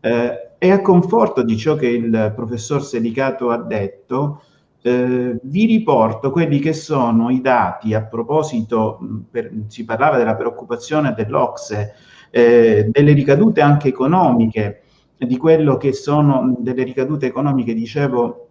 [0.00, 4.42] eh, è a conforto di ciò che il professor Selicato ha detto,
[4.82, 8.98] eh, vi riporto quelli che sono i dati a proposito,
[9.30, 11.94] per, si parlava della preoccupazione dell'Ocse,
[12.28, 14.82] eh, delle ricadute anche economiche,
[15.16, 18.43] di quello che sono delle ricadute economiche, dicevo,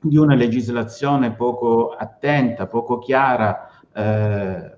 [0.00, 4.76] di una legislazione poco attenta, poco chiara, eh,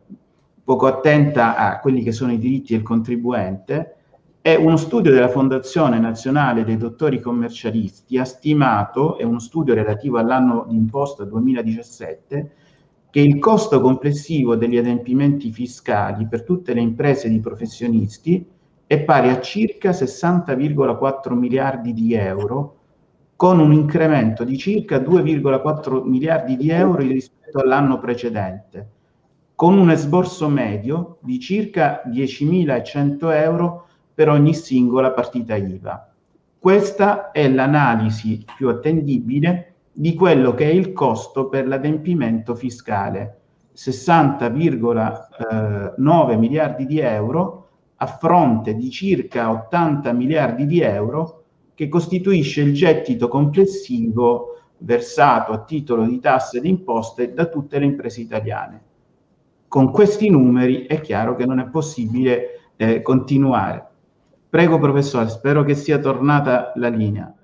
[0.64, 3.96] poco attenta a quelli che sono i diritti del contribuente,
[4.40, 10.18] è uno studio della Fondazione Nazionale dei Dottori Commercialisti, ha stimato, è uno studio relativo
[10.18, 12.50] all'anno d'imposta 2017,
[13.10, 18.44] che il costo complessivo degli adempimenti fiscali per tutte le imprese di professionisti
[18.84, 22.78] è pari a circa 60,4 miliardi di euro,
[23.42, 28.88] con un incremento di circa 2,4 miliardi di euro rispetto all'anno precedente,
[29.56, 36.08] con un esborso medio di circa 10.100 euro per ogni singola partita IVA.
[36.56, 43.38] Questa è l'analisi più attendibile di quello che è il costo per l'adempimento fiscale,
[43.74, 51.41] 60,9 miliardi di euro a fronte di circa 80 miliardi di euro
[51.74, 57.84] che costituisce il gettito complessivo versato a titolo di tasse ed imposte da tutte le
[57.84, 58.82] imprese italiane.
[59.68, 63.86] Con questi numeri è chiaro che non è possibile eh, continuare.
[64.48, 67.34] Prego professore, spero che sia tornata la linea.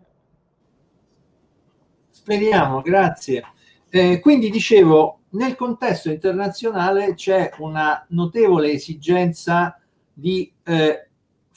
[2.11, 3.43] Speriamo, grazie.
[3.89, 9.81] Eh, quindi dicevo, nel contesto internazionale c'è una notevole esigenza
[10.13, 11.08] di eh,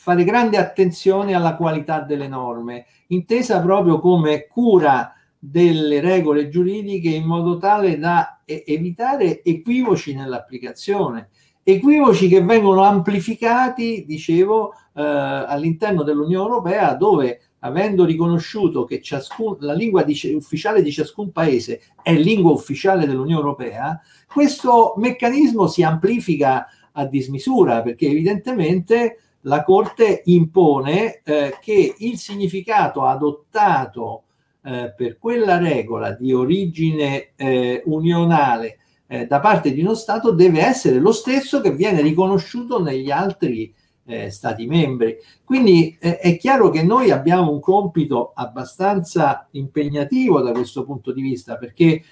[0.02, 7.24] fare grande attenzione alla qualità delle norme, intesa proprio come cura delle regole giuridiche in
[7.24, 11.30] modo tale da evitare equivoci nell'applicazione.
[11.62, 19.74] Equivoci che vengono amplificati, dicevo, eh, all'interno dell'Unione Europea dove avendo riconosciuto che ciascun, la
[19.74, 26.66] lingua di, ufficiale di ciascun paese è lingua ufficiale dell'Unione Europea, questo meccanismo si amplifica
[26.94, 34.24] a dismisura perché evidentemente la Corte impone eh, che il significato adottato
[34.64, 38.78] eh, per quella regola di origine eh, unionale
[39.08, 43.74] eh, da parte di uno Stato deve essere lo stesso che viene riconosciuto negli altri
[44.06, 45.18] eh, Stati membri.
[45.44, 51.22] Quindi eh, è chiaro che noi abbiamo un compito abbastanza impegnativo da questo punto di
[51.22, 52.04] vista perché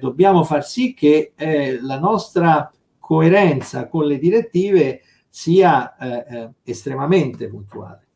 [0.00, 1.32] dobbiamo far sì che
[1.80, 5.02] la nostra coerenza con le direttive
[5.38, 8.06] sia eh, estremamente puntuale.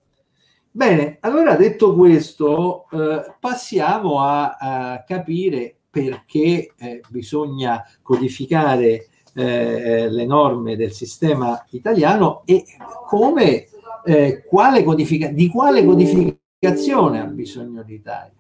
[0.73, 2.89] Bene, allora detto questo,
[3.39, 12.65] passiamo a, a capire perché eh, bisogna codificare eh, le norme del sistema italiano e
[13.07, 13.67] come,
[14.05, 18.35] eh, quale codifica- di quale codificazione ha bisogno l'Italia.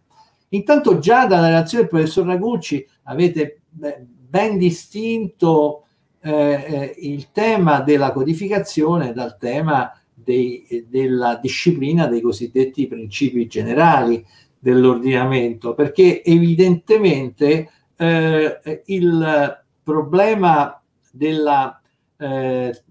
[0.49, 5.85] Intanto già dalla relazione del professor Ragucci avete ben distinto
[6.23, 14.25] eh, eh, il tema della codificazione dal tema dei, della disciplina dei cosiddetti principi generali
[14.59, 20.81] dell'ordinamento, perché evidentemente eh, il problema
[21.11, 21.81] della
[22.17, 22.83] eh,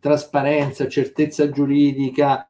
[0.00, 2.48] trasparenza, certezza giuridica,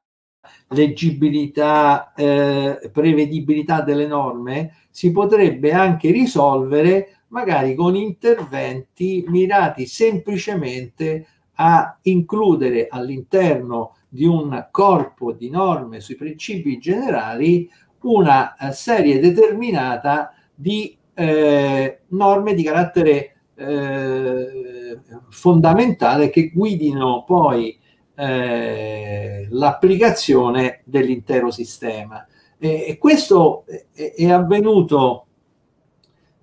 [0.68, 11.98] leggibilità, eh, prevedibilità delle norme si potrebbe anche risolvere magari con interventi mirati semplicemente a
[12.02, 17.68] includere all'interno di un corpo di norme sui principi generali
[18.02, 27.76] una eh, serie determinata di eh, norme di carattere eh, fondamentale che guidino poi
[28.14, 32.24] eh, l'applicazione dell'intero sistema.
[32.56, 35.27] E, e questo è, è avvenuto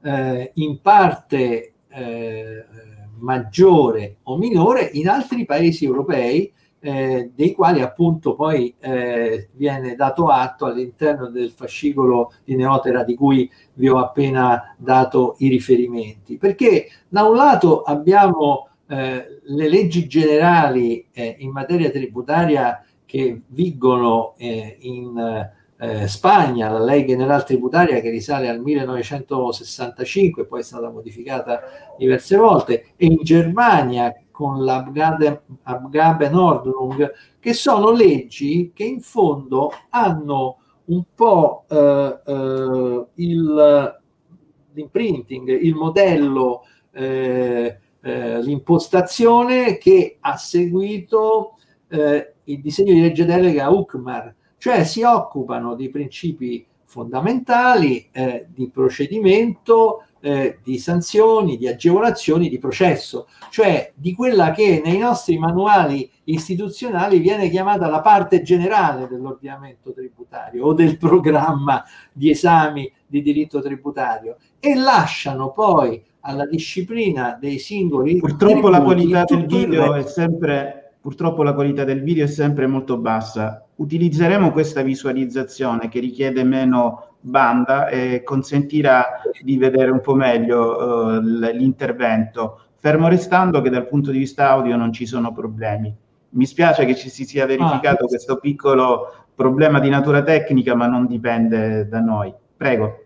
[0.06, 2.66] eh, in parte eh,
[3.18, 10.28] maggiore o minore in altri paesi europei eh, dei quali appunto poi eh, viene dato
[10.28, 16.38] atto all'interno del fascicolo di Neotera di cui vi ho appena dato i riferimenti.
[16.38, 24.36] Perché da un lato abbiamo eh, le leggi generali eh, in materia tributaria che vigono
[24.38, 30.90] eh, in eh, Spagna, la Ley General Tributaria che risale al 1965, poi è stata
[30.90, 31.60] modificata
[31.98, 41.04] diverse volte, e in Germania con l'Abgabenordnung, che sono leggi che in fondo hanno un
[41.14, 44.00] po' eh, eh, il,
[44.74, 51.58] l'imprinting, il modello, eh, eh l'impostazione che ha seguito
[51.88, 54.36] eh, il disegno di legge delega UCMAR,
[54.66, 62.58] cioè si occupano di principi fondamentali eh, di procedimento, eh, di sanzioni, di agevolazioni di
[62.58, 69.94] processo, cioè di quella che nei nostri manuali istituzionali viene chiamata la parte generale dell'ordinamento
[69.94, 77.60] tributario o del programma di esami di diritto tributario e lasciano poi alla disciplina dei
[77.60, 82.66] singoli purtroppo la qualità del video è sempre purtroppo la qualità del video è sempre
[82.66, 90.16] molto bassa utilizzeremo questa visualizzazione che richiede meno banda e consentirà di vedere un po'
[90.16, 95.94] meglio uh, l'intervento, fermo restando che dal punto di vista audio non ci sono problemi.
[96.30, 100.88] Mi spiace che ci si sia verificato ah, questo piccolo problema di natura tecnica, ma
[100.88, 102.34] non dipende da noi.
[102.58, 103.05] Prego.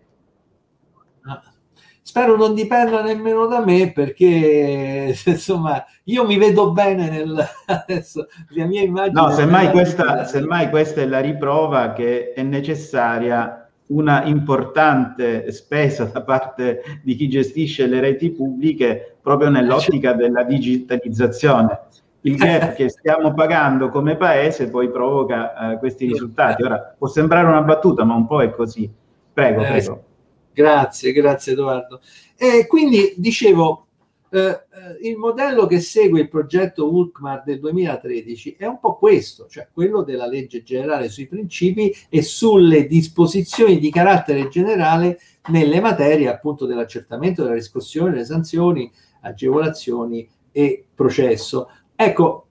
[2.10, 8.66] Spero non dipenda nemmeno da me perché insomma io mi vedo bene nel adesso la
[8.66, 9.20] mia immagine.
[9.20, 16.22] No, semmai questa, semmai questa è la riprova che è necessaria una importante spesa da
[16.22, 21.78] parte di chi gestisce le reti pubbliche proprio nell'ottica della digitalizzazione.
[22.22, 26.64] Il gap che stiamo pagando come paese poi provoca uh, questi risultati.
[26.64, 28.90] Ora può sembrare una battuta, ma un po' è così.
[29.32, 30.04] Prego, eh, prego.
[30.52, 32.00] Grazie, grazie Edoardo.
[32.36, 33.86] E quindi dicevo,
[34.32, 39.48] eh, eh, il modello che segue il progetto ULCMAR del 2013 è un po' questo,
[39.48, 45.18] cioè quello della legge generale sui principi e sulle disposizioni di carattere generale
[45.50, 48.90] nelle materie appunto dell'accertamento, della riscossione, delle sanzioni,
[49.22, 51.68] agevolazioni e processo.
[51.96, 52.46] Ecco,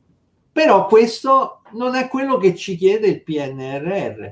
[0.52, 4.28] però questo non è quello che ci chiede il PNRR,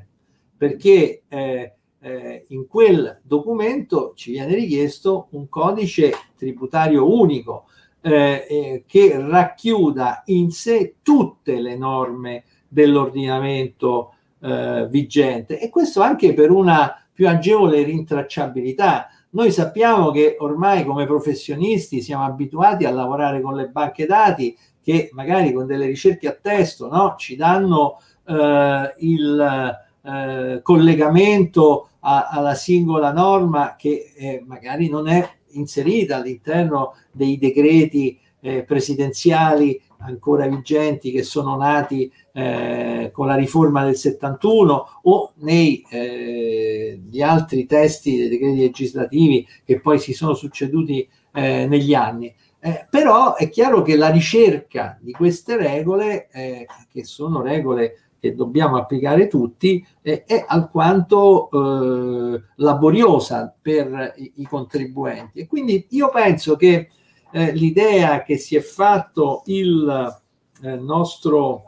[0.57, 1.76] perché eh,
[2.07, 7.65] eh, in quel documento ci viene richiesto un codice tributario unico
[8.01, 16.34] eh, eh, che racchiuda in sé tutte le norme dell'ordinamento eh, vigente e questo anche
[16.34, 19.09] per una più agevole rintracciabilità.
[19.31, 25.09] Noi sappiamo che ormai come professionisti siamo abituati a lavorare con le banche dati che
[25.11, 29.75] magari con delle ricerche a testo no, ci danno eh, il
[30.07, 38.19] eh, collegamento a, alla singola norma che eh, magari non è inserita all'interno dei decreti
[38.39, 45.83] eh, presidenziali ancora vigenti che sono nati eh, con la riforma del 71 o nei
[45.89, 52.33] eh, altri testi dei decreti legislativi che poi si sono succeduti eh, negli anni.
[52.59, 58.35] Eh, però è chiaro che la ricerca di queste regole, eh, che sono regole che
[58.35, 65.39] dobbiamo applicare tutti eh, è alquanto eh, laboriosa per i, i, contribuenti.
[65.39, 66.89] E quindi io penso che
[67.31, 70.19] eh, l'idea che si è fatto il
[70.61, 71.63] eh, nostro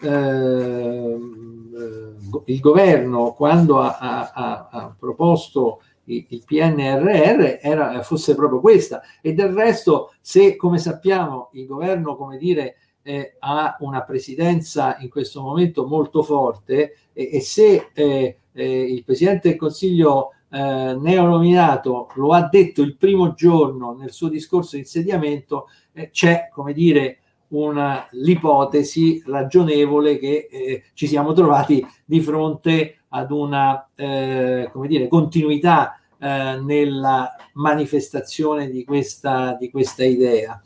[0.00, 9.02] ehm, eh, il governo quando ha, ha, ha proposto il PNRR era, fosse proprio questa
[9.20, 12.76] e del resto se come sappiamo il governo come dire
[13.08, 19.02] eh, ha una presidenza in questo momento molto forte e, e se eh, eh, il
[19.02, 24.82] Presidente del Consiglio eh, neonominato lo ha detto il primo giorno nel suo discorso di
[24.82, 33.04] insediamento, eh, c'è, come dire, una, l'ipotesi ragionevole che eh, ci siamo trovati di fronte
[33.08, 40.60] ad una eh, come dire, continuità eh, nella manifestazione di questa, di questa idea.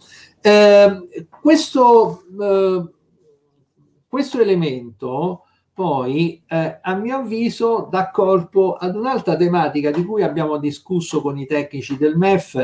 [0.45, 2.91] Eh, questo, eh,
[4.09, 10.59] questo, elemento poi, eh, a mio avviso, dà corpo ad un'altra tematica di cui abbiamo
[10.59, 12.57] discusso con i tecnici del MEF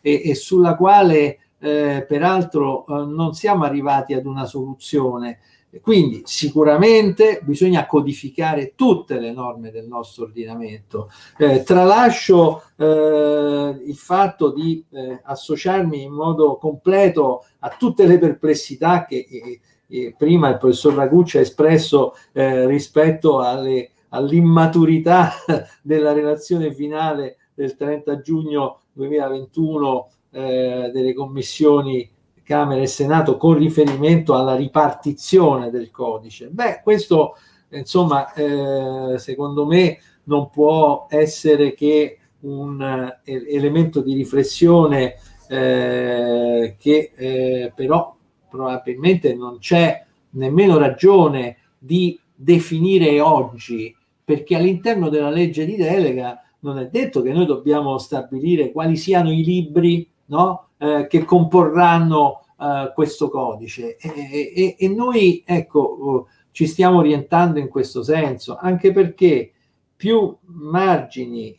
[0.00, 5.40] e, e sulla quale eh, peraltro eh, non siamo arrivati ad una soluzione.
[5.80, 11.10] Quindi sicuramente bisogna codificare tutte le norme del nostro ordinamento.
[11.38, 19.04] Eh, tralascio eh, il fatto di eh, associarmi in modo completo a tutte le perplessità
[19.04, 25.32] che eh, eh, prima il professor Ragucci ha espresso eh, rispetto alle, all'immaturità
[25.82, 32.06] della relazione finale del 30 giugno 2021 delle commissioni
[32.46, 36.46] Camera e Senato con riferimento alla ripartizione del codice.
[36.46, 37.36] Beh, questo
[37.70, 42.80] insomma, eh, secondo me non può essere che un
[43.24, 45.16] eh, elemento di riflessione
[45.48, 48.14] eh, che eh, però
[48.48, 53.92] probabilmente non c'è nemmeno ragione di definire oggi,
[54.24, 59.32] perché all'interno della legge di delega non è detto che noi dobbiamo stabilire quali siano
[59.32, 60.65] i libri no?
[60.78, 63.96] Eh, che comporranno eh, questo codice.
[63.96, 69.52] E, e, e, noi ecco ci stiamo orientando in questo senso anche perché
[69.94, 71.58] più margini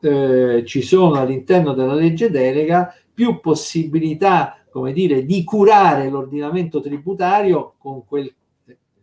[0.00, 7.74] eh, ci sono all'interno della legge delega più possibilità come dire di curare l'ordinamento tributario
[7.78, 8.32] con quel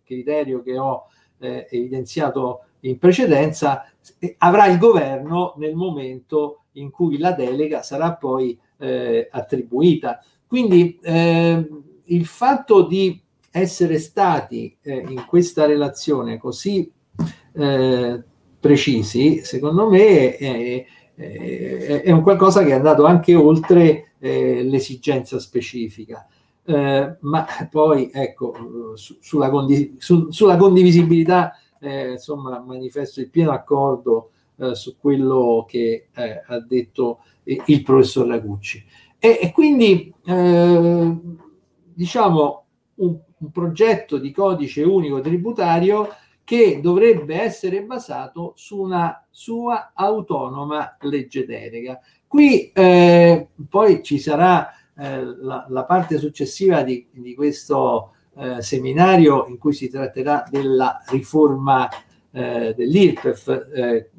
[0.06, 1.08] criterio che ho
[1.40, 3.86] eh, evidenziato in precedenza
[4.38, 10.24] avrà il governo nel momento in cui la delega sarà poi eh, attribuita.
[10.48, 11.68] Quindi eh,
[12.06, 13.22] il fatto di
[13.52, 16.92] essere stati eh, in questa relazione così
[17.54, 18.24] eh,
[18.60, 20.86] precisi, secondo me è,
[21.16, 26.28] è, è, un qualcosa che è andato anche oltre eh, l'esigenza specifica.
[26.68, 34.32] Eh, ma poi ecco su, sulla, condiv- su, sulla, condivisibilità insomma manifesto il pieno accordo
[34.74, 38.84] su quello che ha detto il professor Ragucci.
[39.20, 41.18] E, e quindi eh,
[41.94, 42.66] diciamo
[42.96, 46.10] un, un progetto di codice unico tributario
[46.44, 52.00] che dovrebbe essere basato su una sua autonoma legge delega.
[52.28, 59.48] Qui eh, poi ci sarà eh, la, la, parte successiva di, di questo eh, seminario
[59.48, 61.90] in cui si tratterà della riforma
[62.32, 64.10] eh, dell'IRPEF, eh,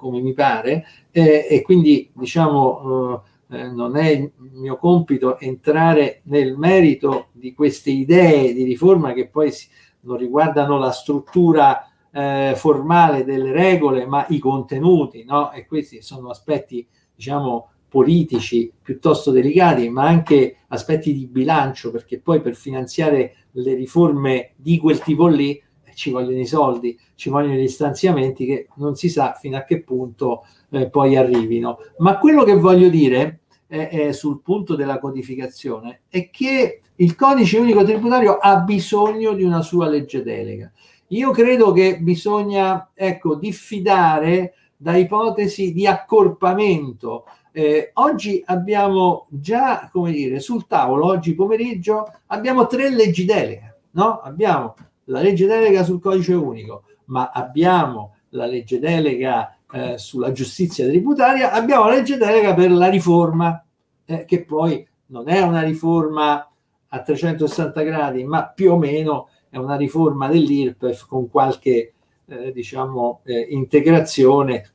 [0.00, 6.56] come mi pare, eh, e quindi diciamo eh, non è il mio compito entrare nel
[6.56, 9.68] merito di queste idee di riforma che poi si,
[10.02, 15.52] non riguardano la struttura eh, formale delle regole, ma i contenuti, no?
[15.52, 22.40] E questi sono aspetti, diciamo, politici piuttosto delicati, ma anche aspetti di bilancio, perché poi
[22.40, 25.62] per finanziare le riforme di quel tipo lì eh,
[26.00, 29.82] ci vogliono i soldi, ci vogliono gli stanziamenti che non si sa fino a che
[29.82, 31.78] punto eh, poi arrivino.
[31.98, 37.84] Ma quello che voglio dire eh, sul punto della codificazione è che il codice unico
[37.84, 40.72] tributario ha bisogno di una sua legge delega.
[41.08, 47.26] Io credo che bisogna ecco, diffidare da ipotesi di accorpamento.
[47.52, 54.20] Eh, oggi abbiamo già, come dire, sul tavolo, oggi pomeriggio, abbiamo tre leggi delega, no?
[54.20, 54.74] Abbiamo
[55.10, 61.52] la legge delega sul codice unico, ma abbiamo la legge delega eh, sulla giustizia tributaria,
[61.52, 63.62] abbiamo la legge delega per la riforma,
[64.04, 66.48] eh, che poi non è una riforma
[66.88, 71.94] a 360 gradi, ma più o meno è una riforma dell'IRPEF con qualche
[72.26, 74.70] eh, diciamo, eh, integrazione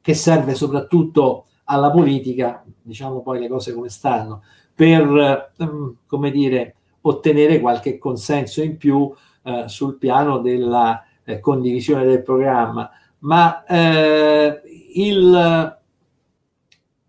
[0.00, 4.42] che serve soprattutto alla politica, diciamo poi le cose come stanno,
[4.74, 9.12] per ehm, come dire, ottenere qualche consenso in più
[9.44, 12.90] eh, sul piano della eh, condivisione del programma
[13.20, 14.60] ma eh,
[14.94, 15.78] il,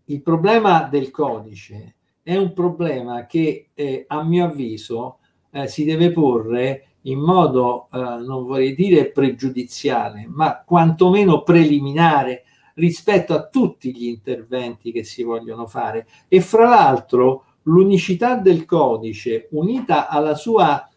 [0.06, 5.20] il, problema del codice è un problema che eh, a mio avviso
[5.68, 12.44] si deve porre in modo, non vorrei dire pregiudiziale, ma quantomeno preliminare
[12.74, 16.08] rispetto a tutti gli interventi che si vogliono fare.
[16.28, 20.88] E fra l'altro l'unicità del codice, unita alla sua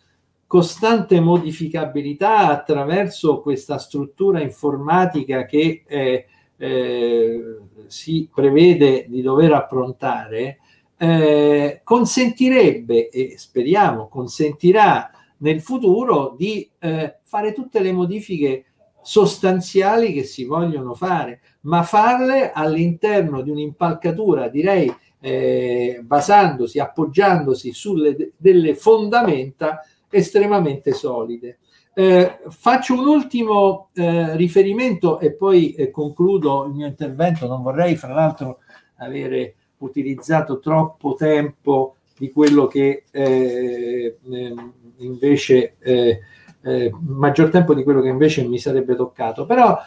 [0.49, 6.27] costante modificabilità attraverso questa struttura informatica che eh,
[6.57, 10.59] eh, si prevede di dover approntare,
[10.97, 18.65] eh, consentirebbe, e speriamo consentirà nel futuro, di eh, fare tutte le modifiche
[19.03, 28.31] sostanziali che si vogliono fare, ma farle all'interno di un'impalcatura, direi, eh, basandosi, appoggiandosi sulle
[28.39, 31.59] delle fondamenta estremamente solide.
[31.95, 37.47] Eh, faccio un ultimo eh, riferimento e poi eh, concludo il mio intervento.
[37.47, 38.59] Non vorrei, fra l'altro,
[38.99, 46.21] avere utilizzato troppo tempo di quello che eh, ehm, invece eh,
[46.63, 49.47] eh, maggior tempo di quello che invece mi sarebbe toccato.
[49.47, 49.79] Però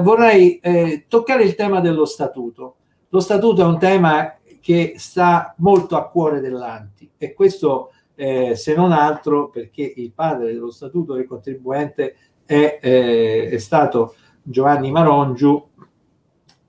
[0.00, 0.60] vorrei
[1.08, 2.76] toccare il tema dello statuto.
[3.10, 8.74] Lo statuto è un tema che sta molto a cuore dell'Anti e questo eh, se
[8.74, 15.68] non altro perché il padre dello statuto del contribuente è, eh, è stato Giovanni Marongiu,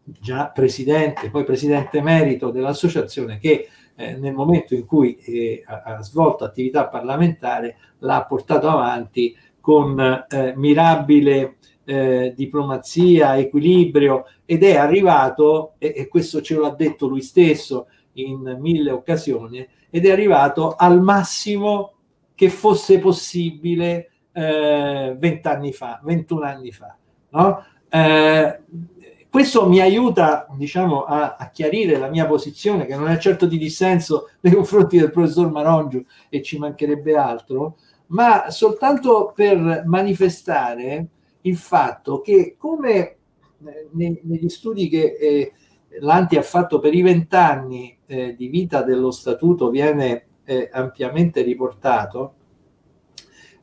[0.01, 6.01] già presidente, poi presidente emerito dell'associazione che eh, nel momento in cui eh, ha, ha,
[6.01, 15.73] svolto attività parlamentare l'ha portato avanti con eh, mirabile eh, diplomazia, equilibrio ed è arrivato,
[15.79, 20.99] e, e questo ce l'ha detto lui stesso in mille occasioni, ed è arrivato al
[21.01, 21.93] massimo
[22.33, 26.97] che fosse possibile eh, vent'anni eh, fa, 21 anni fa.
[27.29, 27.63] No?
[27.87, 28.59] Eh,
[29.29, 33.57] questo mi aiuta diciamo, a, a, chiarire la mia posizione, che non è certo di
[33.57, 37.77] dissenso nei confronti del professor Marongiu e ci mancherebbe altro,
[38.07, 41.07] ma soltanto per manifestare
[41.41, 43.17] il fatto che come
[43.65, 45.53] eh, negli studi che eh,
[45.99, 52.33] l'Anti ha fatto per i vent'anni eh, di vita dello statuto viene eh, ampiamente riportato,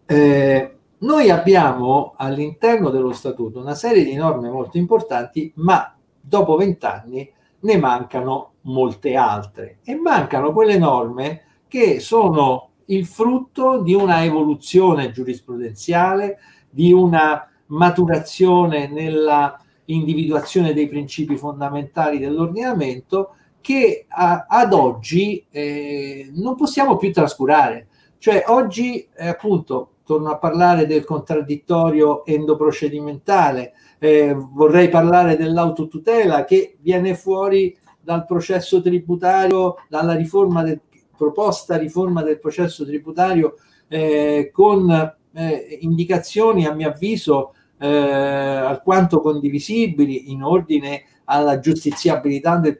[0.07, 7.31] eh, noi abbiamo all'interno dello statuto una serie di norme molto importanti, ma dopo vent'anni
[7.61, 9.79] ne mancano molte altre.
[9.85, 16.39] E mancano quelle norme che sono il frutto di una evoluzione giurisprudenziale,
[16.71, 26.57] di una maturazione nella individuazione dei principi fondamentali dell'ordinamento che a, ad oggi eh, non
[26.57, 27.89] possiamo più trascurare.
[28.19, 36.77] Cioè oggi eh, appunto torno a parlare del contraddittorio endoprocedimentale, eh, vorrei parlare dell'autotutela che
[36.81, 40.81] viene fuori dal processo tributario, dalla riforma del,
[41.15, 43.57] proposta riforma del processo tributario
[43.89, 44.91] eh, con
[45.33, 52.79] eh, indicazioni a mio avviso eh, alquanto condivisibili in ordine alla giustiziabilità del,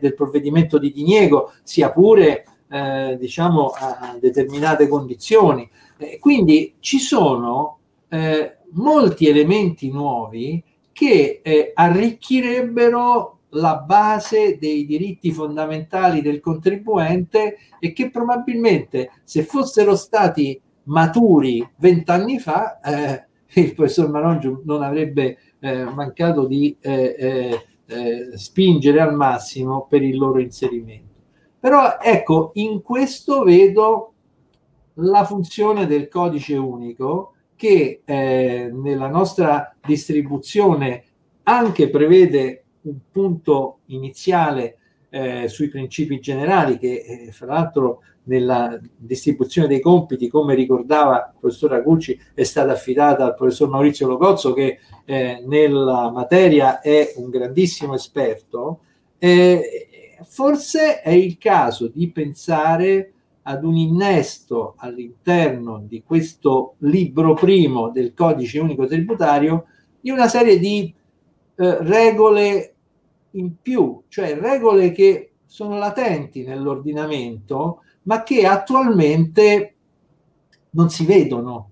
[0.00, 5.68] del provvedimento di diniego, sia pure eh, diciamo a determinate condizioni.
[5.96, 7.78] Eh, quindi ci sono
[8.08, 10.62] eh, molti elementi nuovi
[10.92, 19.96] che eh, arricchirebbero la base dei diritti fondamentali del contribuente e che probabilmente se fossero
[19.96, 23.27] stati maturi vent'anni fa eh,
[23.60, 27.64] il professor Marongiu non avrebbe eh, mancato di eh,
[28.34, 31.14] spingere al massimo per il loro inserimento.
[31.58, 34.12] Però ecco, in questo vedo
[34.94, 41.04] la funzione del codice unico che eh, nella nostra distribuzione
[41.44, 44.78] anche prevede un punto iniziale
[45.10, 51.40] eh, sui principi generali che eh, fra l'altro nella distribuzione dei compiti, come ricordava il
[51.40, 57.30] professor Agucci, è stata affidata al professor Maurizio Logozzo che eh, nella materia è un
[57.30, 58.80] grandissimo esperto.
[59.18, 59.88] Eh,
[60.22, 68.12] forse è il caso di pensare ad un innesto all'interno di questo libro primo del
[68.12, 69.64] codice unico tributario
[70.00, 70.94] di una serie di
[71.56, 72.74] eh, regole
[73.32, 79.74] in più, cioè regole che sono latenti nell'ordinamento, ma che attualmente
[80.70, 81.70] non si vedono.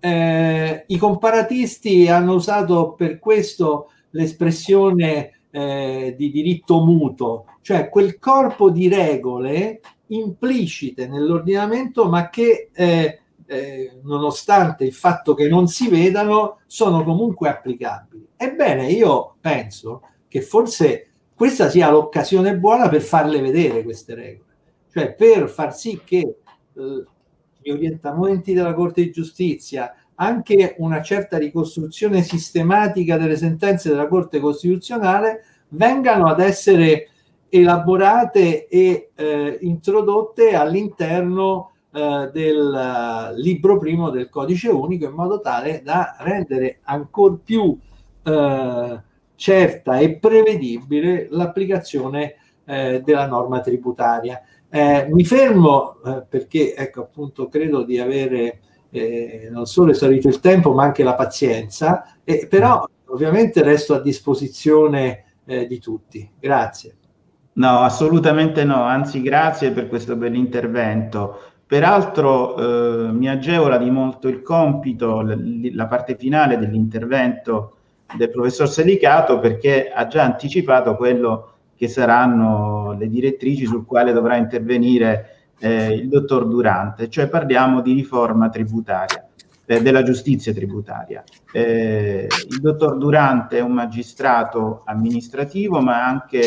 [0.00, 8.70] Eh, I comparatisti hanno usato per questo l'espressione eh, di diritto mutuo, cioè quel corpo
[8.70, 16.60] di regole implicite nell'ordinamento, ma che eh, eh, nonostante il fatto che non si vedano,
[16.66, 18.28] sono comunque applicabili.
[18.36, 24.47] Ebbene, io penso che forse questa sia l'occasione buona per farle vedere queste regole,
[24.92, 27.04] cioè per far sì che eh,
[27.60, 34.40] gli orientamenti della Corte di Giustizia, anche una certa ricostruzione sistematica delle sentenze della Corte
[34.40, 37.10] Costituzionale vengano ad essere
[37.48, 45.40] elaborate e eh, introdotte all'interno eh, del uh, libro primo del codice unico in modo
[45.40, 47.78] tale da rendere ancora più
[48.22, 49.02] eh,
[49.34, 52.34] certa e prevedibile l'applicazione
[52.66, 54.42] eh, della norma tributaria.
[54.70, 58.60] Eh, mi fermo eh, perché ecco appunto credo di avere
[59.50, 65.24] non solo esaurito il tempo ma anche la pazienza, e, però ovviamente resto a disposizione
[65.44, 66.30] di tutti.
[66.38, 66.96] Grazie.
[67.54, 71.40] No, assolutamente no, anzi grazie per questo bell'intervento.
[71.66, 77.76] Peraltro eh, mi agevola di molto il compito, l- la parte finale dell'intervento
[78.16, 84.34] del professor Selicato perché ha già anticipato quello che saranno le direttrici sul quale dovrà
[84.34, 89.24] intervenire eh, il dottor Durante, cioè parliamo di riforma tributaria,
[89.64, 91.22] eh, della giustizia tributaria.
[91.52, 96.40] Eh, il dottor Durante è un magistrato amministrativo, ma anche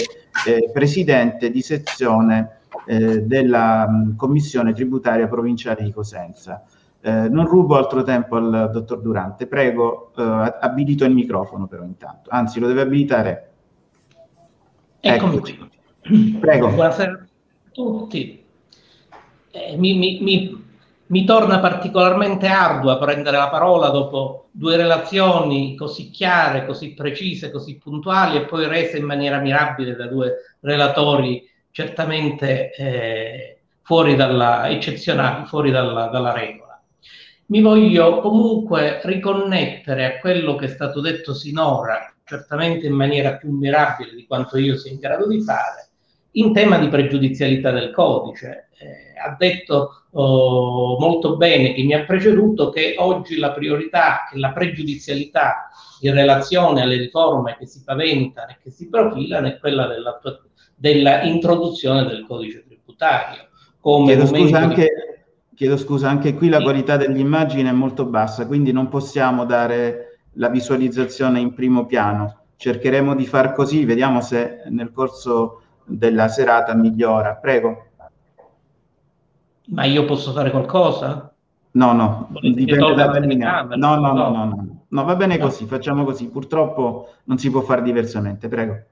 [0.45, 6.61] eh, presidente di sezione eh, della mh, Commissione tributaria provinciale di Cosenza.
[6.99, 12.59] Eh, non rubo altro tempo al dottor Durante, prego, abilito il microfono però intanto, anzi
[12.59, 13.50] lo deve abilitare.
[15.03, 15.57] Eccomi qui.
[16.39, 16.69] Prego.
[16.69, 17.27] Buonasera a
[17.71, 18.43] tutti.
[19.49, 20.63] Eh, mi, mi, mi,
[21.07, 27.77] mi, torna particolarmente ardua prendere la parola dopo due relazioni così chiare, così precise, così
[27.77, 35.47] puntuali e poi rese in maniera mirabile da due relatori certamente eh, fuori dalla, eccezionali,
[35.47, 36.79] fuori dalla, dalla regola.
[37.47, 43.51] Mi voglio comunque riconnettere a quello che è stato detto sinora, certamente in maniera più
[43.51, 45.89] mirabile di quanto io sia in grado di fare,
[46.31, 48.69] in tema di pregiudizialità del codice.
[48.77, 54.39] Eh, ha detto oh, molto bene chi mi ha preceduto che oggi la priorità e
[54.39, 55.67] la pregiudizialità
[55.99, 59.89] in relazione alle riforme che si paventano e che si profilano è quella
[60.75, 63.49] dell'introduzione del codice tributario.
[63.81, 65.55] Chiedo scusa, anche, di...
[65.55, 66.63] chiedo scusa, anche qui la sì.
[66.63, 72.39] qualità dell'immagine è molto bassa, quindi non possiamo dare la visualizzazione in primo piano.
[72.55, 77.35] Cercheremo di far così, vediamo se nel corso della serata migliora.
[77.35, 77.85] Prego.
[79.67, 81.33] Ma io posso fare qualcosa?
[81.73, 83.77] No, no, dipende da terminare.
[83.77, 86.29] No, no, no, no, no, no, va bene così, facciamo così.
[86.29, 88.83] Purtroppo non si può fare diversamente, prego.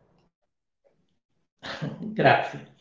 [2.00, 2.76] Grazie.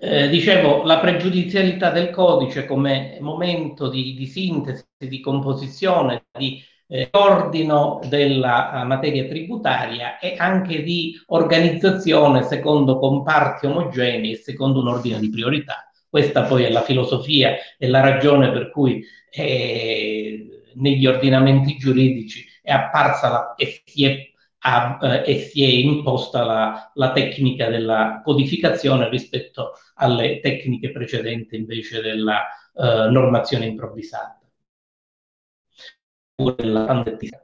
[0.00, 7.08] Eh, dicevo, la pregiudizialità del codice come momento di, di sintesi, di composizione, di eh,
[7.12, 14.88] ordino della uh, materia tributaria e anche di organizzazione secondo comparti omogenei e secondo un
[14.88, 15.88] ordine di priorità.
[16.08, 22.70] Questa poi è la filosofia e la ragione per cui eh, negli ordinamenti giuridici è
[22.72, 24.16] apparsa la, e, si è,
[24.60, 31.56] a, eh, e si è imposta la, la tecnica della codificazione rispetto alle tecniche precedenti
[31.56, 32.42] invece della
[32.74, 34.43] uh, normazione improvvisata
[36.34, 37.42] della pandemia.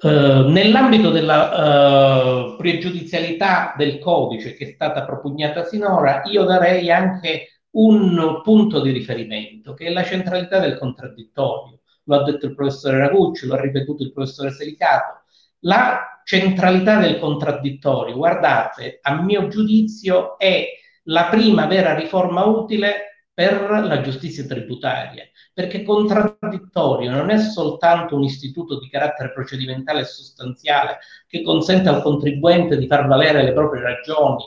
[0.00, 7.62] Uh, nell'ambito della uh, pregiudizialità del codice che è stata propugnata sinora, io darei anche
[7.70, 11.80] un punto di riferimento, che è la centralità del contraddittorio.
[12.04, 15.22] Lo ha detto il professore Ragucci, lo ha ripetuto il professore Selicato.
[15.60, 20.66] La centralità del contraddittorio, guardate, a mio giudizio è
[21.04, 25.22] la prima vera riforma utile per la giustizia tributaria
[25.54, 30.98] perché contraddittorio non è soltanto un istituto di carattere procedimentale e sostanziale
[31.28, 34.44] che consente al contribuente di far valere le proprie ragioni,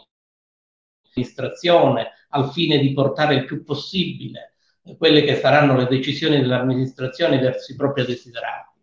[1.07, 4.55] amministrazione al fine di portare il più possibile
[4.97, 8.77] quelle che saranno le decisioni dell'amministrazione verso i propri desiderati.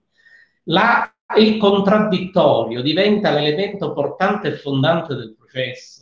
[0.65, 5.98] La, il contraddittorio diventa l'elemento portante e fondante del processo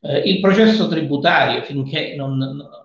[0.00, 2.38] eh, il processo tributario, finché non,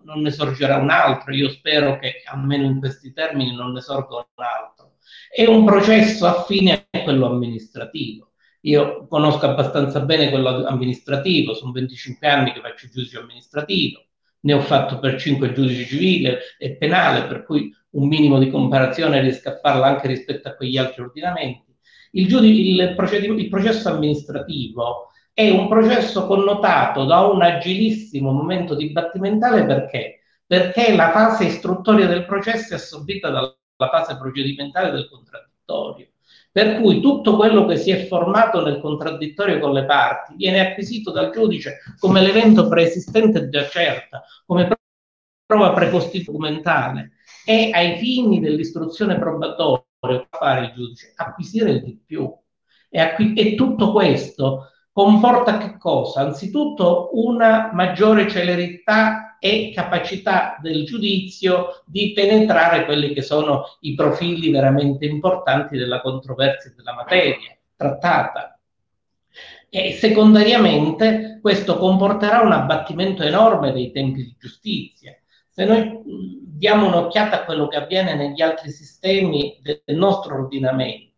[0.04, 4.16] non, ne sorgerà un altro, io spero che almeno in questi termini non ne sorga
[4.16, 4.94] un altro,
[5.30, 8.32] è un processo affine a quello amministrativo.
[8.62, 14.06] Io conosco abbastanza bene quello amministrativo, sono 25 anni che faccio giudice amministrativo,
[14.42, 19.20] ne ho fatto per 5 giudici civile e penale, per cui un minimo di comparazione
[19.20, 21.76] riesco a farla anche rispetto a quegli altri ordinamenti.
[22.12, 29.66] Il, giudice, il, il processo amministrativo è un processo connotato da un agilissimo momento dibattimentale
[29.66, 30.22] perché?
[30.45, 36.08] Perché la fase istruttoria del processo è assorbita dalla fase procedimentale del contraddittorio.
[36.52, 41.12] Per cui tutto quello che si è formato nel contraddittorio con le parti viene acquisito
[41.12, 44.70] dal giudice come l'evento preesistente già certa, come
[45.45, 47.12] prova precostitumentale
[47.45, 49.86] e ai fini dell'istruzione probatoria
[50.30, 51.14] fare il giudice?
[51.16, 52.34] Acquisire di più.
[52.90, 56.22] E, acqu- e tutto questo comporta che cosa?
[56.22, 64.51] Anzitutto una maggiore celerità e capacità del giudizio di penetrare quelli che sono i profili
[64.51, 68.59] veramente importanti della controversia della materia trattata.
[69.69, 75.18] E secondariamente questo comporterà un abbattimento enorme dei tempi di giustizia.
[75.49, 81.11] Se noi diamo un'occhiata a quello che avviene negli altri sistemi del nostro ordinamento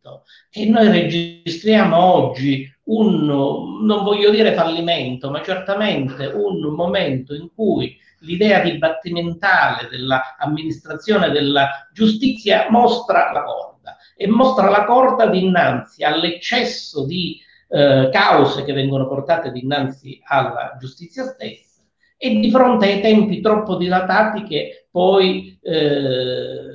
[0.52, 7.98] e noi registriamo oggi un, non voglio dire fallimento, ma certamente un momento in cui
[8.20, 17.40] l'idea dibattimentale dell'amministrazione della giustizia mostra la corda e mostra la corda dinanzi all'eccesso di
[17.70, 21.82] eh, cause che vengono portate dinanzi alla giustizia stessa
[22.18, 26.73] e di fronte ai tempi troppo dilatati che poi eh,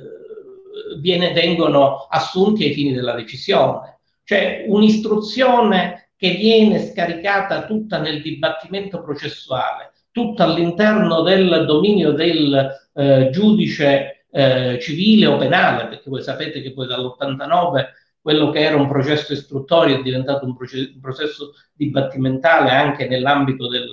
[0.99, 3.99] viene, vengono assunti ai fini della decisione.
[4.23, 13.29] Cioè un'istruzione che viene scaricata tutta nel dibattimento processuale, tutta all'interno del dominio del eh,
[13.31, 17.85] giudice eh, civile o penale, perché voi sapete che poi dall'89
[18.21, 23.67] quello che era un processo istruttorio è diventato un, proce- un processo dibattimentale anche nell'ambito
[23.67, 23.89] del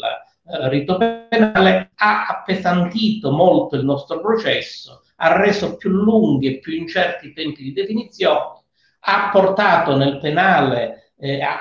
[0.48, 6.72] eh, rito penale, ha appesantito molto il nostro processo, ha reso più lunghi e più
[6.72, 8.62] incerti i tempi di definizione,
[9.00, 11.58] ha portato nel penale eh, a,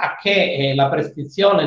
[0.00, 1.66] a, che eh, la prescrizione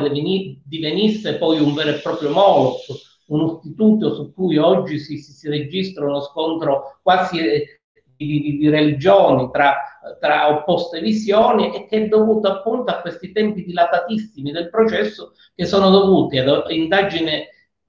[0.64, 2.84] divenisse poi un vero e proprio moloch,
[3.26, 7.80] un istituto su cui oggi si, si, si registra uno scontro quasi eh,
[8.16, 9.76] di, di, di religioni tra,
[10.20, 15.64] tra, opposte visioni e che è dovuto appunto a questi tempi dilatatissimi del processo che
[15.64, 17.44] sono dovuti ad indagini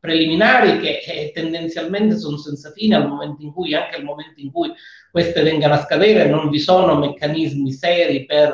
[0.06, 4.52] preliminari che eh, tendenzialmente sono senza fine al momento in cui, anche al momento in
[4.52, 4.72] cui
[5.12, 8.54] queste vengano a scadere, non vi sono meccanismi seri per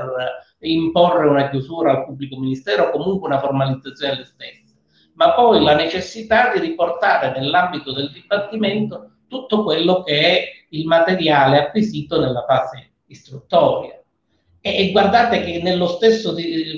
[0.60, 4.72] imporre una chiusura al pubblico ministero o comunque una formalizzazione delle stesse
[5.14, 11.60] ma poi la necessità di riportare nell'ambito del dibattimento tutto quello che è il materiale
[11.60, 14.01] acquisito nella fase istruttoria.
[14.64, 16.36] E, guardate che nello stesso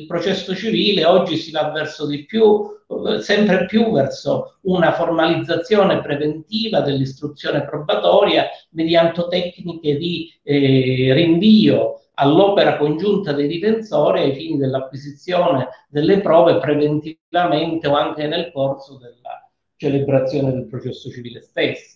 [0.08, 2.64] processo civile oggi si va verso di più,
[3.20, 13.34] sempre più verso una formalizzazione preventiva dell'istruzione probatoria mediante tecniche di eh, rinvio all'opera congiunta
[13.34, 20.68] dei difensori ai fini dell'acquisizione delle prove preventivamente o anche nel corso della celebrazione del
[20.68, 21.93] processo civile stesso.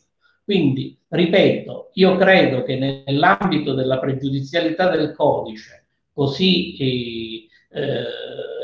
[0.48, 8.04] Quindi, ripeto, io credo che nell'ambito della pregiudizialità del codice, così eh, eh,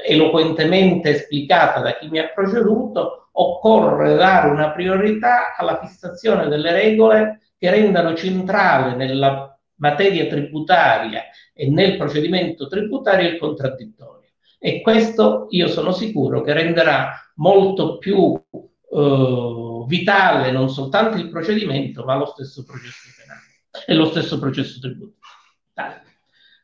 [0.08, 7.42] eloquentemente esplicata da chi mi ha preceduto, occorre dare una priorità alla fissazione delle regole
[7.58, 11.24] che rendano centrale nella materia tributaria
[11.54, 14.30] e nel procedimento tributario il contraddittorio.
[14.58, 18.42] E questo io sono sicuro che renderà molto più
[18.96, 23.42] eh, vitale non soltanto il procedimento, ma lo stesso processo penale
[23.86, 25.22] e lo stesso processo tributario.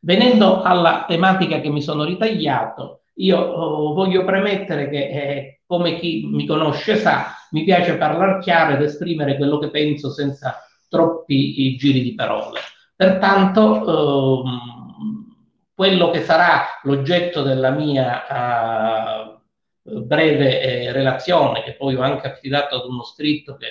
[0.01, 6.25] Venendo alla tematica che mi sono ritagliato, io oh, voglio premettere che, eh, come chi
[6.25, 10.57] mi conosce sa, mi piace parlare chiaro ed esprimere quello che penso senza
[10.87, 12.59] troppi giri di parole.
[12.95, 14.79] Pertanto, ehm,
[15.73, 19.38] quello che sarà l'oggetto della mia uh,
[20.05, 23.67] breve eh, relazione, che poi ho anche affidato ad uno scritto che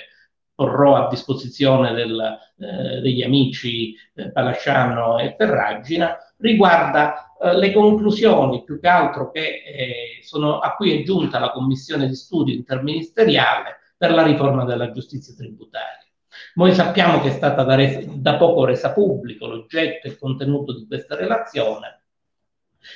[0.59, 8.65] porrò a disposizione del, eh, degli amici eh, Palasciano e Ferragina, riguarda eh, le conclusioni
[8.65, 13.77] più che altro che, eh, sono, a cui è giunta la commissione di studio interministeriale
[13.97, 16.05] per la riforma della giustizia tributaria.
[16.55, 20.77] Noi sappiamo che è stata da, res- da poco resa pubblico l'oggetto e il contenuto
[20.77, 22.01] di questa relazione,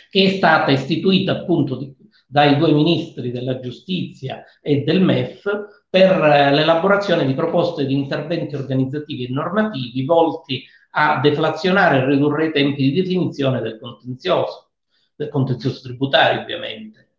[0.10, 1.95] che è stata istituita appunto di,
[2.34, 8.55] dai due ministri della giustizia e del MEF per eh, l'elaborazione di proposte di interventi
[8.55, 10.65] organizzativi e normativi volti
[10.95, 14.72] a deflazionare e ridurre i tempi di definizione del contenzioso,
[15.15, 17.10] del contenzioso tributario ovviamente.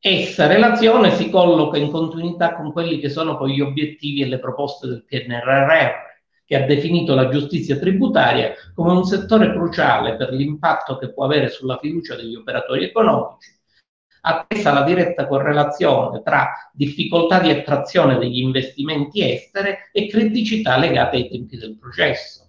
[0.00, 4.40] Essa relazione si colloca in continuità con quelli che sono poi gli obiettivi e le
[4.40, 5.90] proposte del PNRR,
[6.44, 11.50] che ha definito la giustizia tributaria come un settore cruciale per l'impatto che può avere
[11.50, 13.55] sulla fiducia degli operatori economici
[14.28, 21.28] attesa la diretta correlazione tra difficoltà di attrazione degli investimenti estere e criticità legate ai
[21.28, 22.44] tempi del processo.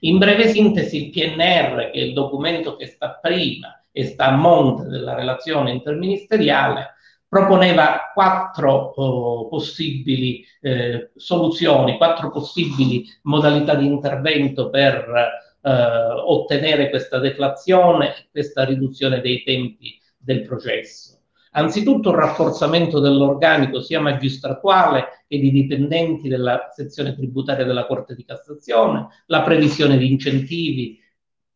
[0.00, 4.36] In breve sintesi, il PNR, che è il documento che sta prima e sta a
[4.36, 6.92] monte della relazione interministeriale,
[7.26, 17.18] proponeva quattro oh, possibili eh, soluzioni, quattro possibili modalità di intervento per eh, ottenere questa
[17.18, 21.13] deflazione, questa riduzione dei tempi del processo.
[21.56, 28.24] Anzitutto un rafforzamento dell'organico sia magistratuale che di dipendenti della sezione tributaria della Corte di
[28.24, 31.00] Cassazione, la previsione di incentivi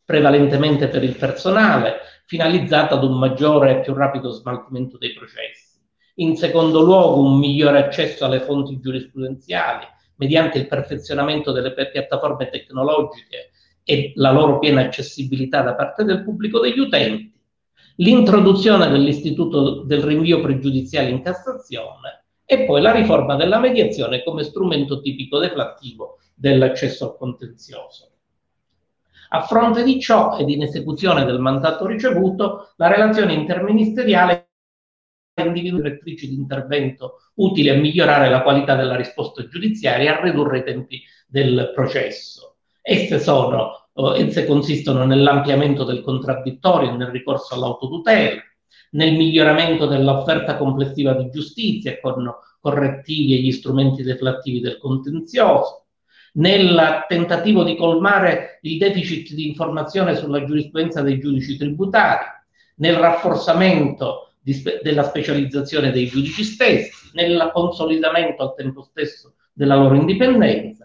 [0.04, 1.96] prevalentemente per il personale,
[2.26, 5.80] finalizzata ad un maggiore e più rapido smaltimento dei processi.
[6.16, 9.84] In secondo luogo, un migliore accesso alle fonti giurisprudenziali
[10.16, 13.50] mediante il perfezionamento delle piattaforme tecnologiche
[13.82, 17.36] e la loro piena accessibilità da parte del pubblico degli utenti
[18.00, 25.00] l'introduzione dell'istituto del rinvio pregiudiziale in Cassazione e poi la riforma della mediazione come strumento
[25.00, 28.10] tipico deflattivo dell'accesso al contenzioso.
[29.30, 34.46] A fronte di ciò ed in esecuzione del mandato ricevuto, la relazione interministeriale
[35.38, 40.58] individuare direttrici di intervento utili a migliorare la qualità della risposta giudiziaria e a ridurre
[40.58, 42.56] i tempi del processo.
[42.82, 48.40] Esse sono, eh, esse consistono nell'ampliamento del contraddittorio nel ricorso all'autotutela,
[48.92, 55.86] nel miglioramento dell'offerta complessiva di giustizia con correttivi e gli strumenti deflattivi del contenzioso,
[56.34, 62.24] nel tentativo di colmare il deficit di informazione sulla giurisprudenza dei giudici tributari,
[62.76, 69.96] nel rafforzamento spe- della specializzazione dei giudici stessi, nel consolidamento al tempo stesso della loro
[69.96, 70.77] indipendenza,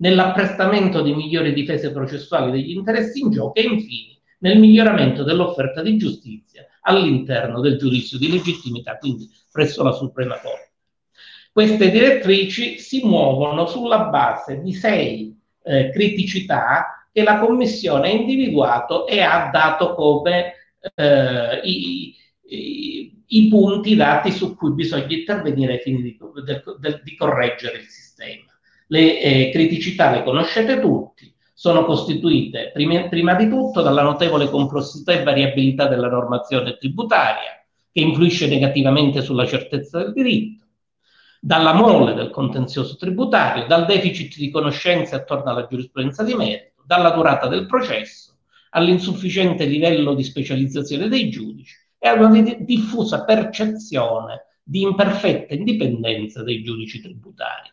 [0.00, 5.96] nell'apprestamento di migliori difese processuali degli interessi in gioco e infine nel miglioramento dell'offerta di
[5.96, 10.68] giustizia all'interno del giudizio di legittimità, quindi presso la Suprema Corte.
[11.52, 19.06] Queste direttrici si muovono sulla base di sei eh, criticità che la Commissione ha individuato
[19.06, 20.54] e ha dato come
[20.94, 22.14] eh, i,
[22.46, 27.78] i, i, punti dati su cui bisogna intervenire ai fini di, del, del, di correggere
[27.78, 28.49] il sistema.
[28.92, 35.12] Le eh, criticità le conoscete tutti, sono costituite prima, prima di tutto dalla notevole complessità
[35.12, 40.66] e variabilità della normazione tributaria, che influisce negativamente sulla certezza del diritto,
[41.38, 47.10] dalla mole del contenzioso tributario, dal deficit di conoscenze attorno alla giurisprudenza di merito, dalla
[47.10, 48.38] durata del processo,
[48.70, 56.64] all'insufficiente livello di specializzazione dei giudici e a una diffusa percezione di imperfetta indipendenza dei
[56.64, 57.70] giudici tributari.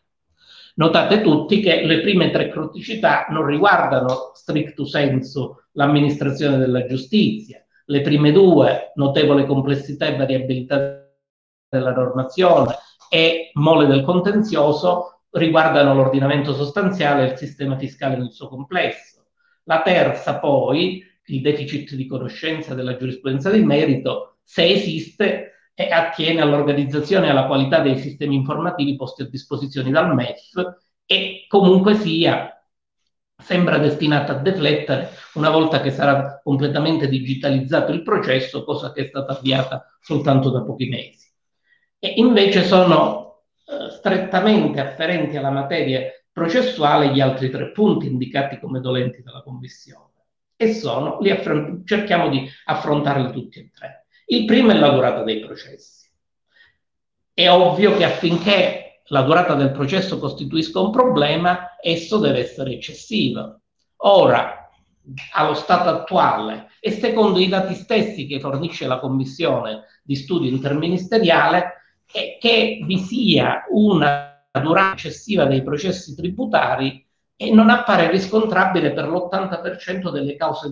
[0.78, 8.02] Notate tutti che le prime tre criticità non riguardano stricto senso l'amministrazione della giustizia, le
[8.02, 11.04] prime due, notevole complessità e variabilità
[11.68, 12.76] della normazione
[13.10, 19.26] e mole del contenzioso, riguardano l'ordinamento sostanziale e il sistema fiscale nel suo complesso.
[19.64, 26.42] La terza, poi, il deficit di conoscenza della giurisprudenza di merito, se esiste, e attiene
[26.42, 32.52] all'organizzazione e alla qualità dei sistemi informativi posti a disposizione dal MEF e comunque sia
[33.40, 39.06] sembra destinata a deflettere una volta che sarà completamente digitalizzato il processo, cosa che è
[39.06, 41.32] stata avviata soltanto da pochi mesi.
[42.00, 48.80] E invece sono eh, strettamente afferenti alla materia processuale gli altri tre punti indicati come
[48.80, 50.14] dolenti dalla Commissione
[50.56, 53.97] e sono, li affront- cerchiamo di affrontarli tutti e tre.
[54.30, 56.06] Il primo è la durata dei processi.
[57.34, 63.62] È ovvio che affinché la durata del processo costituisca un problema, esso deve essere eccessivo.
[64.02, 64.70] Ora,
[65.34, 72.02] allo stato attuale e secondo i dati stessi che fornisce la Commissione di studio interministeriale,
[72.12, 77.06] è che vi sia una durata eccessiva dei processi tributari
[77.38, 80.70] e non appare riscontrabile per l'80% delle cause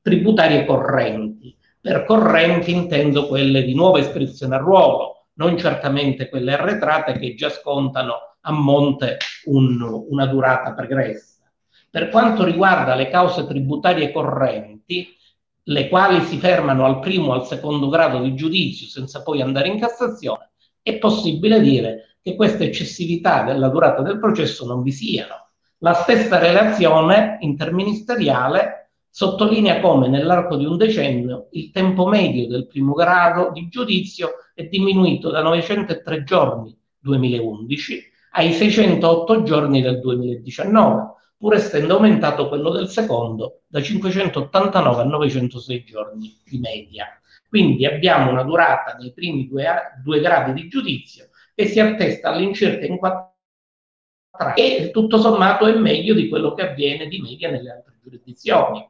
[0.00, 1.57] tributarie correnti.
[1.80, 7.48] Per correnti intendo quelle di nuova iscrizione a ruolo, non certamente quelle arretrate che già
[7.50, 11.42] scontano a monte un, una durata pregressa.
[11.90, 15.16] Per quanto riguarda le cause tributarie correnti,
[15.64, 19.68] le quali si fermano al primo o al secondo grado di giudizio senza poi andare
[19.68, 20.50] in Cassazione,
[20.82, 25.50] è possibile dire che questa eccessività della durata del processo non vi siano.
[25.78, 28.87] La stessa relazione interministeriale
[29.18, 34.62] sottolinea come nell'arco di un decennio il tempo medio del primo grado di giudizio è
[34.66, 38.00] diminuito da 903 giorni 2011
[38.34, 41.02] ai 608 giorni del 2019,
[41.36, 47.08] pur essendo aumentato quello del secondo da 589 a 906 giorni di media.
[47.48, 49.66] Quindi abbiamo una durata nei primi due,
[50.00, 53.34] due gradi di giudizio che si attesta all'incirca in 4
[54.38, 58.88] anni e tutto sommato è meglio di quello che avviene di media nelle altre giurisdizioni.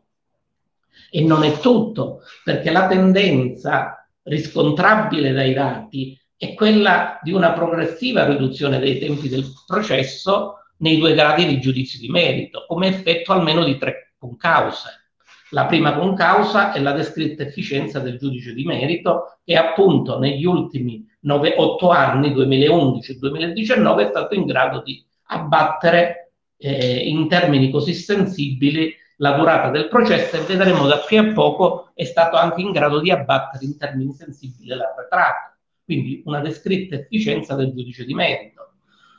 [1.10, 8.26] E non è tutto, perché la tendenza riscontrabile dai dati è quella di una progressiva
[8.26, 13.64] riduzione dei tempi del processo nei due gradi di giudizio di merito, come effetto almeno
[13.64, 15.06] di tre concause.
[15.50, 21.04] La prima concausa è la descritta efficienza del giudice di merito che appunto negli ultimi
[21.20, 27.70] 9, 8 anni, 2011 e 2019, è stato in grado di abbattere eh, in termini
[27.70, 32.60] così sensibili la durata del processo e vedremo da qui a poco è stato anche
[32.60, 38.14] in grado di abbattere in termini sensibili l'arretrato, quindi una descritta efficienza del giudice di
[38.14, 38.72] merito.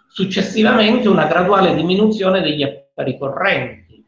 [0.08, 4.04] Successivamente una graduale diminuzione degli affari correnti.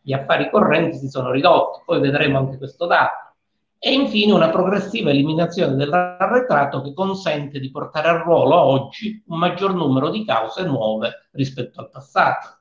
[0.00, 3.34] Gli affari correnti si sono ridotti, poi vedremo anche questo dato.
[3.78, 9.74] E infine una progressiva eliminazione dell'arretrato che consente di portare a ruolo oggi un maggior
[9.74, 12.56] numero di cause nuove rispetto al passato.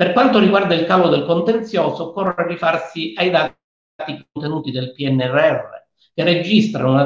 [0.00, 3.54] Per quanto riguarda il calo del contenzioso, occorre rifarsi ai dati
[4.32, 5.60] contenuti del PNRR,
[6.14, 7.04] che registrano una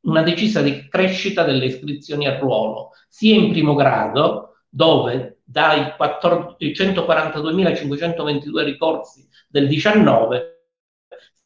[0.00, 9.28] una decisa crescita delle iscrizioni a ruolo, sia in primo grado, dove dai 142.522 ricorsi
[9.46, 10.66] del 19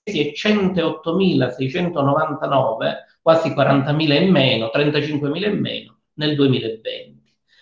[0.05, 7.18] e 108.699, quasi 40.000 in meno, 35.000 in meno nel 2020.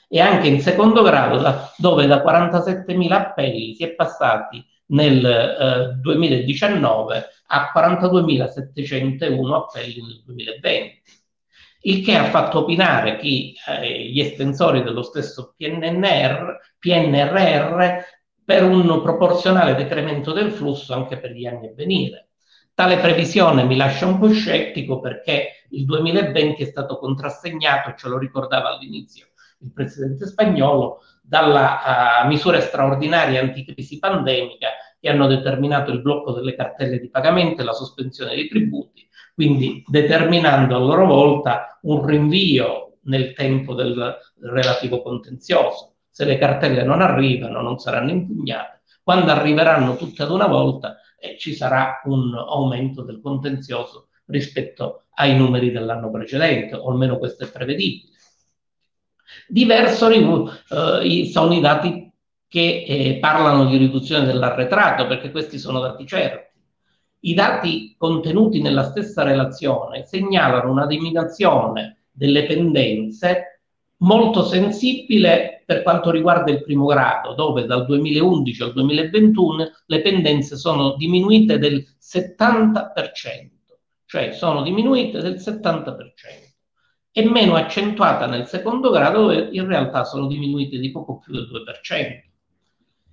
[0.09, 5.95] E anche in secondo grado, da, dove da 47.000 appelli si è passati nel eh,
[6.01, 11.03] 2019 a 42.701 appelli nel 2020.
[11.83, 17.85] Il che ha fatto opinare chi, eh, gli estensori dello stesso PNR, PNRR
[18.45, 22.28] per un proporzionale decremento del flusso anche per gli anni a venire.
[22.74, 28.19] Tale previsione mi lascia un po' scettico perché il 2020 è stato contrassegnato, ce lo
[28.19, 29.28] ricordava all'inizio
[29.61, 34.69] il presidente spagnolo, dalla uh, misura straordinaria anticrisi pandemica
[35.01, 39.83] che hanno determinato il blocco delle cartelle di pagamento e la sospensione dei tributi, quindi
[39.87, 45.97] determinando a loro volta un rinvio nel tempo del relativo contenzioso.
[46.11, 48.83] Se le cartelle non arrivano, non saranno impugnate.
[49.03, 55.37] Quando arriveranno tutte ad una volta, eh, ci sarà un aumento del contenzioso rispetto ai
[55.37, 58.16] numeri dell'anno precedente, o almeno questo è prevedibile.
[59.48, 62.11] Diverso eh, sono i dati
[62.48, 66.55] che eh, parlano di riduzione dell'arretrato, perché questi sono dati certi.
[67.20, 73.61] I dati contenuti nella stessa relazione segnalano una diminuzione delle pendenze
[73.98, 80.57] molto sensibile per quanto riguarda il primo grado, dove dal 2011 al 2021 le pendenze
[80.57, 82.93] sono diminuite del 70%,
[84.05, 86.45] cioè sono diminuite del 70%
[87.19, 91.49] e meno accentuata nel secondo grado dove in realtà sono diminuite di poco più del
[91.51, 92.23] 2%.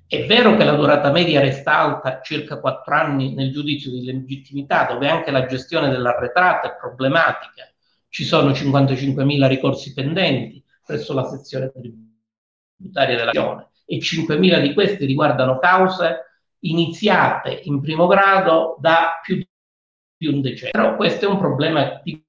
[0.05, 4.87] È vero che la durata media resta alta, circa 4 anni nel giudizio di legittimità,
[4.87, 7.63] dove anche la gestione dell'arretrato è problematica.
[8.09, 15.05] Ci sono 55.000 ricorsi pendenti presso la sezione tributaria della Regione e 5.000 di questi
[15.05, 16.25] riguardano cause
[16.59, 19.41] iniziate in primo grado da più
[20.17, 20.71] di un decennio.
[20.71, 22.22] Però questo è un problema di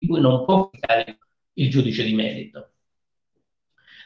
[0.00, 1.18] di cui non può fare
[1.52, 2.70] il giudice di merito.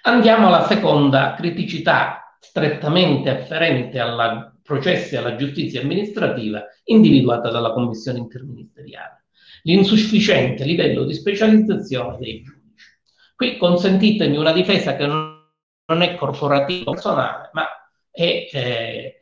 [0.02, 9.26] Andiamo alla seconda criticità strettamente afferente ai processi alla giustizia amministrativa individuata dalla Commissione interministeriale,
[9.62, 12.86] l'insufficiente livello di specializzazione dei giudici.
[13.36, 17.66] Qui consentitemi una difesa che non è corporativa personale, ma
[18.10, 19.20] è, eh,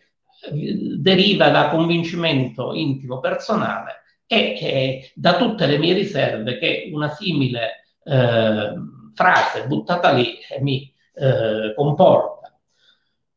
[0.96, 4.01] deriva da convincimento intimo personale
[4.32, 8.72] e eh, da tutte le mie riserve che una simile eh,
[9.12, 12.58] frase buttata lì eh, mi eh, comporta.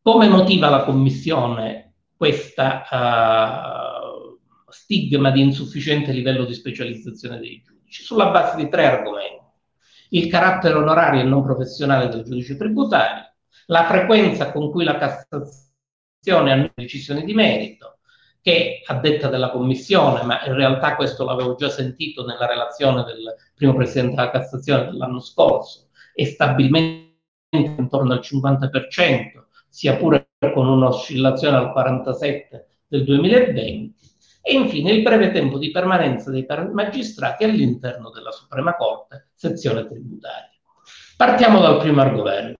[0.01, 4.39] Come motiva la Commissione questa uh,
[4.69, 8.03] stigma di insufficiente livello di specializzazione dei giudici?
[8.03, 9.43] Sulla base di tre argomenti.
[10.11, 13.33] Il carattere onorario e non professionale del giudice tributario,
[13.65, 17.94] la frequenza con cui la Cassazione ha decisioni di merito
[18.45, 23.35] che a detta della Commissione, ma in realtà questo l'avevo già sentito nella relazione del
[23.55, 27.15] primo Presidente della Cassazione dell'anno scorso, è stabilmente
[27.49, 33.95] intorno al 50%, sia pure con un'oscillazione al 47% del 2020,
[34.43, 40.51] e infine il breve tempo di permanenza dei magistrati all'interno della Suprema Corte, sezione tributaria.
[41.17, 42.59] Partiamo dal primo argomento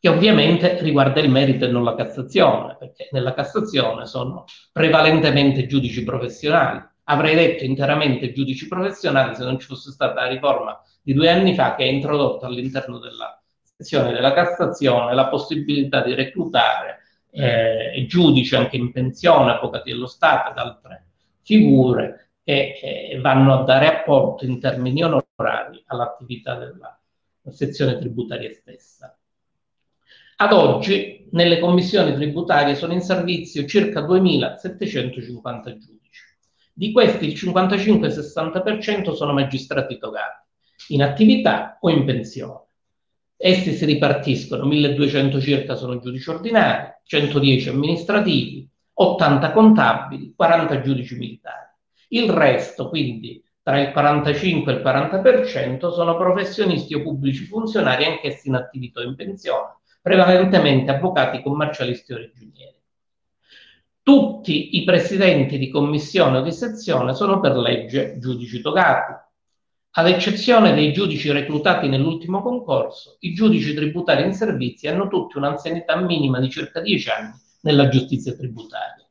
[0.00, 6.02] che ovviamente riguarda il merito e non la Cassazione, perché nella Cassazione sono prevalentemente giudici
[6.04, 6.82] professionali.
[7.04, 11.54] Avrei detto interamente giudici professionali se non ci fosse stata la riforma di due anni
[11.54, 17.00] fa che ha introdotto all'interno della sezione della Cassazione la possibilità di reclutare
[17.32, 21.06] eh, giudici anche in pensione, avvocati dello Stato ed altre
[21.42, 22.78] figure che
[23.12, 26.98] eh, vanno a dare apporto in termini onorari all'attività della
[27.50, 29.14] sezione tributaria stessa.
[30.42, 36.22] Ad oggi nelle commissioni tributarie sono in servizio circa 2.750 giudici.
[36.72, 40.46] Di questi il 55-60% sono magistrati togati,
[40.88, 42.68] in attività o in pensione.
[43.36, 51.68] Essi si ripartiscono, 1.200 circa sono giudici ordinari, 110 amministrativi, 80 contabili, 40 giudici militari.
[52.08, 58.48] Il resto, quindi tra il 45 e il 40%, sono professionisti o pubblici funzionari anch'essi
[58.48, 62.76] in attività o in pensione, prevalentemente avvocati commercialisti o regionieri.
[64.02, 69.12] Tutti i presidenti di commissione o di sezione sono per legge giudici togati.
[69.92, 75.96] Ad eccezione dei giudici reclutati nell'ultimo concorso, i giudici tributari in servizi hanno tutti un'anzianità
[75.96, 77.32] minima di circa 10 anni
[77.62, 79.04] nella giustizia tributaria.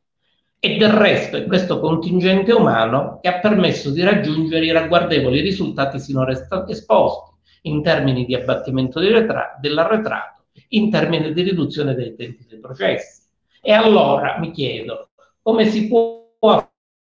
[0.61, 5.99] E del resto è questo contingente umano che ha permesso di raggiungere i ragguardevoli risultati
[5.99, 6.33] sinora
[6.67, 7.33] esposti
[7.63, 10.38] in termini di abbattimento dell'arretrato,
[10.69, 13.23] in termini di riduzione dei tempi dei processi.
[13.61, 15.09] E allora mi chiedo
[15.41, 16.27] come si può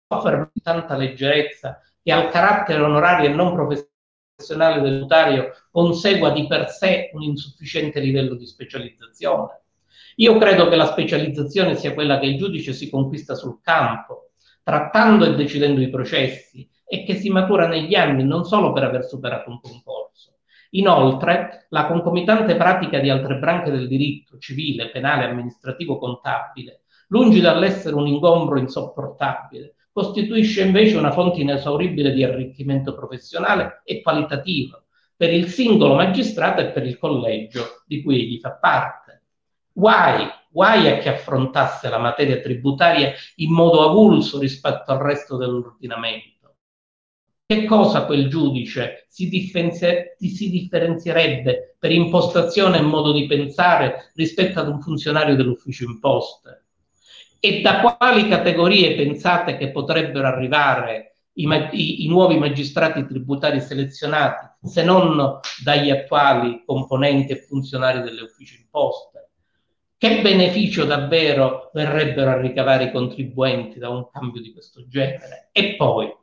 [0.08, 6.70] affermare tanta leggerezza che al carattere onorario e non professionale del notario consegua di per
[6.70, 9.60] sé un insufficiente livello di specializzazione?
[10.16, 14.30] Io credo che la specializzazione sia quella che il giudice si conquista sul campo,
[14.62, 19.04] trattando e decidendo i processi e che si matura negli anni non solo per aver
[19.04, 20.07] superato un concorso.
[20.70, 27.94] Inoltre, la concomitante pratica di altre branche del diritto civile, penale, amministrativo, contabile, lungi dall'essere
[27.94, 34.84] un ingombro insopportabile, costituisce invece una fonte inesauribile di arricchimento professionale e qualitativo
[35.16, 39.24] per il singolo magistrato e per il collegio di cui egli fa parte.
[39.72, 46.37] Guai, guai a chi affrontasse la materia tributaria in modo avulso rispetto al resto dell'ordinamento.
[47.50, 54.60] Che cosa quel giudice si, differenzi- si differenzierebbe per impostazione e modo di pensare rispetto
[54.60, 56.66] ad un funzionario dell'ufficio imposte?
[57.40, 64.68] E da quali categorie pensate che potrebbero arrivare i, i, i, nuovi magistrati tributari selezionati
[64.68, 69.30] se non dagli attuali componenti e funzionari delle uffici imposte?
[69.96, 75.48] Che beneficio davvero verrebbero a ricavare i contribuenti da un cambio di questo genere?
[75.50, 76.14] E poi,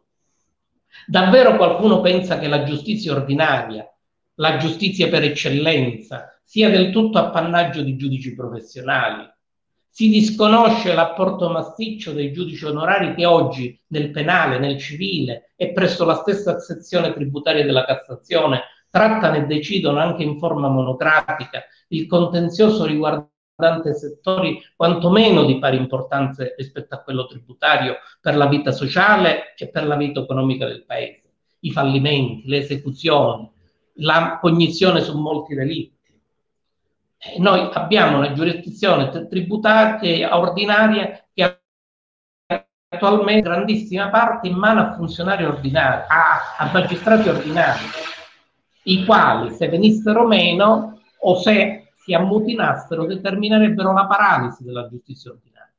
[1.07, 3.87] davvero qualcuno pensa che la giustizia ordinaria,
[4.35, 9.27] la giustizia per eccellenza, sia del tutto appannaggio di giudici professionali?
[9.89, 16.03] Si disconosce l'apporto massiccio dei giudici onorari che oggi nel penale, nel civile e presso
[16.03, 22.85] la stessa sezione tributaria della Cassazione trattano e decidono anche in forma monocratica il contenzioso
[22.85, 23.33] riguardante
[23.93, 29.85] settori quantomeno di pari importanza rispetto a quello tributario per la vita sociale e per
[29.85, 31.31] la vita economica del paese.
[31.61, 33.49] I fallimenti, le esecuzioni,
[33.99, 35.93] la cognizione su molti delitti.
[37.17, 41.59] E noi abbiamo una giurisdizione tributaria ordinaria che
[42.89, 47.79] attualmente grandissima parte in mano a funzionari ordinari, a, a magistrati ordinari,
[48.83, 55.73] i quali se venissero meno o se si ammutinassero determinerebbero la paralisi della giustizia ordinaria.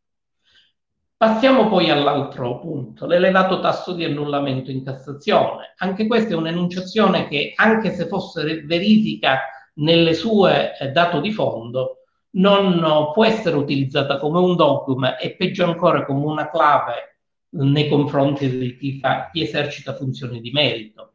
[1.16, 5.74] Passiamo poi all'altro punto, l'elevato tasso di annullamento in Cassazione.
[5.78, 9.40] Anche questa è un'enunciazione che, anche se fosse verifica
[9.74, 11.98] nelle sue eh, dato di fondo,
[12.32, 17.20] non può essere utilizzata come un dogma e peggio ancora come una clave
[17.50, 21.12] nei confronti di chi, fa, chi esercita funzioni di merito.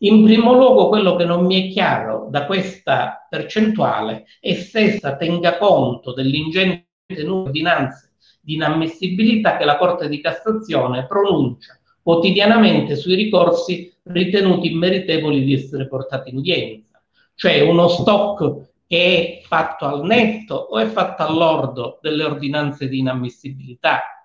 [0.00, 5.16] In primo luogo, quello che non mi è chiaro da questa percentuale è se essa
[5.16, 12.94] tenga conto dell'ingente numero di ordinanze di inammissibilità che la Corte di Cassazione pronuncia quotidianamente
[12.94, 17.02] sui ricorsi ritenuti immeritevoli di essere portati in udienza,
[17.34, 22.98] cioè uno stock che è fatto al netto o è fatto all'ordo delle ordinanze di
[22.98, 24.15] inammissibilità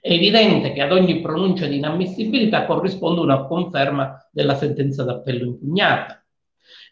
[0.00, 6.24] è evidente che ad ogni pronuncia di inammissibilità corrisponde una conferma della sentenza d'appello impugnata.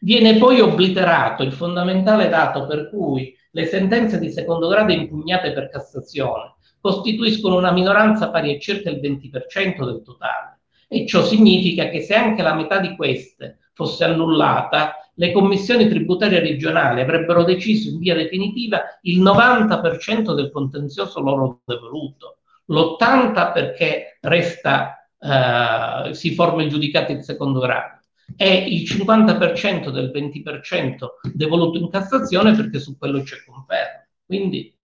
[0.00, 5.68] Viene poi obliterato il fondamentale dato per cui le sentenze di secondo grado impugnate per
[5.68, 12.00] Cassazione costituiscono una minoranza pari a circa il 20% del totale e ciò significa che
[12.00, 17.98] se anche la metà di queste fosse annullata, le commissioni tributarie regionali avrebbero deciso in
[17.98, 26.70] via definitiva il 90% del contenzioso loro devoluto l'80 perché resta, eh, si forma il
[26.70, 28.00] giudicato in secondo grado
[28.36, 34.76] e il 50% del 20% devoluto in Cassazione perché su quello c'è conferma, quindi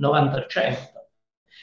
[0.00, 0.46] 90%.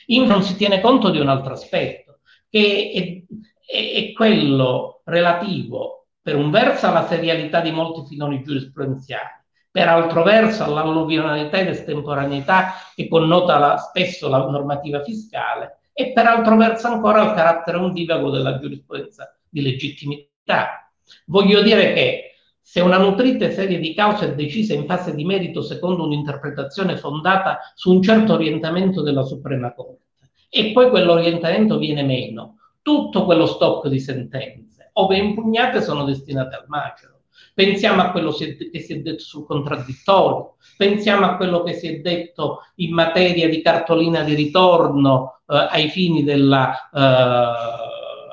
[0.08, 2.20] In non si tiene conto di un altro aspetto,
[2.50, 3.26] che
[3.66, 9.43] è, è, è quello relativo per un verso alla serialità di molti filoni giurisprudenziali,
[9.74, 16.28] per altro verso all'alluvionalità ed estemporaneità che connota la, spesso la normativa fiscale e per
[16.28, 20.92] altro verso ancora al carattere ondivago della giurisprudenza di legittimità.
[21.26, 25.64] Voglio dire che se una nutrita serie di cause è decisa in fase di merito
[25.64, 32.58] secondo un'interpretazione fondata su un certo orientamento della Suprema Corte e poi quell'orientamento viene meno,
[32.84, 37.13] tutto quello stock di sentenze, ove impugnate, sono destinate al macero.
[37.54, 42.00] Pensiamo a quello che si è detto sul contraddittorio, pensiamo a quello che si è
[42.00, 47.52] detto in materia di cartolina di ritorno eh, ai fini della eh,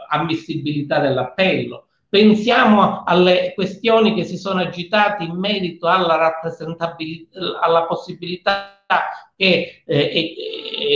[0.09, 1.87] ammissibilità dell'appello.
[2.09, 8.81] Pensiamo alle questioni che si sono agitate in merito alla rappresentabilità, alla possibilità
[9.37, 10.35] che eh,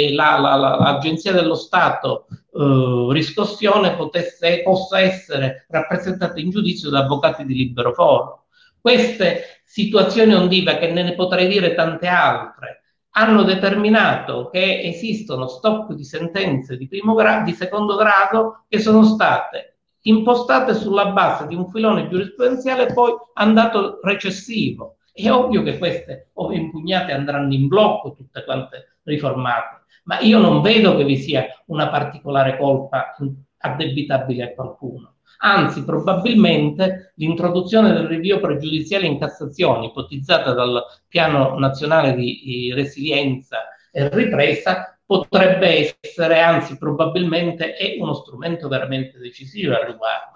[0.09, 7.01] eh, la, la, l'Agenzia dello Stato eh, riscossione potesse, possa essere rappresentata in giudizio da
[7.01, 8.47] avvocati di libero foro.
[8.81, 12.83] Queste situazioni ondive, che ne potrei dire tante altre,
[13.17, 19.05] hanno determinato che esistono stock di sentenze di, primo gra- di secondo grado che sono
[19.05, 24.97] state impostate sulla base di un filone giurisprudenziale poi andato recessivo.
[25.13, 30.97] È ovvio che queste, impugnate, andranno in blocco, tutte quante riformate, ma io non vedo
[30.97, 33.15] che vi sia una particolare colpa
[33.59, 35.15] addebitabile a qualcuno.
[35.39, 43.59] Anzi, probabilmente l'introduzione del rinvio pregiudiziale in Cassazione, ipotizzata dal Piano Nazionale di Resilienza
[43.91, 50.34] e Ripresa, potrebbe essere, anzi probabilmente è uno strumento veramente decisivo al riguardo.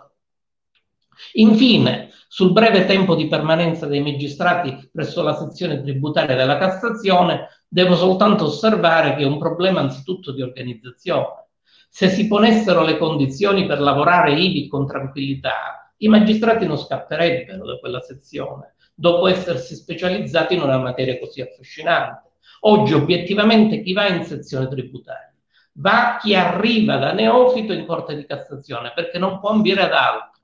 [1.33, 7.97] Infine, sul breve tempo di permanenza dei magistrati presso la sezione tributaria della Cassazione, devo
[7.97, 11.47] soltanto osservare che è un problema anzitutto di organizzazione.
[11.89, 17.79] Se si ponessero le condizioni per lavorare ivi con tranquillità, i magistrati non scapperebbero da
[17.79, 22.33] quella sezione, dopo essersi specializzati in una materia così affascinante.
[22.61, 25.33] Oggi obiettivamente chi va in sezione tributaria?
[25.75, 30.38] Va chi arriva da neofito in Corte di Cassazione perché non può ambire ad altro.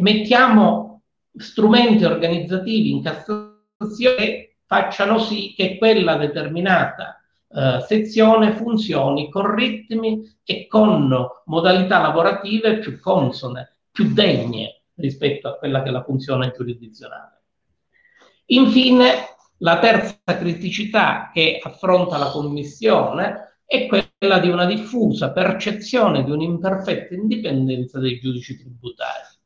[0.00, 1.02] Mettiamo
[1.34, 7.18] strumenti organizzativi in Cassazione che facciano sì che quella determinata
[7.48, 15.56] eh, sezione funzioni con ritmi e con modalità lavorative più consone, più degne rispetto a
[15.56, 17.42] quella che è la funzione giurisdizionale.
[18.46, 26.30] Infine, la terza criticità che affronta la Commissione è quella di una diffusa percezione di
[26.30, 29.37] un'imperfetta indipendenza dei giudici tributari.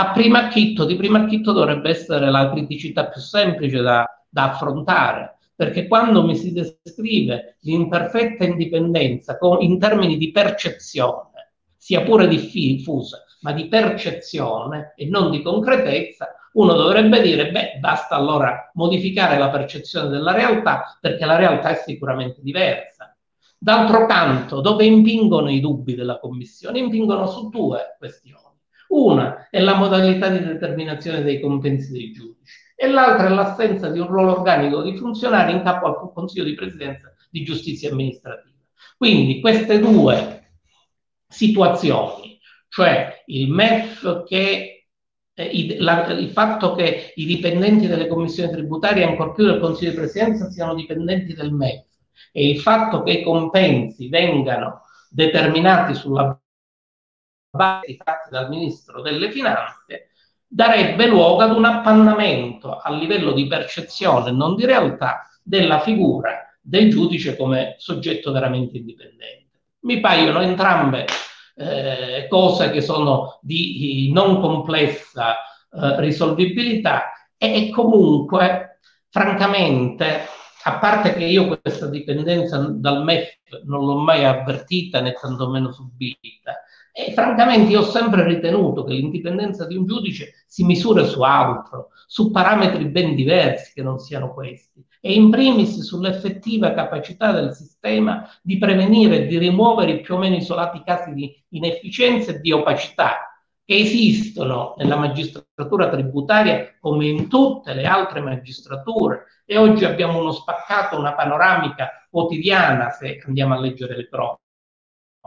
[0.00, 5.36] A prima acchitto, di prima acchitto dovrebbe essere la criticità più semplice da, da affrontare,
[5.54, 13.22] perché quando mi si descrive l'imperfetta indipendenza con, in termini di percezione, sia pure diffusa,
[13.42, 19.50] ma di percezione e non di concretezza, uno dovrebbe dire, beh, basta allora modificare la
[19.50, 23.14] percezione della realtà perché la realtà è sicuramente diversa.
[23.58, 26.78] D'altro canto, dove impingono i dubbi della Commissione?
[26.78, 28.49] Impingono su due questioni.
[28.90, 34.00] Una è la modalità di determinazione dei compensi dei giudici e l'altra è l'assenza di
[34.00, 38.56] un ruolo organico di funzionari in capo al Consiglio di Presidenza di Giustizia Amministrativa.
[38.96, 40.54] Quindi queste due
[41.28, 42.38] situazioni,
[42.68, 44.86] cioè il MEF che
[45.34, 50.50] eh, il fatto che i dipendenti delle commissioni tributarie, ancor più del Consiglio di Presidenza,
[50.50, 51.84] siano dipendenti del MEF
[52.32, 56.36] e il fatto che i compensi vengano determinati sulla
[57.50, 60.10] base fatti dal Ministro delle Finanze,
[60.46, 66.90] darebbe luogo ad un appannamento a livello di percezione, non di realtà, della figura del
[66.90, 69.48] giudice come soggetto veramente indipendente.
[69.80, 71.06] Mi paiono entrambe
[71.56, 80.26] eh, cose che sono di, di non complessa eh, risolvibilità e, e comunque, francamente,
[80.64, 86.62] a parte che io questa dipendenza dal MEF non l'ho mai avvertita né tantomeno subita,
[86.92, 91.90] e francamente io ho sempre ritenuto che l'indipendenza di un giudice si misura su altro,
[92.06, 98.28] su parametri ben diversi che non siano questi e in primis sull'effettiva capacità del sistema
[98.42, 102.52] di prevenire e di rimuovere i più o meno isolati casi di inefficienza e di
[102.52, 103.30] opacità
[103.64, 109.26] che esistono nella magistratura tributaria come in tutte le altre magistrature.
[109.46, 114.39] E oggi abbiamo uno spaccato, una panoramica quotidiana se andiamo a leggere le cronache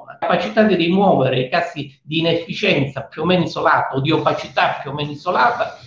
[0.01, 4.79] la capacità di rimuovere i casi di inefficienza più o meno isolata o di opacità
[4.81, 5.77] più o meno isolata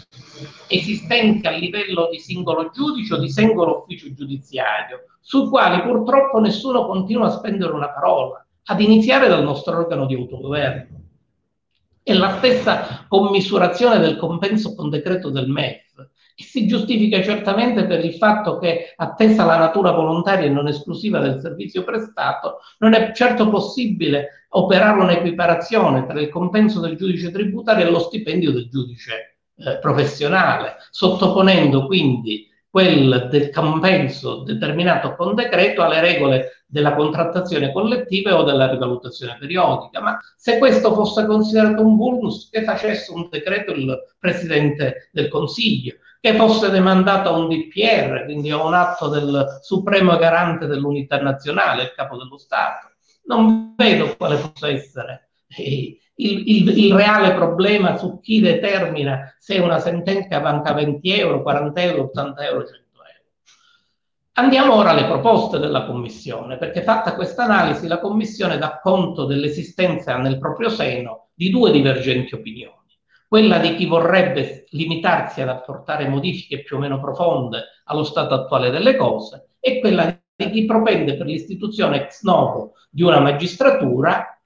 [0.68, 6.86] esistenti a livello di singolo giudice o di singolo ufficio giudiziario, sui quali purtroppo nessuno
[6.86, 11.00] continua a spendere una parola, ad iniziare dal nostro organo di autogoverno.
[12.02, 15.85] È la stessa commisurazione del compenso con decreto del MEF,
[16.36, 21.18] che si giustifica certamente per il fatto che, attesa la natura volontaria e non esclusiva
[21.18, 27.86] del servizio prestato, non è certo possibile operare un'equiparazione tra il compenso del giudice tributario
[27.86, 35.82] e lo stipendio del giudice eh, professionale, sottoponendo quindi quel del compenso determinato con decreto
[35.82, 40.02] alle regole della contrattazione collettiva o della rivalutazione periodica.
[40.02, 45.94] Ma se questo fosse considerato un bonus, che facesse un decreto il Presidente del Consiglio,
[46.20, 51.82] che fosse demandato a un DPR, quindi a un atto del supremo garante dell'unità nazionale,
[51.84, 52.92] il capo dello Stato.
[53.24, 55.28] Non vedo quale possa essere
[56.16, 61.80] il, il, il, reale problema su chi determina se una sentenza banca 20 euro, 40
[61.82, 62.84] euro, 80 euro, 100 euro.
[64.38, 70.16] Andiamo ora alle proposte della Commissione, perché fatta questa analisi la Commissione dà conto dell'esistenza
[70.16, 72.75] nel proprio seno di due divergenti opinioni.
[73.36, 78.70] Quella di chi vorrebbe limitarsi ad apportare modifiche più o meno profonde allo stato attuale
[78.70, 84.40] delle cose e quella di chi propende per l'istituzione ex novo di una magistratura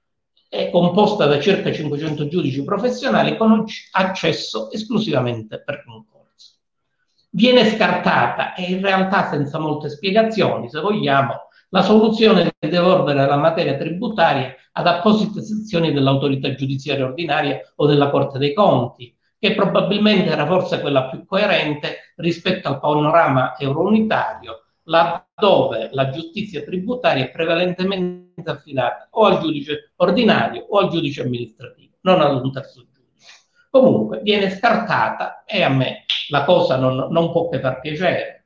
[0.49, 6.55] è composta da circa 500 giudici professionali con accesso esclusivamente per concorso.
[7.29, 13.37] Viene scartata e in realtà senza molte spiegazioni, se vogliamo, la soluzione di devolvere la
[13.37, 20.29] materia tributaria ad apposite sezioni dell'autorità giudiziaria ordinaria o della Corte dei Conti, che probabilmente
[20.29, 28.49] era forse quella più coerente rispetto al panorama eurounitario, laddove la giustizia tributaria è prevalentemente
[28.51, 33.29] affidata o al giudice ordinario o al giudice amministrativo, non ad un terzo giudice.
[33.69, 38.40] Comunque viene scartata e a me la cosa non, non può che far piacere.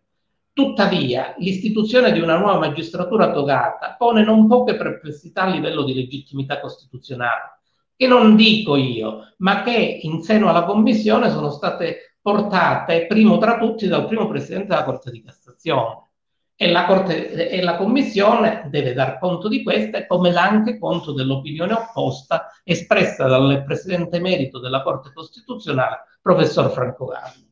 [0.55, 6.61] Tuttavia, l'istituzione di una nuova magistratura togata pone non poche perplessità a livello di legittimità
[6.61, 7.59] costituzionale,
[7.93, 13.57] che non dico io, ma che in seno alla Commissione sono state portate primo tra
[13.57, 16.11] tutti dal primo Presidente della Corte di Cassazione
[16.55, 21.11] e la, Corte, e la Commissione deve dar conto di queste, come dà anche conto
[21.11, 27.44] dell'opinione opposta espressa dal Presidente emerito della Corte Costituzionale, professor Franco Galli.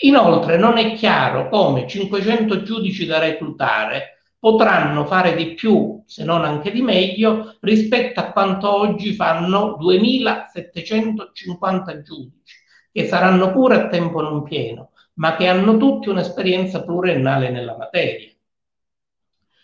[0.00, 4.12] Inoltre non è chiaro come 500 giudici da reclutare
[4.42, 12.02] potranno fare di più, se non anche di meglio, rispetto a quanto oggi fanno 2750
[12.02, 12.56] giudici,
[12.90, 18.32] che saranno pure a tempo non pieno, ma che hanno tutti un'esperienza pluriennale nella materia.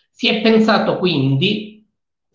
[0.09, 1.68] Si è pensato quindi,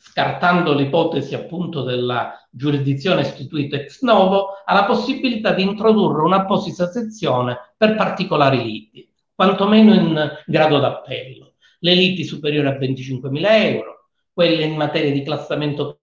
[0.07, 7.94] scartando l'ipotesi appunto della giurisdizione istituita ex novo, alla possibilità di introdurre un'apposita sezione per
[7.94, 11.55] particolari liti, quantomeno in grado d'appello.
[11.78, 16.00] Le liti superiori a 25.000 euro, quelle in materia di classamento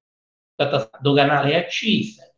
[0.99, 2.35] doganale e accise,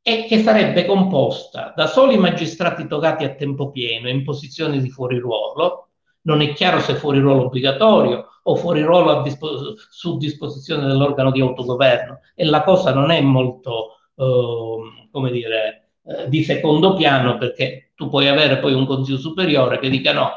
[0.00, 5.18] e che sarebbe composta da soli magistrati togati a tempo pieno in posizione di fuori
[5.18, 5.90] ruolo,
[6.22, 11.40] non è chiaro se fuori ruolo obbligatorio o fuori ruolo dispo- su disposizione dell'organo di
[11.40, 17.92] autogoverno e la cosa non è molto, eh, come dire, eh, di secondo piano perché
[17.94, 20.30] tu puoi avere poi un consiglio superiore che dica no,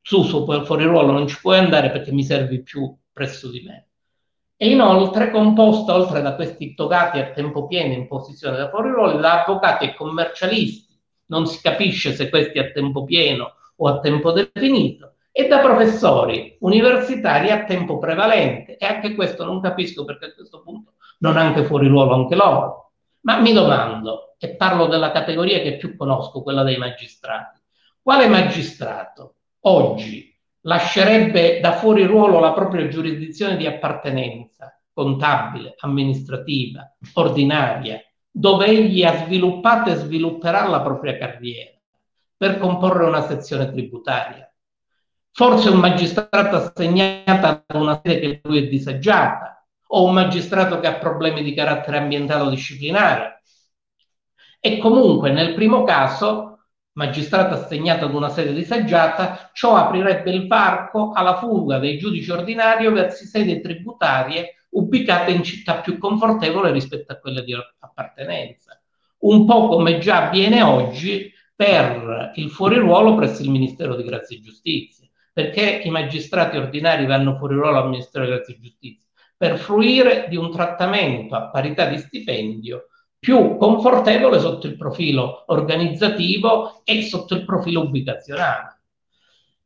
[0.00, 3.88] su, su fuori ruolo non ci puoi andare perché mi servi più presso di me.
[4.56, 9.18] E inoltre composta, oltre da questi togati a tempo pieno in posizione da fuori ruolo,
[9.18, 14.30] da avvocati e commercialisti, non si capisce se questi a tempo pieno o a tempo
[14.32, 18.76] definito, e da professori universitari a tempo prevalente.
[18.76, 22.92] E anche questo non capisco perché a questo punto non anche fuori ruolo anche loro.
[23.22, 27.58] Ma mi domando, e parlo della categoria che più conosco, quella dei magistrati,
[28.00, 38.00] quale magistrato oggi lascerebbe da fuori ruolo la propria giurisdizione di appartenenza, contabile, amministrativa, ordinaria,
[38.30, 41.72] dove egli ha sviluppato e svilupperà la propria carriera
[42.36, 44.48] per comporre una sezione tributaria?
[45.36, 50.86] Forse un magistrato assegnato a una sede che lui è disagiata, o un magistrato che
[50.86, 53.42] ha problemi di carattere ambientale o disciplinare.
[54.60, 61.10] E comunque nel primo caso, magistrato assegnato ad una sede disagiata, ciò aprirebbe il varco
[61.10, 67.18] alla fuga dei giudici ordinari verso sedi tributarie ubicate in città più confortevoli rispetto a
[67.18, 68.80] quelle di appartenenza.
[69.22, 74.40] Un po' come già avviene oggi per il fuoriruolo presso il Ministero di Grazia e
[74.40, 75.03] Giustizia
[75.34, 79.02] perché i magistrati ordinari vanno fuori ruolo al Ministero della Giustizia?
[79.36, 82.86] Per fruire di un trattamento a parità di stipendio
[83.18, 88.82] più confortevole sotto il profilo organizzativo e sotto il profilo ubicazionale.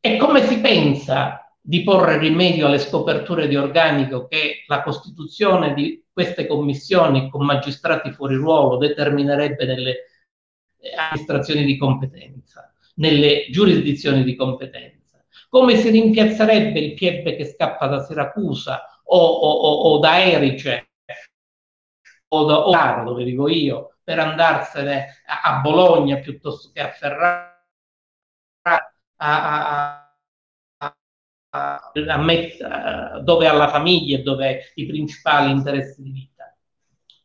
[0.00, 6.02] E come si pensa di porre rimedio alle scoperture di organico che la costituzione di
[6.10, 9.94] queste commissioni con magistrati fuori ruolo determinerebbe nelle
[10.96, 14.97] amministrazioni di competenza, nelle giurisdizioni di competenza?
[15.48, 20.90] Come si rimpiazzerebbe il Pieppe che scappa da Siracusa o, o, o, o da Erice
[22.28, 27.56] o da Oro, dove vivo io, per andarsene a, a Bologna piuttosto che a Ferrara,
[29.16, 30.02] a,
[31.50, 36.54] a met, dove ha la famiglia e dove i principali interessi di vita.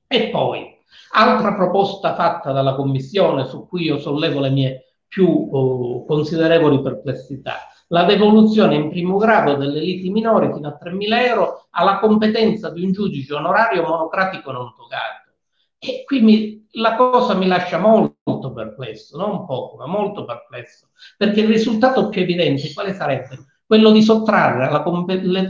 [0.08, 0.78] E poi,
[1.12, 7.68] altra proposta fatta dalla Commissione su cui io sollevo le mie più uh, considerevoli perplessità
[7.94, 12.84] la devoluzione in primo grado delle liti minori fino a 3.000 euro alla competenza di
[12.84, 15.32] un giudice onorario monocratico non togato.
[15.78, 21.42] E qui mi, la cosa mi lascia molto perplesso, non poco, ma molto perplesso, perché
[21.42, 23.46] il risultato più evidente quale sarebbe?
[23.66, 24.84] quello di sottrarre alla,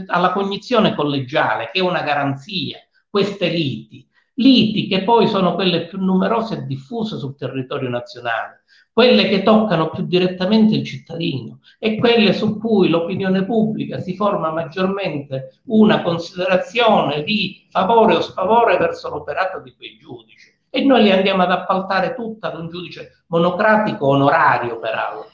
[0.06, 2.78] alla cognizione collegiale, che è una garanzia,
[3.10, 8.63] queste liti, liti che poi sono quelle più numerose e diffuse sul territorio nazionale,
[8.94, 14.52] quelle che toccano più direttamente il cittadino e quelle su cui l'opinione pubblica si forma
[14.52, 20.54] maggiormente una considerazione di favore o sfavore verso l'operato di quei giudici.
[20.70, 25.32] E noi li andiamo ad appaltare tutta ad un giudice monocratico onorario, peraltro.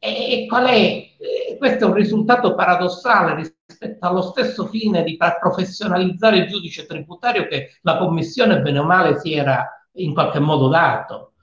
[0.00, 0.72] E qual è?
[0.72, 7.46] Eh, questo è un risultato paradossale rispetto allo stesso fine di professionalizzare il giudice tributario
[7.46, 11.34] che la Commissione, bene o male, si era in qualche modo dato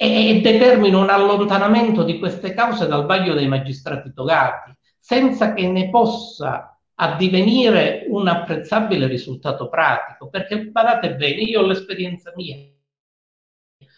[0.00, 5.90] e determina un allontanamento di queste cause dal vaglio dei magistrati togati, senza che ne
[5.90, 12.56] possa addivenire un apprezzabile risultato pratico, perché badate bene, io ho l'esperienza mia,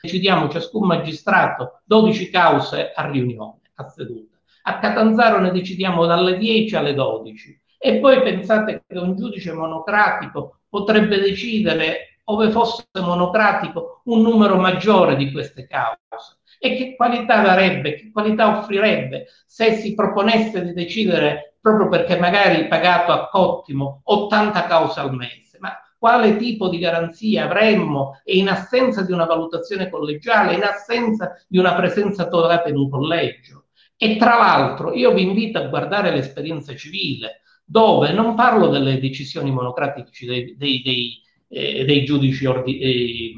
[0.00, 4.38] decidiamo ciascun magistrato 12 cause a riunione, a seduta.
[4.62, 10.60] A Catanzaro ne decidiamo dalle 10 alle 12 e poi pensate che un giudice monocratico
[10.66, 16.38] potrebbe decidere ove fosse monocratico un numero maggiore di queste cause.
[16.58, 22.68] E che qualità darebbe, che qualità offrirebbe se si proponesse di decidere, proprio perché magari
[22.68, 25.58] pagato a cottimo, 80 cause al mese?
[25.58, 31.32] Ma quale tipo di garanzia avremmo e in assenza di una valutazione collegiale, in assenza
[31.48, 33.64] di una presenza totale in un collegio?
[33.96, 39.50] E tra l'altro io vi invito a guardare l'esperienza civile, dove non parlo delle decisioni
[39.50, 43.32] monocratiche dei, dei, dei eh, dei giudici ordi- eh,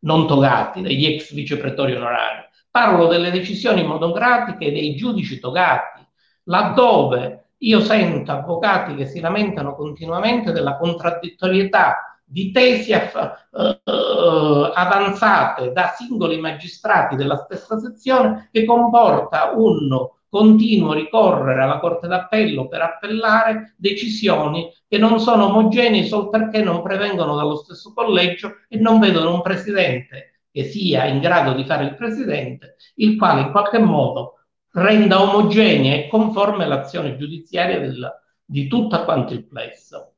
[0.00, 2.42] non togati, degli ex vicepretori onorari.
[2.70, 6.06] Parlo delle decisioni monocratiche dei giudici togati,
[6.44, 15.72] laddove io sento avvocati che si lamentano continuamente della contraddittorietà di tesi aff- uh, avanzate
[15.72, 19.88] da singoli magistrati della stessa sezione che comporta un
[20.34, 26.82] continuo ricorrere alla Corte d'Appello per appellare decisioni che non sono omogenei solo perché non
[26.82, 31.84] prevengono dallo stesso collegio e non vedono un presidente che sia in grado di fare
[31.84, 34.40] il presidente, il quale in qualche modo
[34.72, 38.12] renda omogenea e conforme l'azione giudiziaria del,
[38.44, 40.14] di tutto quanto il plesso.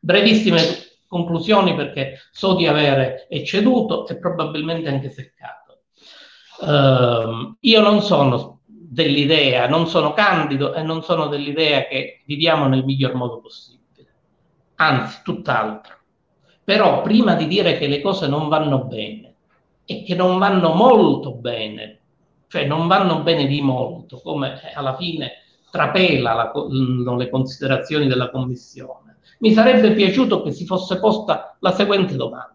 [0.00, 0.60] Brevissime
[1.06, 5.82] conclusioni perché so di avere ecceduto e probabilmente anche seccato.
[6.60, 8.53] Uh, io non sono
[8.94, 14.06] dell'idea, non sono candido e non sono dell'idea che viviamo nel miglior modo possibile,
[14.76, 15.96] anzi tutt'altro.
[16.62, 19.34] Però prima di dire che le cose non vanno bene
[19.84, 21.98] e che non vanno molto bene,
[22.46, 25.42] cioè non vanno bene di molto, come alla fine
[25.72, 32.54] trapelano le considerazioni della Commissione, mi sarebbe piaciuto che si fosse posta la seguente domanda.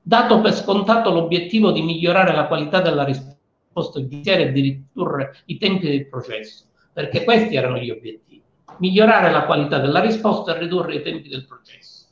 [0.00, 3.33] Dato per scontato l'obiettivo di migliorare la qualità della risposta,
[3.74, 8.42] posto giudiziario e di ridurre i tempi del processo, perché questi erano gli obiettivi,
[8.78, 12.06] migliorare la qualità della risposta e ridurre i tempi del processo.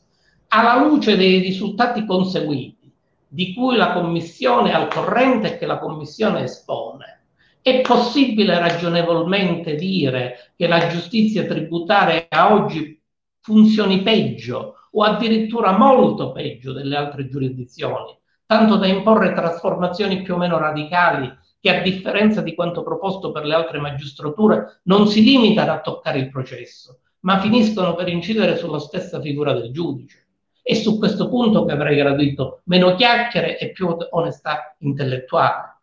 [0.48, 2.92] Alla luce dei risultati conseguiti,
[3.26, 7.20] di cui la Commissione è al corrente e che la Commissione espone,
[7.62, 13.00] è possibile ragionevolmente dire che la giustizia tributaria oggi
[13.40, 20.36] funzioni peggio o addirittura molto peggio delle altre giurisdizioni, tanto da imporre trasformazioni più o
[20.38, 21.32] meno radicali
[21.62, 26.18] che a differenza di quanto proposto per le altre magistrature non si limitano a toccare
[26.18, 30.26] il processo, ma finiscono per incidere sulla stessa figura del giudice.
[30.60, 35.76] È su questo punto che avrei gradito meno chiacchiere e più onestà intellettuale.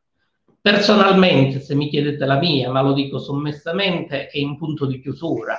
[0.59, 5.57] Personalmente, se mi chiedete la mia, ma lo dico sommessamente, è in punto di chiusura,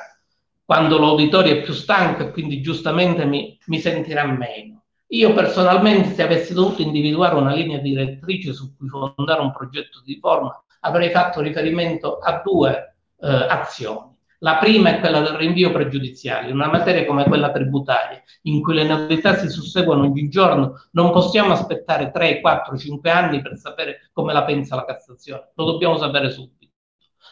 [0.66, 4.79] quando l'auditorio è più stanco e quindi giustamente mi, mi sentirà meno.
[5.12, 10.14] Io personalmente, se avessi dovuto individuare una linea direttrice su cui fondare un progetto di
[10.14, 14.08] riforma, avrei fatto riferimento a due eh, azioni.
[14.38, 18.74] La prima è quella del rinvio pregiudiziale, in una materia come quella tributaria, in cui
[18.74, 24.08] le novità si susseguono ogni giorno, non possiamo aspettare 3, 4, 5 anni per sapere
[24.12, 26.72] come la pensa la Cassazione, lo dobbiamo sapere subito.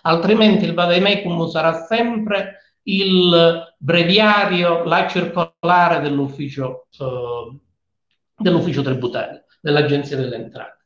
[0.03, 7.59] Altrimenti il vademecum sarà sempre il breviario, la circolare dell'ufficio eh,
[8.39, 10.77] dell'ufficio tributario, dell'Agenzia delle Entrate.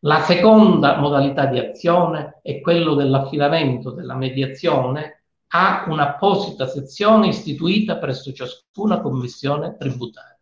[0.00, 8.32] La seconda modalità di azione è quello dell'affidamento della mediazione a un'apposita sezione istituita presso
[8.32, 10.38] ciascuna commissione tributaria.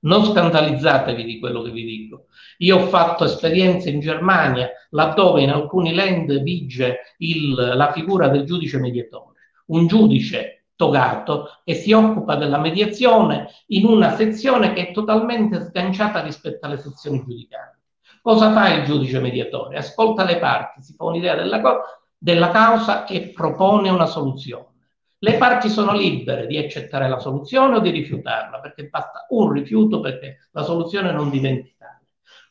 [0.00, 2.26] Non scandalizzatevi di quello che vi dico.
[2.58, 8.44] Io ho fatto esperienze in Germania laddove in alcuni land vige il, la figura del
[8.44, 9.38] giudice mediatore.
[9.66, 16.20] Un giudice togato che si occupa della mediazione in una sezione che è totalmente sganciata
[16.22, 17.78] rispetto alle sezioni giudicanti.
[18.22, 19.78] Cosa fa il giudice mediatore?
[19.78, 21.80] Ascolta le parti, si fa un'idea della cosa
[22.16, 24.66] della causa e propone una soluzione.
[25.18, 30.00] Le parti sono libere di accettare la soluzione o di rifiutarla, perché basta un rifiuto
[30.00, 32.06] perché la soluzione non diventi tale.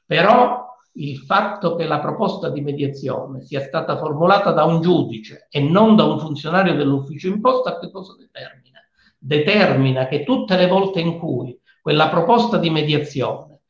[0.06, 0.67] Però
[0.98, 5.95] il fatto che la proposta di mediazione sia stata formulata da un giudice e non
[5.95, 8.80] da un funzionario dell'ufficio imposta, che cosa determina?
[9.17, 13.61] Determina che tutte le volte in cui quella proposta di mediazione,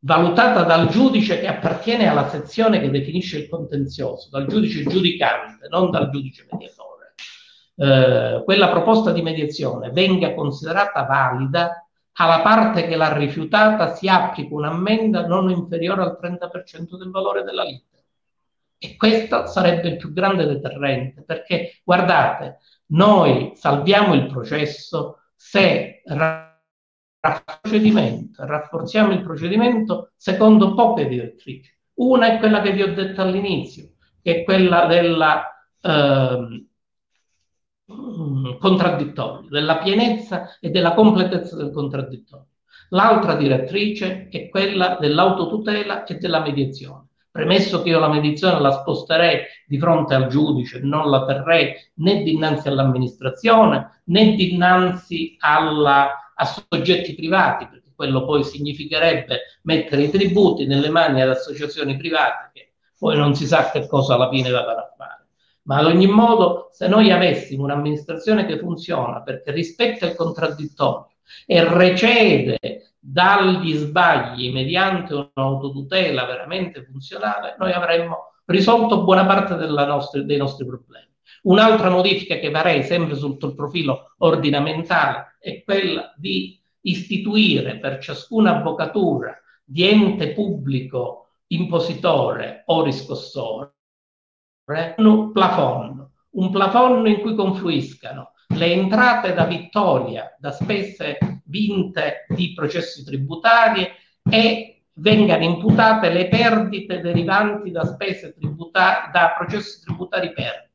[0.00, 5.90] valutata dal giudice che appartiene alla sezione che definisce il contenzioso, dal giudice giudicante, non
[5.90, 7.14] dal giudice mediatore,
[7.76, 11.87] eh, quella proposta di mediazione venga considerata valida,
[12.20, 17.62] alla parte che l'ha rifiutata si applica un'ammenda non inferiore al 30% del valore della
[17.62, 18.02] lettera.
[18.76, 26.02] E questo sarebbe il più grande deterrente, perché guardate, noi salviamo il processo se
[27.20, 31.76] rafforziamo il procedimento secondo poche direttrici.
[31.94, 35.44] Una è quella che vi ho detto all'inizio, che è quella della
[35.80, 36.67] eh,
[38.58, 42.46] contraddittorio, della pienezza e della completezza del contraddittorio.
[42.90, 47.06] L'altra direttrice è quella dell'autotutela e della mediazione.
[47.30, 52.22] Premesso che io la mediazione la sposterei di fronte al giudice, non la terrei né
[52.22, 60.66] dinanzi all'amministrazione né dinanzi alla, a soggetti privati, perché quello poi significherebbe mettere i tributi
[60.66, 64.60] nelle mani ad associazioni private che poi non si sa che cosa alla fine va
[64.60, 65.17] a fare.
[65.68, 71.10] Ma ad ogni modo, se noi avessimo un'amministrazione che funziona perché rispetta il contraddittorio
[71.44, 80.38] e recede dagli sbagli mediante un'autotutela veramente funzionale, noi avremmo risolto buona parte nostra, dei
[80.38, 81.06] nostri problemi.
[81.42, 88.56] Un'altra modifica che farei sempre sotto il profilo ordinamentale è quella di istituire per ciascuna
[88.56, 93.74] avvocatura di ente pubblico impositore o riscossore
[94.96, 102.52] un plafond, un plafond in cui confluiscano le entrate da vittoria, da spese vinte di
[102.54, 103.86] processi tributari
[104.28, 110.68] e vengano imputate le perdite derivanti da spese tributari, da processi tributari perdi.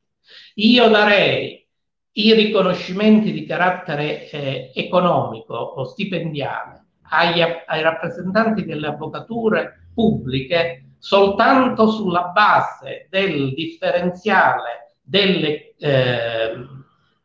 [0.55, 1.67] Io darei
[2.15, 11.91] i riconoscimenti di carattere eh, economico o stipendiale agli, ai rappresentanti delle avvocature pubbliche soltanto
[11.91, 16.53] sulla base del differenziale delle, eh,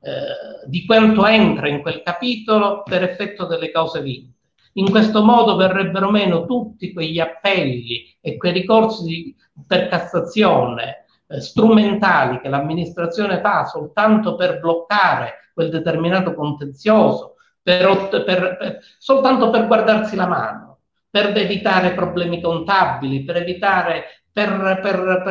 [0.00, 4.36] eh, di quanto entra in quel capitolo per effetto delle cause vinte.
[4.72, 9.32] In questo modo verrebbero meno tutti quegli appelli e quei ricorsi
[9.64, 18.24] per Cassazione eh, strumentali che l'amministrazione fa soltanto per bloccare quel determinato contenzioso, per, per,
[18.24, 20.67] per, soltanto per guardarsi la mano
[21.10, 25.22] per evitare problemi contabili, per evitare, per, per,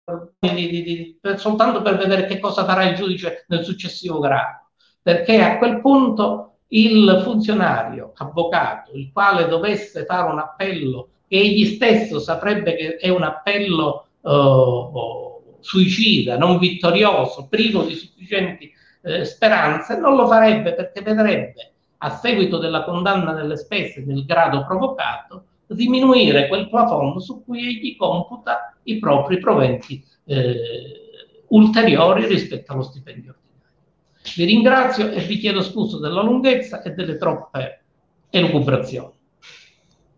[0.00, 4.70] per, per, soltanto per vedere che cosa farà il giudice nel successivo grado.
[5.02, 11.64] Perché a quel punto il funzionario, avvocato, il quale dovesse fare un appello che egli
[11.74, 18.70] stesso saprebbe che è un appello uh, suicida, non vittorioso, privo di sufficienti
[19.02, 24.64] eh, speranze, non lo farebbe perché vedrebbe a seguito della condanna delle spese del grado
[24.64, 32.82] provocato, diminuire quel plafond su cui egli computa i propri proventi eh, ulteriori rispetto allo
[32.82, 34.34] stipendio ordinario.
[34.34, 37.82] Vi ringrazio e vi chiedo scusa della lunghezza e delle troppe
[38.30, 39.12] elucubrazioni.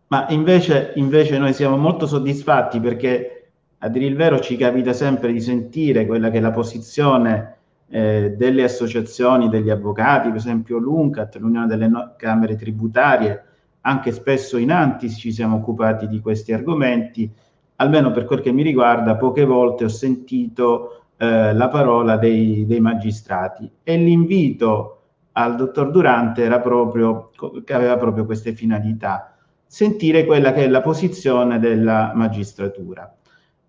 [0.09, 5.33] Ma invece, invece noi siamo molto soddisfatti perché a dire il vero ci capita sempre
[5.33, 7.60] di sentire quella che è la posizione
[7.91, 13.45] eh, delle associazioni degli avvocati, per esempio l'UNCAT, l'Unione delle no- Camere Tributarie,
[13.83, 17.31] anche spesso in Antis ci siamo occupati di questi argomenti,
[17.77, 22.81] almeno per quel che mi riguarda, poche volte ho sentito eh, la parola dei, dei,
[22.81, 23.71] magistrati.
[23.83, 24.97] E l'invito
[25.33, 27.31] al dottor Durante era proprio,
[27.65, 29.35] che aveva proprio queste finalità,
[29.67, 33.13] sentire quella che è la posizione della magistratura.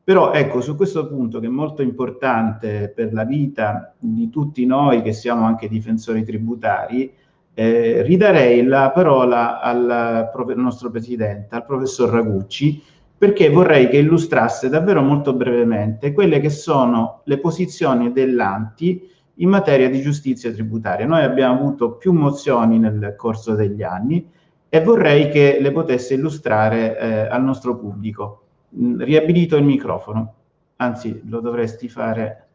[0.04, 5.02] Però ecco, su questo punto che è molto importante per la vita di tutti noi
[5.02, 7.14] che siamo anche difensori tributari,
[7.54, 12.82] eh, ridarei la parola al, al nostro presidente, al professor Ragucci,
[13.18, 19.90] perché vorrei che illustrasse davvero molto brevemente quelle che sono le posizioni dell'Anti in materia
[19.90, 21.06] di giustizia tributaria.
[21.06, 24.28] Noi abbiamo avuto più mozioni nel corso degli anni
[24.68, 28.41] e vorrei che le potesse illustrare eh, al nostro pubblico.
[28.74, 30.34] Riabilito il microfono,
[30.78, 32.48] anzi lo dovresti fare.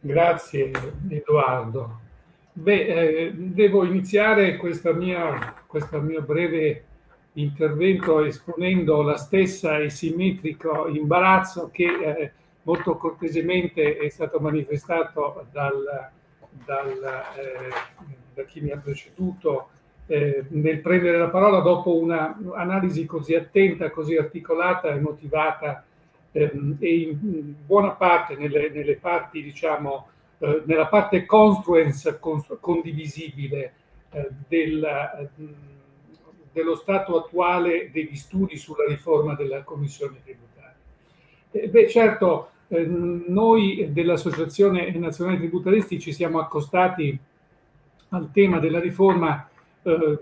[0.00, 0.70] Grazie
[1.08, 2.00] Edoardo.
[2.52, 6.84] Beh, eh, devo iniziare questa mia breve
[7.32, 12.32] intervento esponendo la stessa e simmetrico imbarazzo che eh,
[12.62, 16.10] molto cortesemente è stato manifestato dal,
[16.64, 16.90] dal,
[17.36, 19.68] eh, da chi mi ha preceduto
[20.06, 25.84] eh, nel prendere la parola dopo un'analisi così attenta, così articolata e motivata
[26.32, 32.18] ehm, e in buona parte nelle, nelle parti, diciamo, eh, nella parte construence
[32.60, 33.72] condivisibile
[34.10, 35.28] eh, del,
[36.52, 40.74] dello stato attuale degli studi sulla riforma della Commissione tributaria.
[41.50, 47.18] Eh, beh, certo, eh, noi dell'Associazione Nazionale Tributaristi ci siamo accostati
[48.10, 49.48] al tema della riforma
[49.86, 50.18] eh,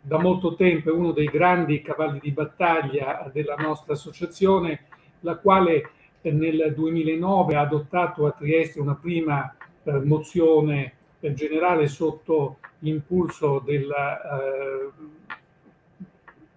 [0.00, 4.80] da molto tempo, è uno dei grandi cavalli di battaglia della nostra associazione,
[5.20, 9.54] la quale eh, nel 2009 ha adottato a Trieste una prima
[9.84, 15.12] eh, mozione eh, generale sotto impulso del eh,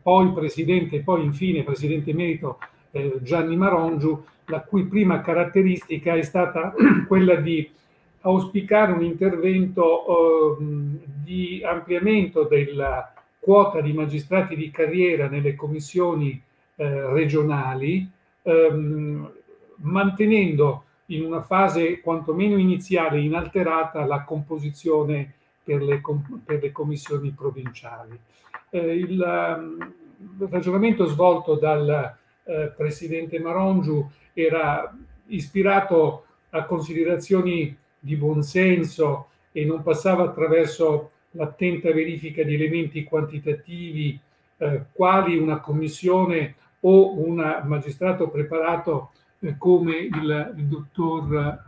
[0.01, 2.59] poi presidente, poi infine presidente emerito
[2.91, 6.73] eh, Gianni Marongiu, la cui prima caratteristica è stata
[7.07, 7.69] quella di
[8.27, 10.63] auspicare un intervento eh,
[11.23, 16.41] di ampliamento della quota di magistrati di carriera nelle commissioni
[16.75, 18.09] eh, regionali,
[18.41, 19.31] ehm,
[19.77, 25.33] mantenendo in una fase quantomeno iniziale inalterata la composizione
[25.63, 26.01] per le,
[26.43, 28.19] per le commissioni provinciali.
[28.69, 29.93] Eh, il, ehm,
[30.39, 34.93] il, ragionamento svolto dal eh, presidente Marongiu era
[35.27, 37.75] ispirato a considerazioni
[38.07, 44.17] di buonsenso e non passava attraverso l'attenta verifica di elementi quantitativi
[44.57, 51.65] eh, quali una commissione o un magistrato preparato eh, come il, il, dottor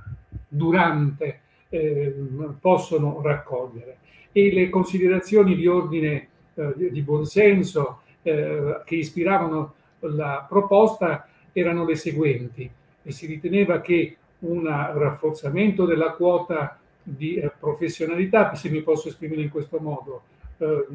[0.48, 2.16] Durante eh,
[2.60, 3.98] possono raccogliere.
[4.32, 11.96] E le considerazioni di ordine eh, di buonsenso eh, che ispiravano la proposta erano le
[11.96, 12.70] seguenti
[13.04, 19.42] e si riteneva che un rafforzamento della quota di eh, professionalità, se mi posso esprimere
[19.42, 20.22] in questo modo,
[20.58, 20.86] eh,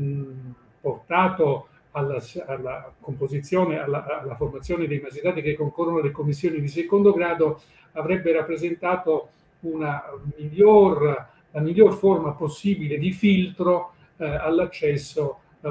[0.80, 7.12] portato alla, alla composizione, alla, alla, formazione dei magistrati che concorrono alle commissioni di secondo
[7.12, 7.60] grado,
[7.92, 9.28] avrebbe rappresentato
[9.60, 10.02] una
[10.36, 15.70] miglior, la miglior forma possibile di filtro eh, all'accesso eh,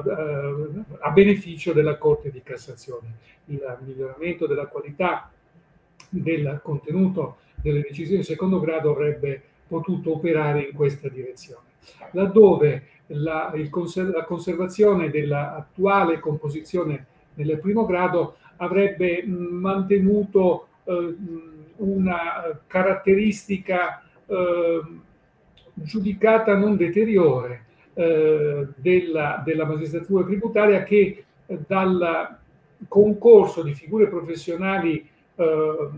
[1.00, 3.18] a beneficio della Corte di Cassazione.
[3.46, 5.30] Il miglioramento della qualità
[6.10, 11.72] del contenuto delle decisioni di secondo grado avrebbe potuto operare in questa direzione.
[12.12, 21.16] Laddove la, conser- la conservazione dell'attuale composizione nel primo grado avrebbe mantenuto eh,
[21.78, 24.82] una caratteristica eh,
[25.74, 32.38] giudicata non deteriore eh, della, della, magistratura tributaria che dal
[32.88, 35.90] concorso di figure professionali eh,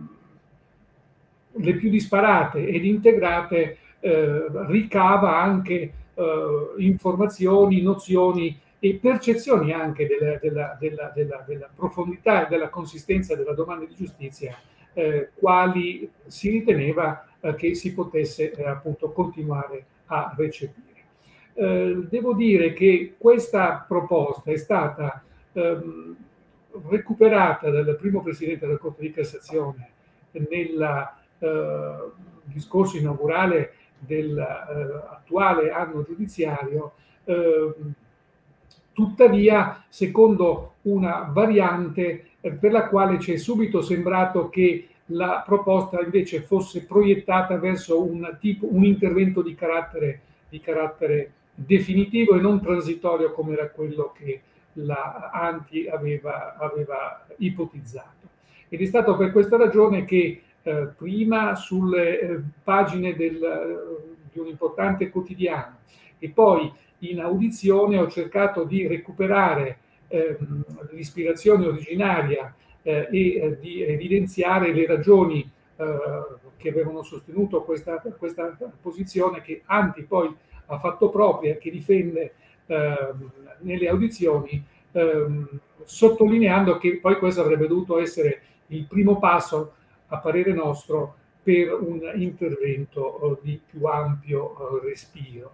[1.57, 10.37] le più disparate ed integrate eh, ricava anche eh, informazioni, nozioni e percezioni anche della,
[10.37, 10.77] della,
[11.13, 14.55] della, della, profondità e della consistenza della domanda di giustizia,
[14.93, 20.83] eh, quali si riteneva eh, che si potesse eh, appunto continuare a recepire.
[21.53, 26.15] Eh, devo dire che questa proposta è stata ehm,
[26.89, 29.89] recuperata dal primo presidente della Corte di Cassazione
[30.49, 31.95] nella eh,
[32.43, 37.73] discorso inaugurale dell'attuale eh, anno giudiziario, eh,
[38.93, 46.41] tuttavia secondo una variante per la quale ci è subito sembrato che la proposta invece
[46.41, 53.31] fosse proiettata verso un, tipo, un intervento di carattere, di carattere definitivo e non transitorio
[53.31, 54.41] come era quello che
[54.73, 58.27] la Anti aveva, aveva ipotizzato.
[58.67, 64.39] Ed è stato per questa ragione che eh, prima sulle eh, pagine del, eh, di
[64.39, 65.77] un importante quotidiano
[66.17, 69.77] e poi in audizione ho cercato di recuperare
[70.07, 70.63] ehm,
[70.93, 80.03] l'ispirazione originaria e di evidenziare le ragioni che avevano sostenuto questa, questa, posizione che Anti
[80.03, 80.31] poi
[80.67, 82.33] ha fatto propria, che difende
[82.67, 89.74] ehm, nelle audizioni, ehm, sottolineando che poi questo avrebbe dovuto essere il primo passo
[90.07, 95.53] a parere nostro, per un intervento eh, di più ampio eh, respiro.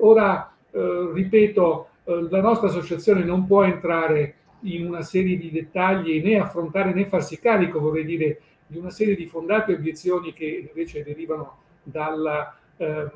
[0.00, 6.38] ora, eh, ripeto, la nostra associazione non può entrare in una serie di dettagli né
[6.38, 11.58] affrontare né farsi carico, vorrei dire, di una serie di fondate obiezioni che invece derivano
[11.82, 13.10] dalla ehm,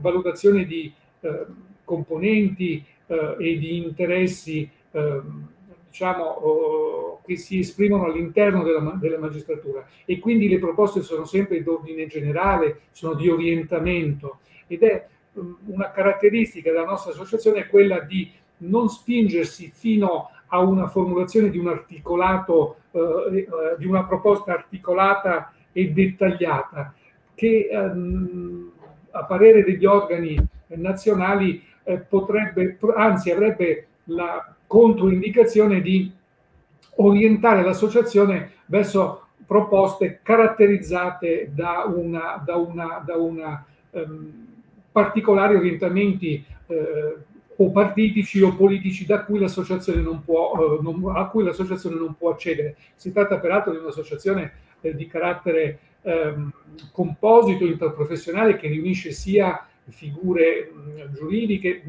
[0.00, 1.46] valutazione di eh,
[1.84, 5.48] componenti eh, e di interessi ehm,
[5.96, 9.86] diciamo, che si esprimono all'interno della, della, magistratura.
[10.04, 14.40] E quindi le proposte sono sempre d'ordine generale, sono di orientamento.
[14.66, 20.86] Ed è um, una caratteristica della nostra associazione quella di non spingersi fino a una
[20.88, 23.46] formulazione di un articolato, eh, eh,
[23.78, 26.94] di una proposta articolata e dettagliata
[27.34, 28.70] che ehm,
[29.10, 36.10] a parere degli organi nazionali eh, potrebbe, anzi avrebbe la controindicazione di
[36.96, 44.46] orientare l'associazione verso proposte caratterizzate da una, da una, da una um,
[44.90, 47.16] particolari orientamenti eh,
[47.58, 52.16] o partitici o politici da cui l'associazione non può, eh, non, a cui l'associazione non
[52.16, 52.76] può accedere.
[52.94, 56.52] Si tratta peraltro di un'associazione eh, di carattere ehm,
[56.92, 60.72] composito interprofessionale che riunisce sia figure
[61.14, 61.82] giuridiche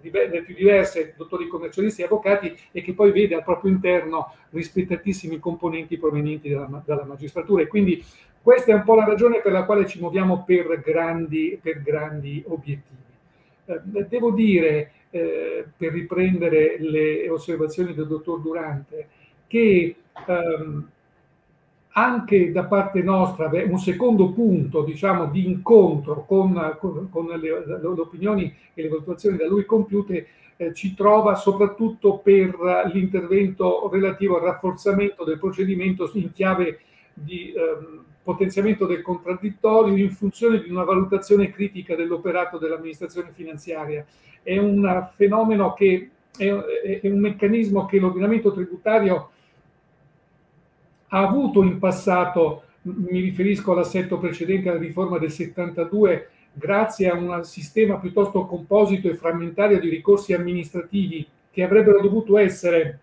[0.00, 5.38] le più diverse, dottori commercialisti e avvocati, e che poi vede al proprio interno rispettatissimi
[5.38, 7.62] componenti provenienti dalla, dalla magistratura.
[7.62, 8.04] E quindi
[8.42, 12.42] questa è un po' la ragione per la quale ci muoviamo per grandi, per grandi
[12.46, 13.02] obiettivi.
[13.66, 19.08] Eh, devo dire, eh, per riprendere le osservazioni del dottor Durante,
[19.46, 20.88] che ehm,
[21.96, 27.86] anche da parte nostra un secondo punto diciamo, di incontro con, con, con le, le,
[27.86, 32.56] opinioni e le valutazioni da lui compiute eh, ci trova soprattutto per
[32.92, 36.80] l'intervento relativo al rafforzamento del procedimento in chiave
[37.12, 44.04] di eh, potenziamento del contraddittorio in funzione di una valutazione critica dell'operato dell'amministrazione finanziaria.
[44.42, 49.30] È un fenomeno che è, è un meccanismo che l'ordinamento tributario
[51.08, 57.44] ha avuto in passato, mi riferisco all'assetto precedente alla riforma del 72, grazie a un
[57.44, 63.00] sistema piuttosto composito e frammentario di ricorsi amministrativi che avrebbero dovuto essere,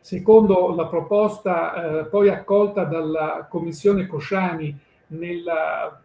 [0.00, 4.78] secondo la proposta eh, poi accolta dalla Commissione Cosciani
[5.08, 6.00] nella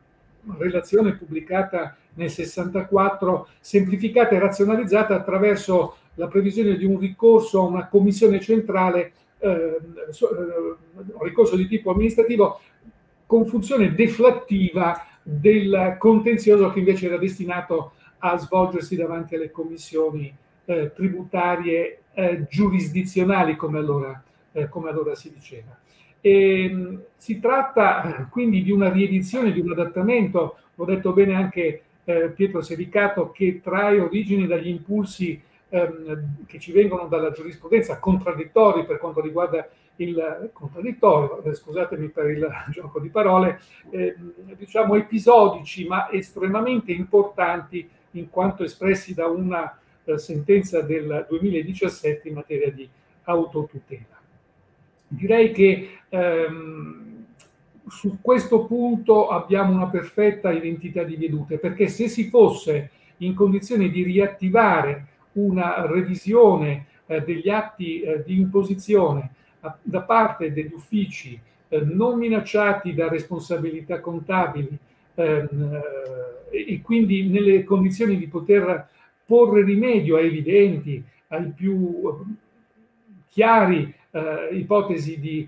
[0.58, 7.88] relazione pubblicata nel 64, semplificata e razionalizzata attraverso la previsione di un ricorso a una
[7.88, 9.78] commissione centrale eh,
[11.22, 12.60] ricorso di tipo amministrativo
[13.26, 20.34] con funzione deflattiva del contenzioso che invece era destinato a svolgersi davanti alle commissioni
[20.66, 25.78] eh, tributarie eh, giurisdizionali, come allora, eh, come allora, si diceva.
[26.20, 31.36] E, ehm, si tratta eh, quindi di una riedizione, di un adattamento, l'ho detto bene
[31.36, 35.40] anche eh, Pietro Sericato, che trae origine dagli impulsi
[35.70, 42.30] ehm, che ci vengono dalla giurisprudenza, contraddittori per quanto riguarda il contraddittorio, eh, scusatemi per
[42.30, 44.16] il gioco di parole, eh,
[44.56, 52.36] diciamo episodici ma estremamente importanti in quanto espressi da una eh, sentenza del 2017 in
[52.36, 52.88] materia di
[53.24, 54.16] autotutela.
[55.10, 57.26] Direi che ehm,
[57.88, 63.90] su questo punto abbiamo una perfetta identità di vedute, perché se si fosse in condizione
[63.90, 69.32] di riattivare una revisione eh, degli atti eh, di imposizione
[69.82, 74.78] da parte degli uffici eh, non minacciati da responsabilità contabili
[75.16, 75.82] ehm,
[76.52, 78.88] eh, e quindi nelle condizioni di poter
[79.26, 82.34] porre rimedio a evidenti, ai più eh,
[83.28, 85.48] chiari eh, ipotesi di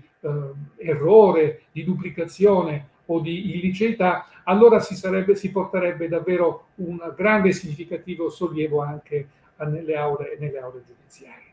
[0.76, 7.52] errore, di duplicazione o di illiceità, allora si, sarebbe, si porterebbe davvero un grande e
[7.52, 9.28] significativo sollievo anche
[9.64, 11.48] nelle aule, nelle aule giudiziarie.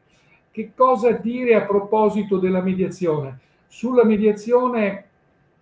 [0.52, 3.40] Che cosa dire a proposito della mediazione?
[3.68, 5.06] Sulla mediazione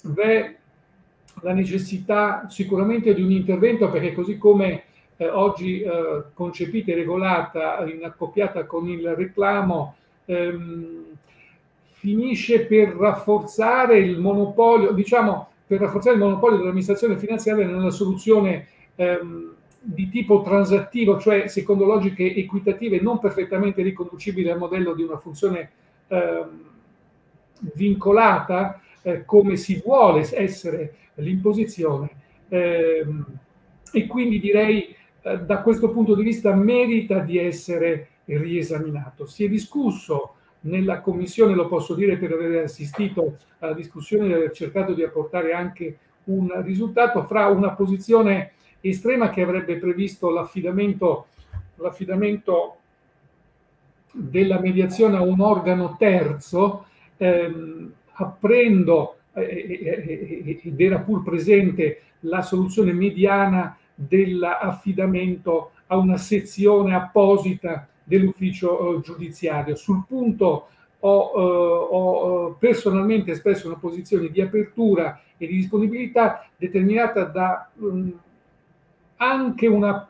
[0.03, 0.55] v'è
[1.41, 4.83] la necessità sicuramente di un intervento perché così come
[5.17, 11.03] eh, oggi eh, concepita e regolata in accoppiata con il reclamo ehm,
[11.91, 19.54] finisce per rafforzare il monopolio, diciamo per rafforzare il monopolio dell'amministrazione finanziaria nella soluzione ehm,
[19.87, 25.69] di tipo transattivo, cioè secondo logiche equitative non perfettamente riconducibili al modello di una funzione
[26.07, 26.43] eh,
[27.75, 32.09] vincolata eh, come si vuole essere l'imposizione.
[32.49, 33.05] Eh,
[33.91, 39.27] e quindi direi eh, da questo punto di vista merita di essere riesaminato.
[39.27, 44.51] Si è discusso nella commissione, lo posso dire per aver assistito alla discussione e aver
[44.51, 48.53] cercato di apportare anche un risultato fra una posizione
[48.89, 51.27] estrema che avrebbe previsto l'affidamento,
[51.75, 52.77] l'affidamento
[54.11, 56.85] della mediazione a un organo terzo,
[57.17, 66.17] ehm, apprendo eh, eh, eh, ed era pur presente la soluzione mediana dell'affidamento a una
[66.17, 69.75] sezione apposita dell'ufficio giudiziario.
[69.75, 70.67] Sul punto
[70.99, 77.69] ho, eh, ho, eh, personalmente espresso una posizione di apertura e di disponibilità determinata da
[77.79, 78.09] mm,
[79.17, 80.07] anche una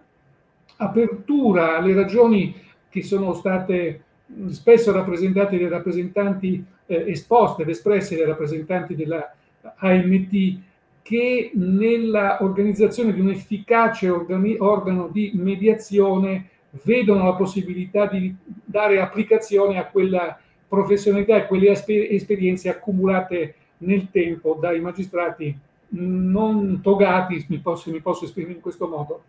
[0.78, 2.56] apertura alle ragioni
[2.90, 4.04] che sono state
[4.50, 9.34] spesso rappresentate dai rappresentanti eh, esposte ed espresse dai rappresentanti della
[9.78, 10.60] AMT
[11.02, 16.50] che nella organizzazione di un efficace organi- organo di mediazione
[16.84, 24.58] vedono la possibilità di dare applicazione a quella professionalità e quelle esperienze accumulate nel tempo
[24.60, 25.56] dai magistrati
[25.96, 29.24] non togati, mi posso, mi posso esprimere in questo modo,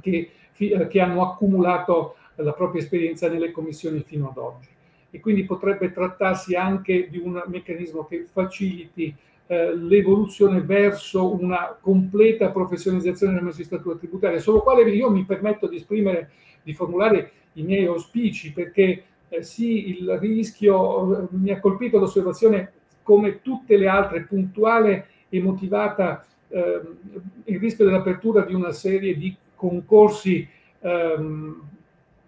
[0.00, 4.68] che, che, hanno accumulato la propria esperienza nelle commissioni fino ad oggi.
[5.10, 9.14] E quindi potrebbe trattarsi anche di un meccanismo che faciliti
[9.46, 15.76] eh, l'evoluzione verso una completa professionalizzazione della magistratura tributaria, solo quale io mi permetto di
[15.76, 16.30] esprimere,
[16.62, 22.72] di formulare i miei auspici, perché eh, sì, il rischio, eh, mi ha colpito l'osservazione
[23.02, 26.80] come tutte le altre, puntuale e motivata, eh,
[27.44, 30.48] il rischio dell'apertura di una serie di concorsi
[30.80, 31.62] ehm,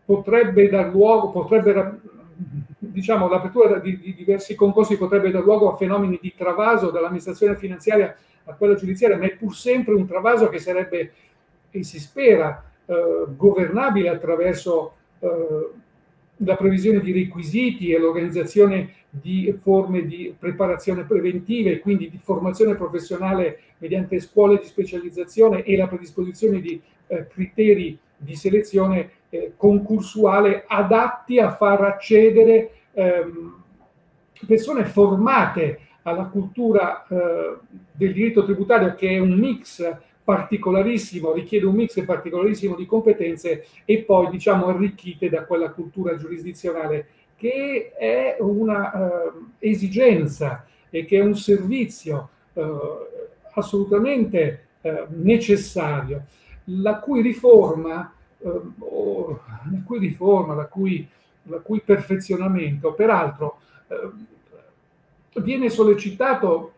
[0.04, 2.00] potrebbe dar luogo, potrebbe,
[2.78, 8.14] diciamo, l'apertura di, di, diversi concorsi potrebbe dar luogo a fenomeni di travaso dall'amministrazione finanziaria
[8.44, 11.12] a quella giudiziaria, ma è pur sempre un travaso che sarebbe,
[11.70, 15.68] e si spera, eh, governabile attraverso eh,
[16.42, 23.60] la previsione di requisiti e l'organizzazione di forme di preparazione preventive, quindi di formazione professionale
[23.78, 31.38] mediante scuole di specializzazione e la predisposizione di eh, criteri di selezione eh, concursuale adatti
[31.38, 33.62] a far accedere ehm,
[34.46, 37.56] persone formate alla cultura eh,
[37.92, 39.82] del diritto tributario che è un mix
[40.30, 47.08] particolarissimo, richiede un mix particolarissimo di competenze e poi diciamo arricchite da quella cultura giurisdizionale
[47.36, 52.62] che è una uh, esigenza e che è un servizio uh,
[53.54, 56.24] assolutamente uh, necessario,
[56.66, 58.12] la cui riforma,
[58.78, 61.08] o, la cui riforma, la cui,
[61.42, 63.58] la cui perfezionamento, peraltro,
[65.34, 66.74] viene sollecitato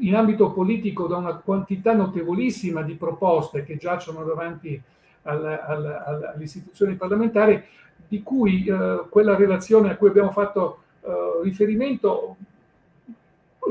[0.00, 4.80] in ambito politico da una quantità notevolissima di proposte che giacciono davanti
[5.22, 7.62] al, al, al, alle istituzioni parlamentari,
[8.06, 12.36] di cui eh, quella relazione a cui abbiamo fatto eh, riferimento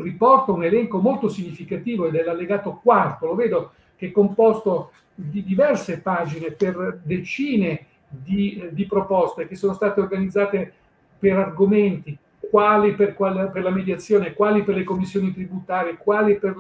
[0.02, 5.44] riporta un elenco molto significativo ed è l'allegato quarto, lo vedo che è composto di
[5.44, 10.74] diverse pagine per decine di, di proposte che sono state organizzate
[11.18, 12.16] per argomenti,
[12.50, 16.56] quali per, per, la mediazione, quali per le commissioni tributarie, quali per,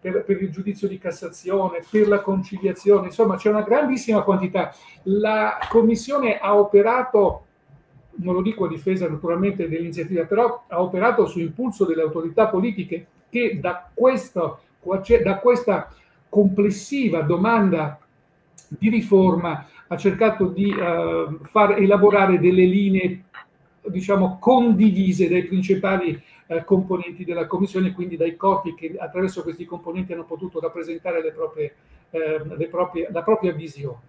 [0.00, 4.74] per, per, il giudizio di Cassazione, per la conciliazione, insomma c'è una grandissima quantità.
[5.04, 7.44] La Commissione ha operato,
[8.16, 13.06] non lo dico a difesa naturalmente dell'iniziativa, però ha operato su impulso delle autorità politiche
[13.28, 14.60] che da, questo,
[15.22, 15.92] da questa
[16.28, 17.98] complessiva domanda
[18.68, 23.24] di riforma ha cercato di uh, far elaborare delle linee
[23.86, 30.12] diciamo, condivise dai principali eh, componenti della Commissione, quindi dai corpi che attraverso questi componenti
[30.12, 31.74] hanno potuto rappresentare le proprie,
[32.10, 34.08] eh, le proprie, la propria visione.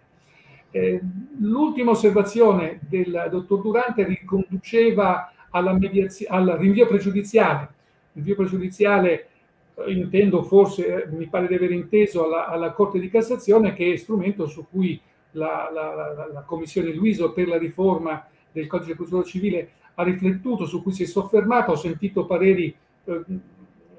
[0.71, 1.01] Eh,
[1.39, 7.69] l'ultima osservazione del dottor Durante riconduceva alla mediazio- al rinvio pregiudiziale.
[8.13, 9.27] Rinvio pregiudiziale
[9.75, 13.93] eh, intendo forse, eh, mi pare di aver inteso, alla, alla, Corte di Cassazione, che
[13.93, 14.99] è strumento su cui
[15.31, 20.03] la, la, la, la Commissione Luiso per la riforma del codice di procedura civile ha
[20.03, 22.73] riflettuto, su cui si è soffermato, ho sentito pareri
[23.05, 23.21] eh,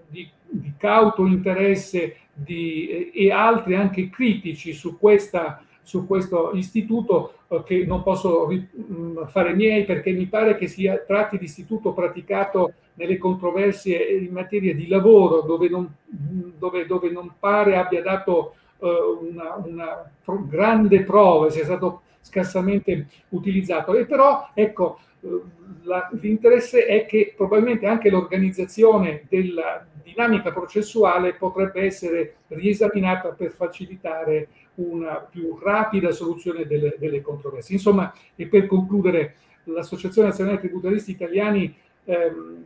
[0.08, 7.34] di, di, cauto interesse di, eh, e altri anche critici su, questa, su questo istituto
[7.48, 11.39] eh, che non posso ri, mh, mm, fare miei perché mi pare che si tratti
[11.39, 17.76] di istituto praticato nelle controversie in materia di lavoro dove non, dove, dove non pare
[17.76, 18.89] abbia dato eh,
[19.31, 20.10] una, una
[20.48, 23.94] grande prova, sia stato scarsamente utilizzato.
[23.94, 25.41] E però, ecco, eh,
[25.83, 34.49] la, l'interesse è che probabilmente anche l'organizzazione della dinamica processuale potrebbe essere riesaminata per facilitare
[34.75, 37.75] una più rapida soluzione delle, delle controversie.
[37.75, 39.34] Insomma, e per concludere,
[39.65, 42.65] l'Associazione Nazionale Tributaristi Italiani, ehm,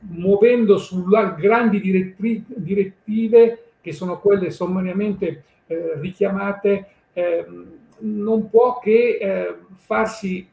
[0.00, 9.18] muovendo su grandi direttri, direttive, che sono quelle sommariamente eh, richiamate, ehm, non può che
[9.20, 10.48] eh, farsi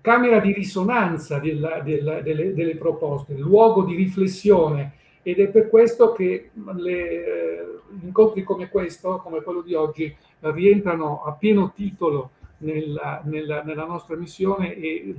[0.00, 6.12] camera di risonanza della, della, delle, delle, proposte, luogo di riflessione ed è per questo
[6.12, 7.66] che le, eh,
[8.02, 14.16] incontri come questo, come quello di oggi, rientrano a pieno titolo nella, nella, nella nostra
[14.16, 15.14] missione e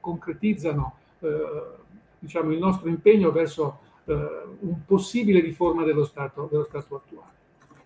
[0.00, 1.28] concretizzano eh,
[2.18, 4.14] diciamo, il nostro impegno verso eh,
[4.60, 7.40] un possibile riforma dello Stato, dello Stato attuale.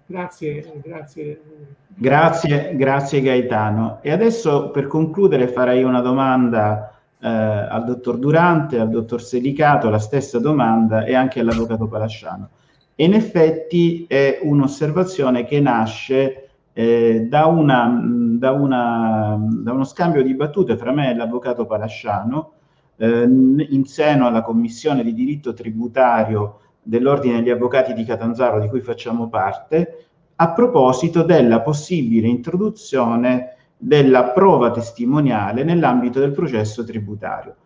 [0.07, 1.41] Grazie, grazie.
[1.89, 3.99] Grazie, grazie Gaetano.
[4.03, 9.99] E adesso per concludere farei una domanda eh, al dottor Durante, al dottor Selicato, la
[9.99, 12.51] stessa domanda e anche all'avvocato Palasciano.
[12.97, 20.35] In effetti è un'osservazione che nasce eh, da, una, da, una, da, uno scambio di
[20.35, 22.53] battute fra me e l'avvocato Palasciano
[22.97, 28.81] eh, in seno alla commissione di diritto tributario dell'Ordine degli Avvocati di Catanzaro, di cui
[28.81, 30.07] facciamo parte,
[30.37, 37.57] a proposito della possibile introduzione della prova testimoniale nell'ambito del processo tributario.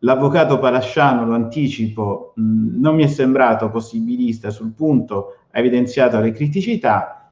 [0.00, 6.30] L'avvocato Palasciano, lo anticipo, mh, non mi è sembrato possibilista sul punto, ha evidenziato le
[6.30, 7.30] criticità.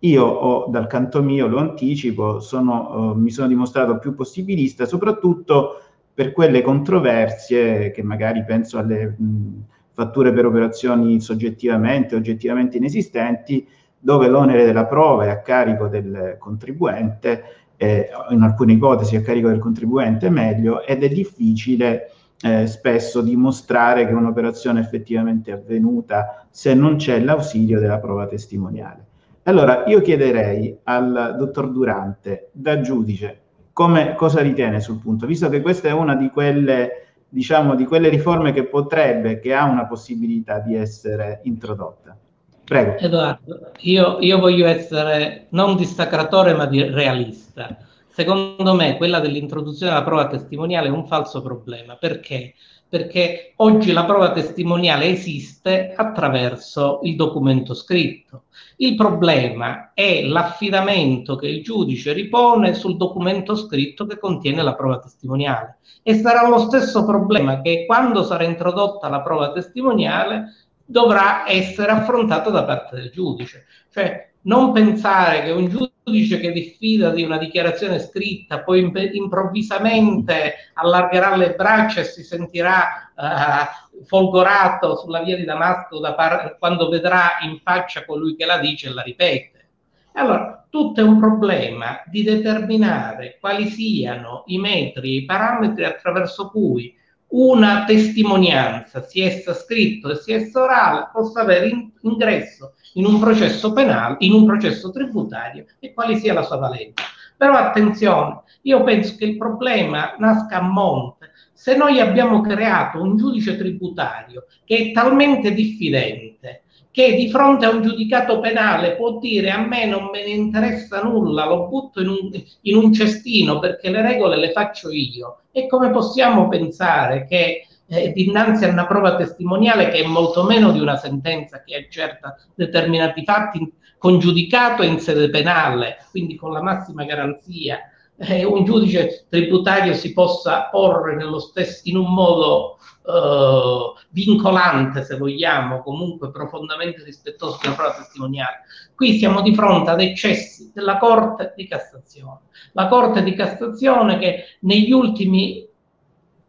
[0.00, 5.80] Io ho, dal canto mio, lo anticipo, sono, uh, mi sono dimostrato più possibilista, soprattutto
[6.12, 13.66] per quelle controversie che magari penso alle mh, fatture per operazioni soggettivamente, oggettivamente inesistenti,
[13.98, 17.44] dove l'onere della prova è a carico del contribuente,
[17.76, 22.10] eh, in alcune ipotesi a carico del contribuente meglio, ed è difficile
[22.42, 29.06] eh, spesso dimostrare che un'operazione è effettivamente avvenuta se non c'è l'ausilio della prova testimoniale.
[29.44, 33.40] Allora, io chiederei al dottor Durante, da giudice,
[33.72, 37.01] come, cosa ritiene sul punto, visto che questa è una di quelle
[37.32, 42.14] diciamo, di quelle riforme che potrebbe, che ha una possibilità di essere introdotta.
[42.62, 42.98] Prego.
[42.98, 47.76] Edoardo, io, io voglio essere non distacratore ma di realista.
[48.06, 51.96] Secondo me quella dell'introduzione della prova testimoniale è un falso problema.
[51.96, 52.54] Perché?
[52.92, 58.42] Perché oggi la prova testimoniale esiste attraverso il documento scritto.
[58.76, 64.98] Il problema è l'affidamento che il giudice ripone sul documento scritto che contiene la prova
[64.98, 65.78] testimoniale.
[66.02, 70.52] E sarà lo stesso problema che quando sarà introdotta la prova testimoniale
[70.84, 73.64] dovrà essere affrontato da parte del giudice.
[73.90, 81.36] Cioè, non pensare che un giudice che diffida di una dichiarazione scritta poi improvvisamente allargherà
[81.36, 87.60] le braccia e si sentirà uh, folgorato sulla via di Damasco par- quando vedrà in
[87.62, 89.68] faccia colui che la dice e la ripete.
[90.14, 96.94] Allora, tutto è un problema di determinare quali siano i metri i parametri attraverso cui
[97.28, 103.18] una testimonianza, sia essa scritto e sia essa orale, possa avere in, ingresso in un
[103.18, 107.04] processo penale, in un processo tributario e quale sia la sua valenza.
[107.36, 111.30] Però attenzione, io penso che il problema nasca a monte.
[111.52, 116.62] Se noi abbiamo creato un giudice tributario che è talmente diffidente
[116.92, 121.02] che di fronte a un giudicato penale può dire a me non me ne interessa
[121.02, 122.30] nulla, lo butto in un,
[122.60, 125.38] in un cestino perché le regole le faccio io.
[125.52, 130.72] E come possiamo pensare che eh, dinanzi a una prova testimoniale che è molto meno
[130.72, 136.62] di una sentenza che accerta determinati fatti con giudicato in sede penale, quindi con la
[136.62, 137.80] massima garanzia,
[138.16, 145.82] eh, un giudice tributario si possa porre stesso, in un modo eh, vincolante, se vogliamo,
[145.82, 148.62] comunque profondamente rispettoso della prova testimoniale.
[148.94, 152.40] Qui siamo di fronte ad eccessi della Corte di Cassazione.
[152.72, 155.68] La Corte di Cassazione che negli ultimi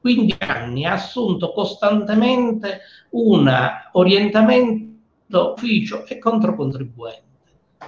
[0.04, 3.50] 15 anni ha assunto costantemente un
[3.94, 7.22] orientamento ufficio e controcontribuente.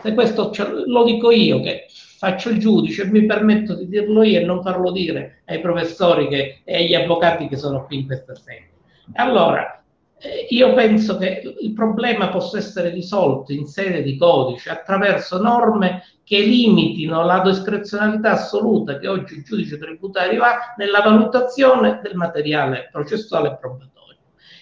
[0.02, 0.50] Se questo
[0.86, 1.88] lo dico io che
[2.18, 6.30] faccio il giudice e mi permetto di dirlo io e non farlo dire ai professori
[6.30, 8.70] che, e agli avvocati che sono qui in questa sede.
[9.16, 9.84] Allora,
[10.18, 16.04] eh, io penso che il problema possa essere risolto in sede di codice attraverso norme
[16.26, 22.90] che limitino la discrezionalità assoluta che oggi il giudice tributario ha nella valutazione del materiale
[22.92, 23.94] processuale e probatorio.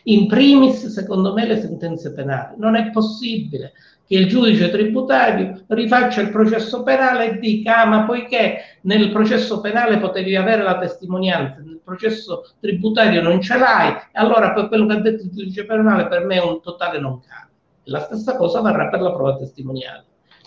[0.03, 2.55] In primis, secondo me, le sentenze penali.
[2.57, 3.71] Non è possibile
[4.05, 9.61] che il giudice tributario rifaccia il processo penale e dica ah, ma poiché nel processo
[9.61, 14.93] penale potevi avere la testimonianza, nel processo tributario non ce l'hai, allora per quello che
[14.93, 17.51] ha detto il giudice penale per me è un totale non cambio.
[17.85, 20.03] La stessa cosa varrà per la prova testimoniale,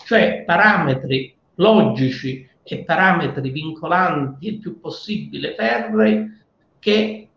[0.07, 6.31] cioè parametri logici e parametri vincolanti il più possibile ferrei
[6.79, 7.27] che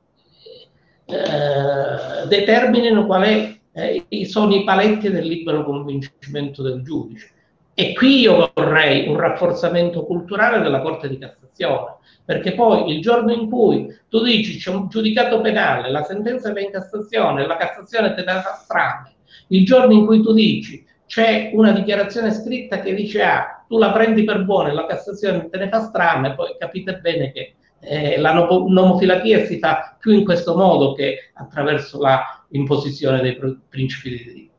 [1.04, 7.32] eh, determinino qual è eh, sono i paletti del libero convincimento del giudice.
[7.74, 13.32] E qui io vorrei un rafforzamento culturale della Corte di Cassazione, perché poi il giorno
[13.32, 18.14] in cui tu dici c'è un giudicato penale, la sentenza va in Cassazione, la Cassazione
[18.14, 19.14] te la strame,
[19.48, 23.90] il giorno in cui tu dici c'è una dichiarazione scritta che dice A tu la
[23.90, 28.16] prendi per buona e la Cassazione te ne fa strame, poi capite bene che eh,
[28.16, 33.36] la nomofilatia si fa più in questo modo che attraverso la imposizione dei
[33.68, 34.54] principi di diritto.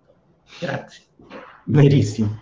[0.59, 1.03] Grazie.
[1.67, 2.41] Verissimo.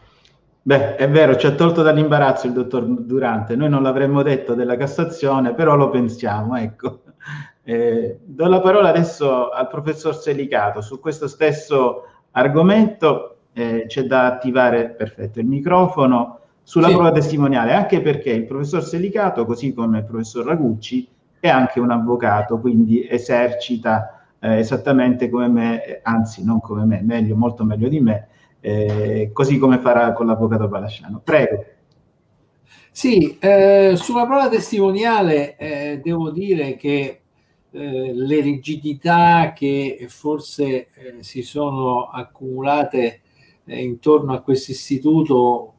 [0.64, 3.56] Beh, è vero, ci ha tolto dall'imbarazzo il dottor Durante.
[3.56, 7.02] Noi non l'avremmo detto della Cassazione, però lo pensiamo, ecco.
[7.62, 13.36] Eh, do la parola adesso al professor Selicato su questo stesso argomento.
[13.54, 16.94] Eh, c'è da attivare, perfetto, il microfono sulla sì.
[16.94, 21.08] prova testimoniale, anche perché il professor Selicato, così come il professor Ragucci,
[21.40, 27.36] è anche un avvocato, quindi esercita eh, esattamente come me, anzi non come me, meglio,
[27.36, 28.28] molto meglio di me,
[28.60, 31.22] eh, così come farà con l'avvocato Palasciano.
[31.24, 31.66] Prego.
[32.92, 37.22] Sì, eh, sulla prova testimoniale eh, devo dire che
[37.72, 40.88] eh, le rigidità che forse eh,
[41.20, 43.22] si sono accumulate
[43.70, 45.74] eh, intorno a questo istituto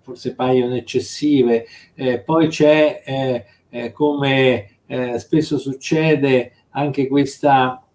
[0.00, 1.66] forse paiono eccessive.
[2.24, 3.44] poi c'è,
[3.92, 4.78] come
[5.18, 7.86] spesso succede, anche questa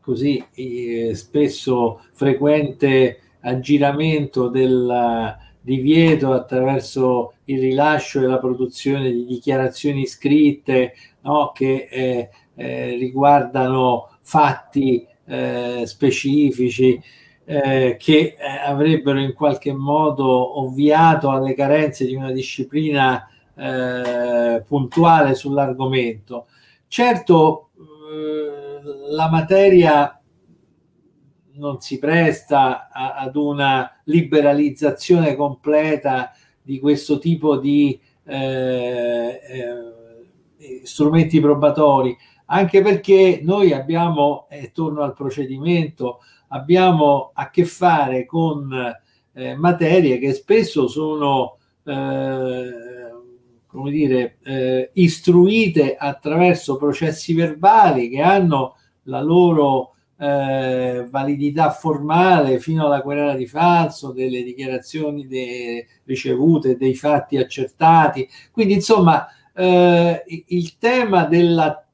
[0.00, 0.44] così
[1.12, 11.52] spesso frequente aggiramento del divieto attraverso il rilascio e la produzione di dichiarazioni scritte no,
[11.52, 17.00] che eh, eh, riguardano fatti eh, specifici
[17.50, 25.34] eh, che eh, avrebbero in qualche modo ovviato alle carenze di una disciplina eh, puntuale
[25.34, 26.46] sull'argomento.
[26.86, 27.70] Certo,
[29.08, 30.20] la materia
[31.54, 41.40] non si presta a, ad una liberalizzazione completa di questo tipo di eh, eh, strumenti
[41.40, 46.20] probatori, anche perché noi abbiamo, e torno al procedimento,
[46.50, 48.72] abbiamo a che fare con
[49.32, 52.90] eh, materie che spesso sono eh,
[53.70, 62.84] come dire, eh, istruite attraverso processi verbali che hanno la loro eh, validità formale fino
[62.84, 68.28] alla querela di falso, delle dichiarazioni de- ricevute, dei fatti accertati.
[68.50, 71.86] Quindi, insomma, eh, il tema della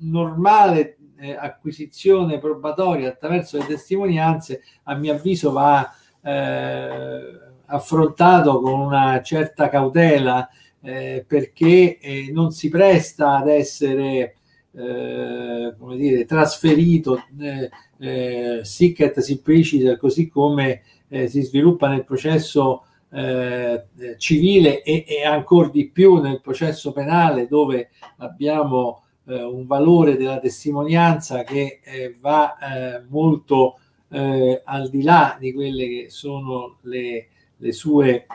[0.00, 7.20] normale eh, acquisizione probatoria attraverso le testimonianze, a mio avviso, va eh,
[7.66, 10.48] affrontato con una certa cautela
[10.80, 14.36] eh, perché eh, non si presta ad essere
[14.72, 22.84] eh, come dire, trasferito eh, eh, sic et simpliciter così come si sviluppa nel processo
[23.10, 23.86] eh,
[24.18, 27.88] civile e, e ancora di più nel processo penale dove
[28.18, 31.80] abbiamo eh, un valore della testimonianza che
[32.20, 32.56] va
[33.08, 33.78] molto
[34.10, 38.26] al di là di quelle che sono le, le sue,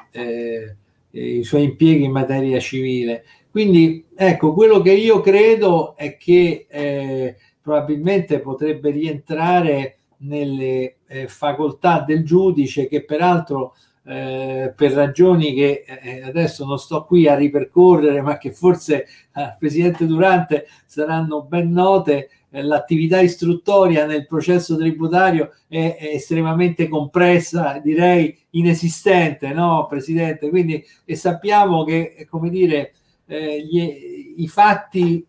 [1.09, 3.23] i suoi impieghi in materia civile.
[3.53, 11.99] Quindi ecco, quello che io credo è che eh, probabilmente potrebbe rientrare nelle eh, facoltà
[11.99, 13.75] del giudice che peraltro
[14.05, 19.55] eh, per ragioni che eh, adesso non sto qui a ripercorrere ma che forse al
[19.57, 27.79] Presidente Durante saranno ben note, eh, l'attività istruttoria nel processo tributario è, è, estremamente compressa,
[27.81, 30.49] direi inesistente, no Presidente?
[30.49, 32.93] Quindi e sappiamo che, come dire,
[33.25, 35.25] eh, gli, i fatti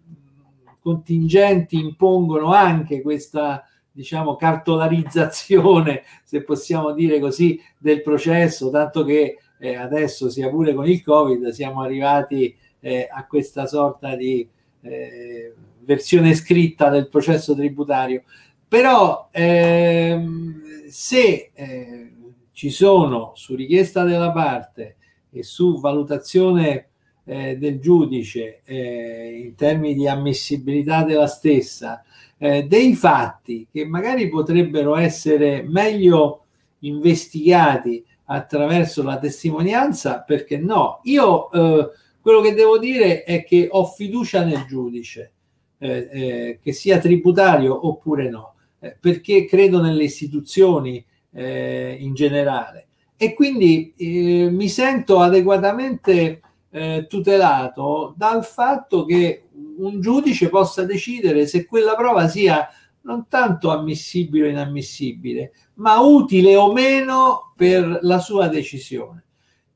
[0.80, 9.76] contingenti impongono anche questa diciamo cartolarizzazione se possiamo dire così del processo tanto che eh,
[9.76, 14.46] adesso sia pure con il covid siamo arrivati eh, a questa sorta di
[14.82, 18.24] eh, versione scritta del processo tributario.
[18.68, 22.12] Però ehm, se eh,
[22.52, 24.96] ci sono su richiesta della parte
[25.30, 26.88] e su valutazione
[27.24, 32.02] eh, del giudice eh, in termini di ammissibilità della stessa,
[32.38, 36.44] eh, dei fatti che magari potrebbero essere meglio
[36.80, 41.00] investigati attraverso la testimonianza, perché no?
[41.04, 41.90] Io eh,
[42.20, 45.32] quello che devo dire è che ho fiducia nel giudice,
[45.78, 48.54] eh, eh, che sia tributario oppure no,
[49.00, 51.04] perché credo nelle istituzioni
[51.36, 56.40] in generale e quindi mi sento adeguatamente
[56.74, 59.43] eh, tutelato dal fatto che
[59.78, 62.68] un giudice possa decidere se quella prova sia
[63.02, 69.24] non tanto ammissibile o inammissibile, ma utile o meno per la sua decisione.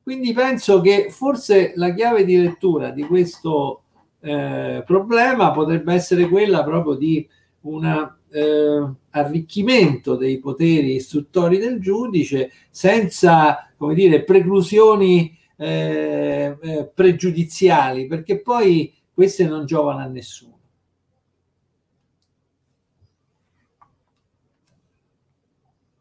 [0.01, 3.83] Quindi penso che forse la chiave di lettura di questo
[4.21, 7.27] eh, problema potrebbe essere quella proprio di
[7.61, 7.85] un
[8.31, 18.41] eh, arricchimento dei poteri istruttori del giudice senza, come dire, preclusioni eh, eh, pregiudiziali, perché
[18.41, 20.57] poi queste non giovano a nessuno.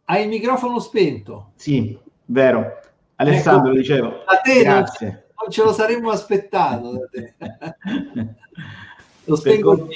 [0.04, 1.50] Hai il microfono spento.
[1.56, 2.78] Sì, vero.
[3.16, 4.22] Alessandro, ecco, dicevo.
[4.24, 5.06] A te Grazie.
[5.08, 7.34] Non, non ce lo saremmo aspettato da te.
[9.24, 9.94] lo spengo per, con...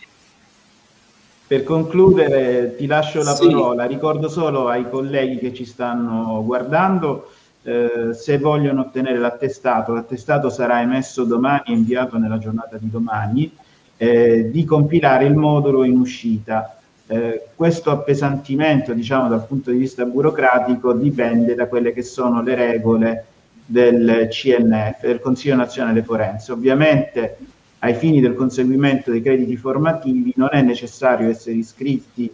[1.46, 3.46] per concludere ti lascio la sì.
[3.46, 3.84] parola.
[3.84, 7.30] Ricordo solo ai colleghi che ci stanno guardando
[7.62, 13.50] eh, se vogliono ottenere l'attestato, l'attestato sarà emesso domani e inviato nella giornata di domani,
[13.96, 16.76] eh, di compilare il modulo in uscita.
[17.06, 22.54] Eh, questo appesantimento, diciamo dal punto di vista burocratico, dipende da quelle che sono le
[22.54, 23.26] regole
[23.64, 26.52] del CNF, del Consiglio Nazionale Forense.
[26.52, 27.36] Ovviamente
[27.80, 32.30] ai fini del conseguimento dei crediti formativi non è necessario essere iscritti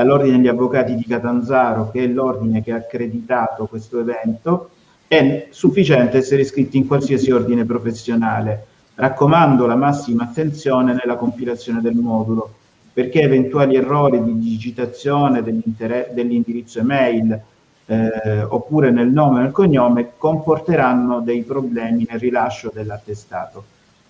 [0.00, 4.70] all'Ordine degli Avvocati di Catanzaro, che è l'ordine che ha accreditato questo evento,
[5.06, 8.66] è sufficiente essere iscritti in qualsiasi ordine professionale.
[8.94, 12.52] Raccomando la massima attenzione nella compilazione del modulo,
[12.92, 17.40] perché eventuali errori di digitazione dell'indirizzo email
[17.86, 23.64] eh, oppure nel nome e nel cognome comporteranno dei problemi nel rilascio dell'attestato.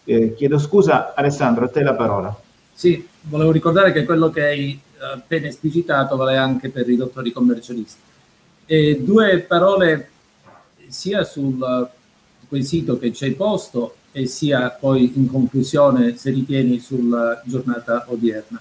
[0.04, 2.34] Eh, chiedo scusa, Alessandro, a te la parola.
[2.72, 8.00] Sì, volevo ricordare che quello che hai appena esplicitato vale anche per i dottori commercialisti.
[8.66, 10.10] E due parole
[10.88, 11.88] sia sul
[12.48, 18.60] quesito che ci hai posto e sia poi in conclusione, se ritieni, sulla giornata odierna.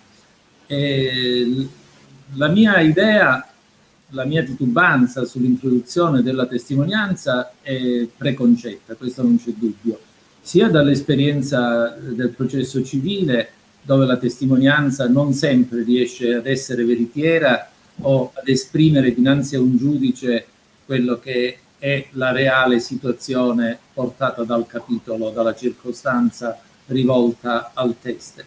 [0.67, 1.67] E
[2.35, 3.47] la mia idea,
[4.09, 9.99] la mia titubanza sull'introduzione della testimonianza è preconcetta, questo non c'è dubbio,
[10.39, 13.51] sia dall'esperienza del processo civile
[13.89, 19.77] dove la testimonianza non sempre riesce ad essere veritiera o ad esprimere dinanzi a un
[19.77, 20.45] giudice
[20.85, 28.45] quello che è la reale situazione portata dal capitolo, dalla circostanza rivolta al teste.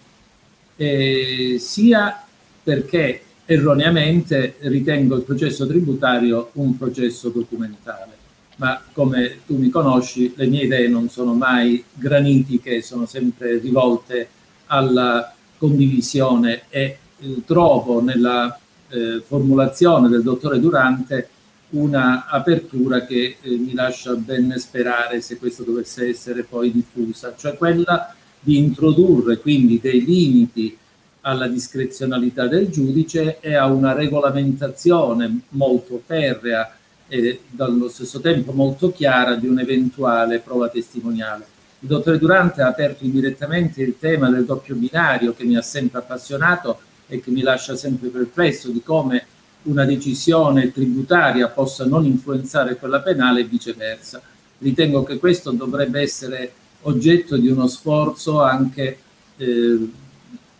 [0.76, 2.22] E sia
[2.62, 8.12] perché erroneamente ritengo il processo tributario un processo documentale,
[8.58, 14.28] ma come tu mi conosci, le mie idee non sono mai granitiche, sono sempre rivolte
[14.72, 21.28] alla condivisione e eh, trovo nella eh, formulazione del dottore Durante
[21.70, 27.56] una apertura che eh, mi lascia ben sperare se questo dovesse essere poi diffusa, cioè
[27.56, 30.76] quella di introdurre quindi dei limiti
[31.20, 36.76] alla discrezionalità del giudice e a una regolamentazione molto ferrea
[37.06, 41.51] e dallo stesso tempo molto chiara di un'eventuale prova testimoniale.
[41.82, 45.98] Il dottore Durante ha aperto indirettamente il tema del doppio binario che mi ha sempre
[45.98, 46.78] appassionato
[47.08, 49.26] e che mi lascia sempre perplesso di come
[49.62, 54.22] una decisione tributaria possa non influenzare quella penale e viceversa.
[54.58, 56.52] Ritengo che questo dovrebbe essere
[56.82, 58.98] oggetto di uno sforzo anche
[59.36, 59.90] eh,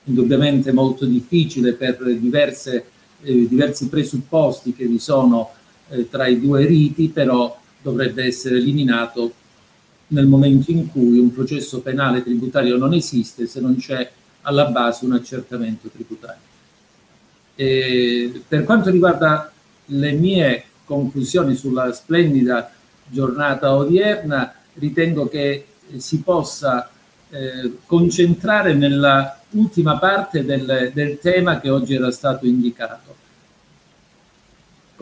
[0.02, 2.84] indubbiamente molto difficile per diverse,
[3.22, 5.52] eh, diversi presupposti che vi sono
[5.88, 9.34] eh, tra i due riti, però dovrebbe essere eliminato
[10.12, 14.10] nel momento in cui un processo penale tributario non esiste se non c'è
[14.42, 16.40] alla base un accertamento tributario.
[17.54, 19.50] E per quanto riguarda
[19.86, 22.72] le mie conclusioni sulla splendida
[23.06, 25.66] giornata odierna, ritengo che
[25.96, 26.90] si possa
[27.30, 33.21] eh, concentrare nella ultima parte del, del tema che oggi era stato indicato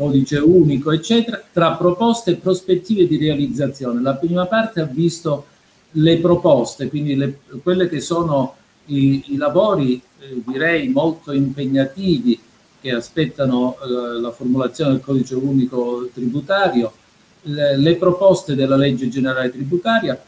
[0.01, 4.01] codice unico, eccetera, tra proposte e prospettive di realizzazione.
[4.01, 5.45] La prima parte ha visto
[5.93, 8.55] le proposte, quindi le, quelle che sono
[8.87, 12.41] i, i lavori, eh, direi, molto impegnativi
[12.81, 16.93] che aspettano eh, la formulazione del codice unico tributario,
[17.43, 20.19] le, le proposte della legge generale tributaria,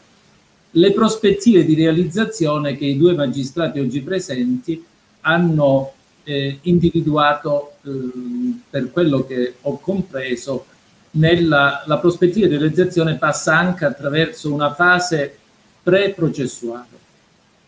[0.69, 4.83] le prospettive di realizzazione che i due magistrati oggi presenti
[5.21, 5.93] hanno
[6.23, 7.89] eh, individuato eh,
[8.69, 10.65] per quello che ho compreso
[11.11, 15.37] nella la prospettiva di realizzazione passa anche attraverso una fase
[15.83, 17.01] pre-processuale.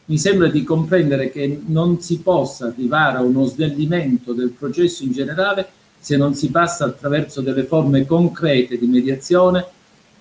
[0.06, 5.11] Mi sembra di comprendere che non si possa arrivare a uno snellimento del processo in
[5.11, 5.67] generale
[6.00, 9.66] se non si passa attraverso delle forme concrete di mediazione,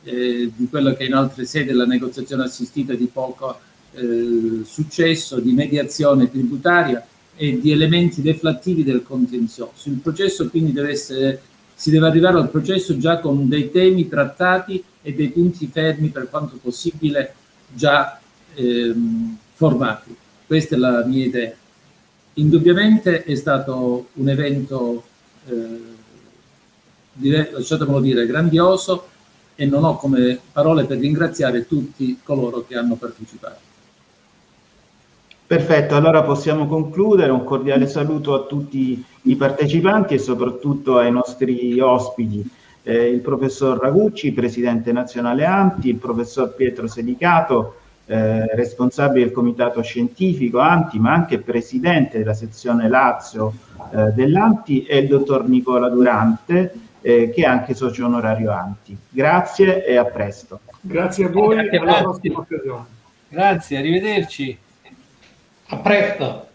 [0.03, 3.59] eh, di quello che in altre sedi la negoziazione assistita di poco
[3.93, 7.07] eh, successo, di mediazione tributaria,
[7.37, 9.89] e di elementi deflattivi del contenzioso.
[9.89, 11.41] Il processo quindi deve essere,
[11.75, 16.29] si deve arrivare al processo già con dei temi trattati e dei punti fermi per
[16.31, 17.35] quanto possibile
[17.73, 18.21] già
[18.55, 20.15] ehm, formati.
[20.47, 21.53] Questa è la mia idea.
[22.35, 25.05] Indubbiamente è stato un evento,
[25.47, 25.81] eh,
[27.13, 29.09] dire, lasciatemelo dire, grandioso,
[29.57, 33.64] e non ho come parole per ringraziare tutti coloro che hanno partecipato.
[35.47, 37.31] Perfetto, allora possiamo concludere.
[37.31, 42.49] Un cordiale saluto a tutti i partecipanti e soprattutto ai nostri ospiti,
[42.83, 49.83] eh, il professor Ragucci, presidente nazionale Anti, il professor Pietro Sedicato, eh, responsabile del comitato
[49.83, 53.53] scientifico Anti, ma anche presidente della sezione Lazio
[53.91, 58.97] eh, dell'Anti, e il dottor Nicola Durante, eh, che è anche socio onorario Anti.
[59.11, 60.61] Grazie e a presto.
[60.81, 62.85] Grazie a voi, alla prossima occasione.
[63.29, 64.59] Grazie, arrivederci.
[65.75, 66.47] A presto.